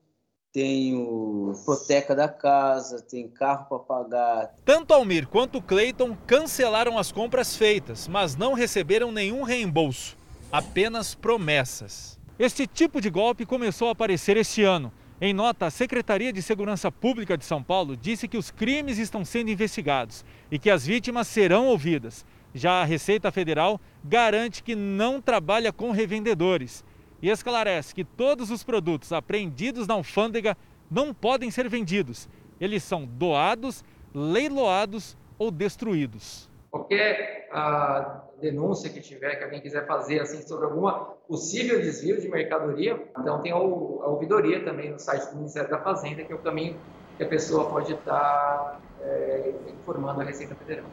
tenho 0.58 1.54
hipoteca 1.54 2.16
da 2.16 2.28
casa, 2.28 3.00
tem 3.00 3.28
carro 3.28 3.66
para 3.68 3.78
pagar. 3.78 4.54
Tanto 4.64 4.92
Almir 4.92 5.28
quanto 5.28 5.62
Clayton 5.62 6.16
cancelaram 6.26 6.98
as 6.98 7.12
compras 7.12 7.54
feitas, 7.54 8.08
mas 8.08 8.34
não 8.34 8.54
receberam 8.54 9.12
nenhum 9.12 9.44
reembolso, 9.44 10.16
apenas 10.50 11.14
promessas. 11.14 12.18
Este 12.36 12.66
tipo 12.66 13.00
de 13.00 13.08
golpe 13.08 13.46
começou 13.46 13.86
a 13.86 13.92
aparecer 13.92 14.36
este 14.36 14.64
ano. 14.64 14.92
Em 15.20 15.32
nota, 15.32 15.66
a 15.66 15.70
Secretaria 15.70 16.32
de 16.32 16.42
Segurança 16.42 16.90
Pública 16.90 17.38
de 17.38 17.44
São 17.44 17.62
Paulo 17.62 17.96
disse 17.96 18.26
que 18.26 18.36
os 18.36 18.50
crimes 18.50 18.98
estão 18.98 19.24
sendo 19.24 19.52
investigados 19.52 20.24
e 20.50 20.58
que 20.58 20.70
as 20.70 20.84
vítimas 20.84 21.28
serão 21.28 21.66
ouvidas. 21.66 22.26
Já 22.52 22.82
a 22.82 22.84
Receita 22.84 23.30
Federal 23.30 23.80
garante 24.02 24.60
que 24.64 24.74
não 24.74 25.20
trabalha 25.20 25.72
com 25.72 25.92
revendedores 25.92 26.82
e 27.20 27.30
esclarece 27.30 27.94
que 27.94 28.04
todos 28.04 28.50
os 28.50 28.62
produtos 28.62 29.12
apreendidos 29.12 29.86
na 29.86 29.94
alfândega 29.94 30.56
não 30.90 31.12
podem 31.12 31.50
ser 31.50 31.68
vendidos. 31.68 32.28
Eles 32.60 32.82
são 32.82 33.04
doados, 33.04 33.84
leiloados 34.14 35.16
ou 35.38 35.50
destruídos. 35.50 36.48
Qualquer 36.70 37.48
ah, 37.52 38.22
denúncia 38.40 38.90
que 38.90 39.00
tiver, 39.00 39.36
que 39.36 39.44
alguém 39.44 39.60
quiser 39.60 39.86
fazer 39.86 40.20
assim 40.20 40.42
sobre 40.42 40.66
alguma 40.66 41.16
possível 41.26 41.80
desvio 41.80 42.20
de 42.20 42.28
mercadoria, 42.28 43.00
então 43.18 43.40
tem 43.42 43.52
a, 43.52 43.56
ouvidoria 43.56 44.64
também 44.64 44.90
no 44.90 44.98
site 44.98 45.30
do 45.30 45.36
Ministério 45.36 45.70
da 45.70 45.78
Fazenda, 45.78 46.24
que 46.24 46.32
é 46.32 46.34
o 46.34 46.38
caminho 46.38 46.76
que 47.16 47.24
a 47.24 47.28
pessoa 47.28 47.68
pode 47.68 47.92
estar 47.92 48.80
é, 49.00 49.52
informando 49.72 50.20
a 50.20 50.24
Receita 50.24 50.54
Federal. 50.54 50.86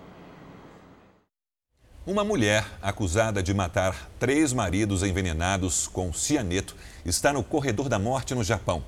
Uma 2.07 2.23
mulher 2.23 2.63
acusada 2.83 3.41
de 3.41 3.51
matar 3.51 4.11
três 4.19 4.53
maridos 4.53 5.01
envenenados 5.01 5.87
com 5.87 6.13
cianeto 6.13 6.75
está 7.03 7.33
no 7.33 7.43
corredor 7.43 7.89
da 7.89 7.97
morte 7.97 8.35
no 8.35 8.43
Japão. 8.43 8.83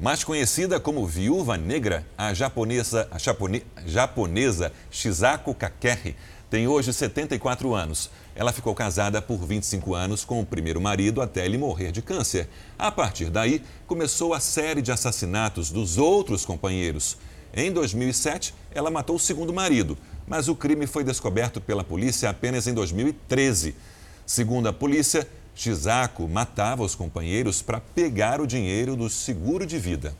Mais 0.00 0.24
conhecida 0.24 0.80
como 0.80 1.06
Viúva 1.06 1.58
Negra, 1.58 2.06
a 2.16 2.32
japonesa, 2.32 3.06
a 3.10 3.18
japone, 3.18 3.62
japonesa 3.84 4.72
Shizako 4.90 5.54
Kakehi 5.54 6.16
tem 6.48 6.66
hoje 6.66 6.90
74 6.90 7.74
anos. 7.74 8.10
Ela 8.34 8.50
ficou 8.50 8.74
casada 8.74 9.20
por 9.20 9.44
25 9.44 9.94
anos 9.94 10.24
com 10.24 10.40
o 10.40 10.46
primeiro 10.46 10.80
marido 10.80 11.20
até 11.20 11.44
ele 11.44 11.58
morrer 11.58 11.92
de 11.92 12.00
câncer. 12.00 12.48
A 12.78 12.90
partir 12.90 13.28
daí, 13.28 13.62
começou 13.86 14.32
a 14.32 14.40
série 14.40 14.80
de 14.80 14.90
assassinatos 14.90 15.70
dos 15.70 15.98
outros 15.98 16.46
companheiros. 16.46 17.18
Em 17.52 17.70
2007, 17.70 18.54
ela 18.74 18.90
matou 18.90 19.16
o 19.16 19.20
segundo 19.20 19.52
marido 19.52 19.98
mas 20.26 20.48
o 20.48 20.54
crime 20.54 20.86
foi 20.86 21.04
descoberto 21.04 21.60
pela 21.60 21.84
polícia 21.84 22.30
apenas 22.30 22.66
em 22.66 22.74
2013. 22.74 23.74
Segundo 24.26 24.68
a 24.68 24.72
polícia, 24.72 25.28
Chisaco 25.54 26.26
matava 26.28 26.82
os 26.82 26.94
companheiros 26.94 27.62
para 27.62 27.80
pegar 27.80 28.40
o 28.40 28.46
dinheiro 28.46 28.96
do 28.96 29.08
seguro 29.08 29.66
de 29.66 29.78
vida. 29.78 30.14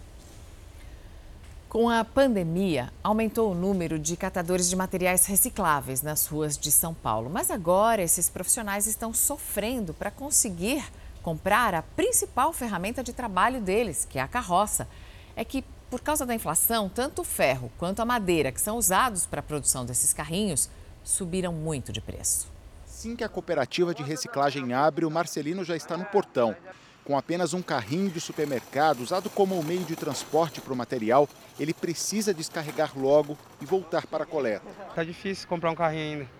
Com 1.68 1.90
a 1.90 2.04
pandemia, 2.04 2.92
aumentou 3.02 3.50
o 3.50 3.54
número 3.54 3.98
de 3.98 4.16
catadores 4.16 4.70
de 4.70 4.76
materiais 4.76 5.26
recicláveis 5.26 6.02
nas 6.02 6.24
ruas 6.26 6.56
de 6.56 6.70
São 6.70 6.94
Paulo. 6.94 7.28
Mas 7.28 7.50
agora 7.50 8.00
esses 8.00 8.30
profissionais 8.30 8.86
estão 8.86 9.12
sofrendo 9.12 9.92
para 9.92 10.08
conseguir 10.08 10.84
comprar 11.20 11.74
a 11.74 11.82
principal 11.82 12.52
ferramenta 12.52 13.02
de 13.02 13.12
trabalho 13.12 13.60
deles, 13.60 14.06
que 14.08 14.20
é 14.20 14.22
a 14.22 14.28
carroça. 14.28 14.86
É 15.34 15.44
que 15.44 15.64
por 15.90 16.00
causa 16.00 16.26
da 16.26 16.34
inflação, 16.34 16.88
tanto 16.88 17.22
o 17.22 17.24
ferro 17.24 17.70
quanto 17.78 18.00
a 18.00 18.04
madeira 18.04 18.50
que 18.50 18.60
são 18.60 18.76
usados 18.76 19.26
para 19.26 19.40
a 19.40 19.42
produção 19.42 19.84
desses 19.84 20.12
carrinhos 20.12 20.68
subiram 21.02 21.52
muito 21.52 21.92
de 21.92 22.00
preço. 22.00 22.48
Assim 22.86 23.14
que 23.14 23.24
a 23.24 23.28
cooperativa 23.28 23.94
de 23.94 24.02
reciclagem 24.02 24.72
abre, 24.72 25.04
o 25.04 25.10
Marcelino 25.10 25.64
já 25.64 25.76
está 25.76 25.96
no 25.96 26.04
portão. 26.06 26.56
Com 27.04 27.18
apenas 27.18 27.52
um 27.52 27.60
carrinho 27.60 28.10
de 28.10 28.18
supermercado 28.18 29.00
usado 29.00 29.28
como 29.28 29.62
meio 29.62 29.84
de 29.84 29.94
transporte 29.94 30.60
para 30.60 30.72
o 30.72 30.76
material, 30.76 31.28
ele 31.60 31.74
precisa 31.74 32.32
descarregar 32.32 32.98
logo 32.98 33.36
e 33.60 33.66
voltar 33.66 34.06
para 34.06 34.24
a 34.24 34.26
coleta. 34.26 34.64
Tá 34.94 35.04
difícil 35.04 35.46
comprar 35.46 35.70
um 35.70 35.74
carrinho 35.74 36.20
ainda. 36.20 36.30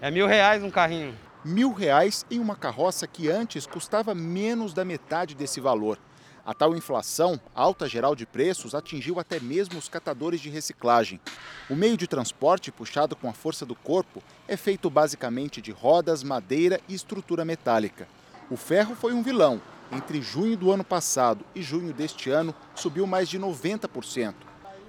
É 0.00 0.10
mil 0.10 0.26
reais 0.26 0.64
um 0.64 0.70
carrinho. 0.70 1.16
Mil 1.44 1.72
reais 1.72 2.26
em 2.28 2.40
uma 2.40 2.56
carroça 2.56 3.06
que 3.06 3.30
antes 3.30 3.66
custava 3.66 4.14
menos 4.14 4.74
da 4.74 4.84
metade 4.84 5.34
desse 5.34 5.60
valor. 5.60 5.96
A 6.44 6.54
tal 6.54 6.74
inflação, 6.74 7.38
alta 7.54 7.86
geral 7.86 8.16
de 8.16 8.24
preços, 8.24 8.74
atingiu 8.74 9.20
até 9.20 9.38
mesmo 9.38 9.78
os 9.78 9.88
catadores 9.88 10.40
de 10.40 10.48
reciclagem. 10.48 11.20
O 11.68 11.76
meio 11.76 11.96
de 11.96 12.06
transporte 12.06 12.72
puxado 12.72 13.14
com 13.14 13.28
a 13.28 13.32
força 13.32 13.66
do 13.66 13.74
corpo 13.74 14.22
é 14.48 14.56
feito 14.56 14.88
basicamente 14.88 15.60
de 15.60 15.70
rodas, 15.70 16.22
madeira 16.22 16.80
e 16.88 16.94
estrutura 16.94 17.44
metálica. 17.44 18.08
O 18.50 18.56
ferro 18.56 18.94
foi 18.94 19.12
um 19.12 19.22
vilão. 19.22 19.60
Entre 19.92 20.22
junho 20.22 20.56
do 20.56 20.70
ano 20.70 20.84
passado 20.84 21.44
e 21.54 21.62
junho 21.62 21.92
deste 21.92 22.30
ano, 22.30 22.54
subiu 22.74 23.06
mais 23.06 23.28
de 23.28 23.38
90%. 23.38 24.34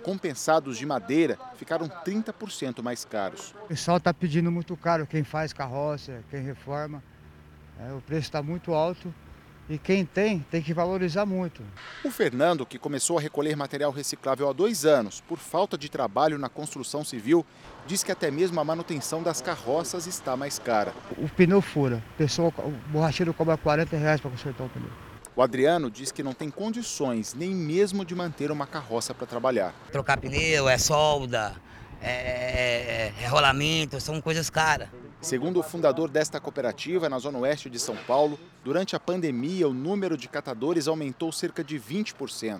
Compensados 0.04 0.78
de 0.78 0.86
madeira 0.86 1.38
ficaram 1.56 1.88
30% 1.88 2.82
mais 2.82 3.04
caros. 3.04 3.54
O 3.66 3.68
pessoal 3.68 3.98
está 3.98 4.14
pedindo 4.14 4.52
muito 4.52 4.76
caro, 4.78 5.06
quem 5.06 5.24
faz 5.24 5.54
carroça, 5.54 6.24
quem 6.30 6.42
reforma. 6.42 7.04
É, 7.80 7.92
o 7.94 8.02
preço 8.02 8.28
está 8.28 8.42
muito 8.42 8.74
alto 8.74 9.14
e 9.72 9.78
quem 9.78 10.04
tem, 10.06 10.46
tem 10.52 10.62
que 10.62 10.74
valorizar 10.74 11.26
muito. 11.26 11.64
O 12.04 12.12
Fernando, 12.12 12.66
que 12.66 12.78
começou 12.78 13.18
a 13.18 13.22
recolher 13.22 13.56
material 13.56 13.90
reciclável 13.90 14.50
há 14.50 14.54
dois 14.54 14.86
anos, 14.86 15.22
por 15.22 15.40
falta 15.40 15.78
de 15.78 15.88
trabalho 15.88 16.38
na 16.38 16.50
construção 16.50 17.06
civil, 17.06 17.46
diz 17.88 18.04
que 18.04 18.12
até 18.12 18.30
mesmo 18.30 18.60
a 18.60 18.66
manutenção 18.66 19.24
das 19.24 19.42
carroças 19.42 20.08
está 20.08 20.36
mais 20.36 20.60
cara. 20.60 20.94
O 21.18 21.30
pneu 21.30 21.62
fura, 21.62 22.04
o, 22.16 22.18
pessoal, 22.18 22.54
o 22.58 22.92
borracheiro 22.92 23.34
cobra 23.34 23.56
40 23.56 23.96
reais 23.96 24.20
para 24.20 24.30
consertar 24.30 24.66
o 24.66 24.70
pneu. 24.70 24.90
O 25.34 25.42
Adriano 25.42 25.90
diz 25.90 26.12
que 26.12 26.22
não 26.22 26.34
tem 26.34 26.50
condições 26.50 27.34
nem 27.34 27.56
mesmo 27.56 28.04
de 28.04 28.14
manter 28.14 28.52
uma 28.52 28.68
carroça 28.68 29.14
para 29.14 29.26
trabalhar. 29.26 29.74
Trocar 29.90 30.18
pneu, 30.18 30.68
é 30.68 30.78
solda, 30.78 31.56
é, 32.02 33.14
é, 33.20 33.24
é 33.24 33.28
rolamento, 33.28 34.02
são 34.02 34.20
coisas 34.20 34.50
caras. 34.50 34.90
Segundo 35.22 35.60
o 35.60 35.64
fundador 35.64 36.10
desta 36.10 36.40
cooperativa 36.40 37.08
na 37.08 37.20
zona 37.20 37.38
oeste 37.38 37.70
de 37.70 37.78
São 37.78 37.96
Paulo, 37.96 38.40
durante 38.64 38.96
a 38.96 39.00
pandemia 39.00 39.68
o 39.68 39.74
número 39.74 40.18
de 40.18 40.28
catadores 40.28 40.88
aumentou 40.88 41.32
cerca 41.32 41.64
de 41.64 41.80
20%. 41.80 42.60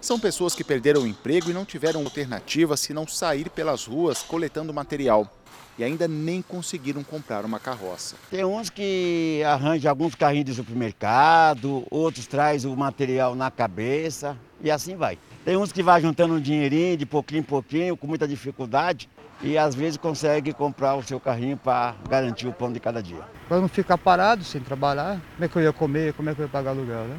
São 0.00 0.18
pessoas 0.18 0.52
que 0.52 0.64
perderam 0.64 1.02
o 1.02 1.06
emprego 1.06 1.50
e 1.50 1.54
não 1.54 1.64
tiveram 1.64 2.00
alternativa 2.00 2.76
senão 2.76 3.06
sair 3.06 3.48
pelas 3.48 3.84
ruas 3.84 4.22
coletando 4.22 4.74
material. 4.74 5.30
E 5.78 5.84
ainda 5.84 6.08
nem 6.08 6.42
conseguiram 6.42 7.04
comprar 7.04 7.44
uma 7.44 7.60
carroça. 7.60 8.16
Tem 8.28 8.44
uns 8.44 8.68
que 8.68 9.40
arranjam 9.46 9.88
alguns 9.88 10.16
carrinhos 10.16 10.46
de 10.46 10.54
supermercado, 10.54 11.86
outros 11.90 12.26
traz 12.26 12.64
o 12.64 12.74
material 12.74 13.36
na 13.36 13.52
cabeça 13.52 14.36
e 14.60 14.68
assim 14.68 14.96
vai. 14.96 15.16
Tem 15.44 15.56
uns 15.56 15.70
que 15.70 15.82
vai 15.82 16.00
juntando 16.02 16.34
um 16.34 16.40
dinheirinho 16.40 16.96
de 16.96 17.06
pouquinho 17.06 17.40
em 17.40 17.44
pouquinho, 17.44 17.96
com 17.96 18.06
muita 18.08 18.26
dificuldade, 18.26 19.08
e 19.42 19.56
às 19.56 19.74
vezes 19.74 19.96
consegue 19.96 20.52
comprar 20.52 20.94
o 20.94 21.02
seu 21.02 21.18
carrinho 21.18 21.56
para 21.56 21.94
garantir 22.08 22.46
o 22.46 22.52
pão 22.52 22.72
de 22.72 22.78
cada 22.78 23.02
dia. 23.02 23.22
Para 23.48 23.60
não 23.60 23.68
ficar 23.68 23.96
parado 23.96 24.44
sem 24.44 24.60
trabalhar, 24.60 25.20
como 25.34 25.44
é 25.44 25.48
que 25.48 25.56
eu 25.56 25.62
ia 25.62 25.72
comer, 25.72 26.12
como 26.12 26.28
é 26.28 26.34
que 26.34 26.40
eu 26.40 26.44
ia 26.44 26.50
pagar 26.50 26.70
aluguel, 26.70 27.04
né? 27.04 27.18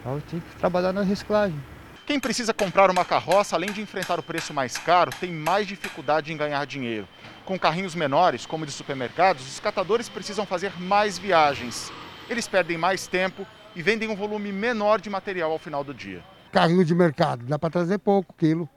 Então 0.00 0.14
eu 0.14 0.22
tinha 0.22 0.40
que 0.40 0.56
trabalhar 0.56 0.92
na 0.92 1.02
reciclagem. 1.02 1.58
Quem 2.06 2.20
precisa 2.20 2.52
comprar 2.52 2.90
uma 2.90 3.04
carroça, 3.04 3.56
além 3.56 3.72
de 3.72 3.80
enfrentar 3.80 4.18
o 4.18 4.22
preço 4.22 4.52
mais 4.52 4.76
caro, 4.76 5.10
tem 5.18 5.32
mais 5.32 5.66
dificuldade 5.66 6.30
em 6.30 6.36
ganhar 6.36 6.66
dinheiro. 6.66 7.08
Com 7.46 7.58
carrinhos 7.58 7.94
menores, 7.94 8.44
como 8.44 8.66
de 8.66 8.72
supermercados, 8.72 9.48
os 9.48 9.58
catadores 9.58 10.06
precisam 10.06 10.44
fazer 10.44 10.70
mais 10.78 11.16
viagens. 11.16 11.90
Eles 12.28 12.46
perdem 12.46 12.76
mais 12.76 13.06
tempo 13.06 13.46
e 13.74 13.80
vendem 13.80 14.10
um 14.10 14.16
volume 14.16 14.52
menor 14.52 15.00
de 15.00 15.08
material 15.08 15.50
ao 15.50 15.58
final 15.58 15.82
do 15.82 15.94
dia. 15.94 16.22
Carrinho 16.52 16.84
de 16.84 16.94
mercado, 16.94 17.46
dá 17.46 17.58
para 17.58 17.70
trazer 17.70 17.98
pouco 17.98 18.34
quilo, 18.36 18.68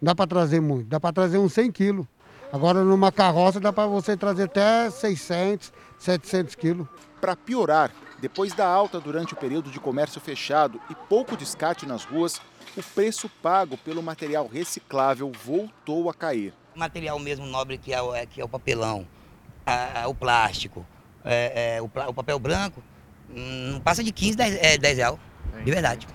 dá 0.00 0.14
para 0.14 0.26
trazer 0.26 0.60
muito, 0.60 0.86
dá 0.86 1.00
para 1.00 1.12
trazer 1.14 1.38
uns 1.38 1.54
100 1.54 1.72
quilos. 1.72 2.06
Agora, 2.52 2.84
numa 2.84 3.10
carroça, 3.10 3.58
dá 3.58 3.72
para 3.72 3.86
você 3.86 4.16
trazer 4.16 4.44
até 4.44 4.90
600, 4.90 5.72
700 5.98 6.54
quilos. 6.54 6.86
Para 7.20 7.34
piorar, 7.34 7.90
depois 8.20 8.52
da 8.54 8.66
alta 8.66 9.00
durante 9.00 9.34
o 9.34 9.36
período 9.36 9.70
de 9.70 9.80
comércio 9.80 10.20
fechado 10.20 10.80
e 10.88 10.94
pouco 10.94 11.36
descarte 11.36 11.86
nas 11.86 12.04
ruas, 12.04 12.40
o 12.76 12.82
preço 12.82 13.28
pago 13.42 13.76
pelo 13.76 14.02
material 14.02 14.46
reciclável 14.46 15.32
voltou 15.44 16.08
a 16.08 16.14
cair. 16.14 16.54
O 16.74 16.78
material 16.78 17.18
mesmo 17.18 17.46
nobre 17.46 17.78
que 17.78 17.92
é 17.92 18.00
o, 18.00 18.14
é, 18.14 18.26
que 18.26 18.40
é 18.40 18.44
o 18.44 18.48
papelão, 18.48 19.06
a, 19.64 20.06
o 20.08 20.14
plástico, 20.14 20.86
é, 21.24 21.76
é, 21.76 21.82
o, 21.82 21.86
o, 21.86 22.14
papel 22.14 22.38
branco, 22.38 22.82
hum, 23.30 23.70
não 23.72 23.80
passa 23.80 24.04
de 24.04 24.12
15, 24.12 24.36
10, 24.36 24.54
é, 24.62 24.78
10 24.78 24.96
reais, 24.98 25.18
de 25.64 25.70
verdade. 25.70 26.06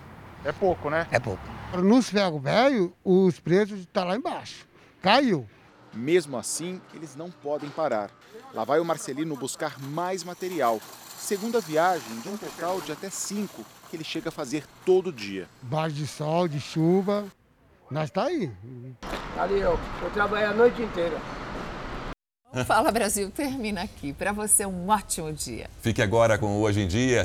É 0.46 0.52
pouco, 0.52 0.90
né? 0.90 1.08
É 1.12 1.20
pouco. 1.20 1.42
Nos 1.84 2.10
ferro 2.10 2.40
velho, 2.40 2.94
os 3.04 3.40
preços 3.40 3.80
estão 3.80 4.04
tá 4.04 4.10
lá 4.10 4.16
embaixo. 4.16 4.68
Caiu. 5.02 5.48
Mesmo 5.94 6.38
assim, 6.38 6.82
eles 6.94 7.16
não 7.16 7.30
podem 7.30 7.70
parar. 7.70 8.10
Lá 8.54 8.64
vai 8.64 8.80
o 8.80 8.86
Marcelino 8.86 9.36
buscar 9.36 9.80
mais 9.80 10.24
material. 10.24 10.80
Segunda 11.18 11.60
viagem 11.60 12.20
de 12.20 12.30
um 12.30 12.38
total 12.38 12.82
de 12.82 12.92
até 12.92 13.10
cinco 13.10 13.66
que 13.90 13.96
ele 13.96 14.04
chega 14.04 14.30
a 14.30 14.32
fazer 14.32 14.64
todo 14.86 15.12
dia. 15.12 15.48
Baixo 15.62 15.96
de 15.96 16.08
sol, 16.08 16.48
de 16.48 16.60
chuva, 16.60 17.26
nós 17.90 18.10
tá 18.10 18.26
aí. 18.26 18.52
Ali 19.38 19.60
eu, 19.60 19.78
eu 20.02 20.10
trabalhei 20.12 20.48
a 20.48 20.54
noite 20.54 20.82
inteira. 20.82 21.20
Fala 22.66 22.92
Brasil 22.92 23.30
termina 23.32 23.82
aqui. 23.82 24.12
Para 24.12 24.34
você, 24.34 24.66
um 24.66 24.90
ótimo 24.90 25.32
dia. 25.32 25.70
Fique 25.82 26.02
agora 26.02 26.38
com 26.38 26.58
o 26.58 26.62
Hoje 26.62 26.82
em 26.82 26.88
Dia. 26.88 27.20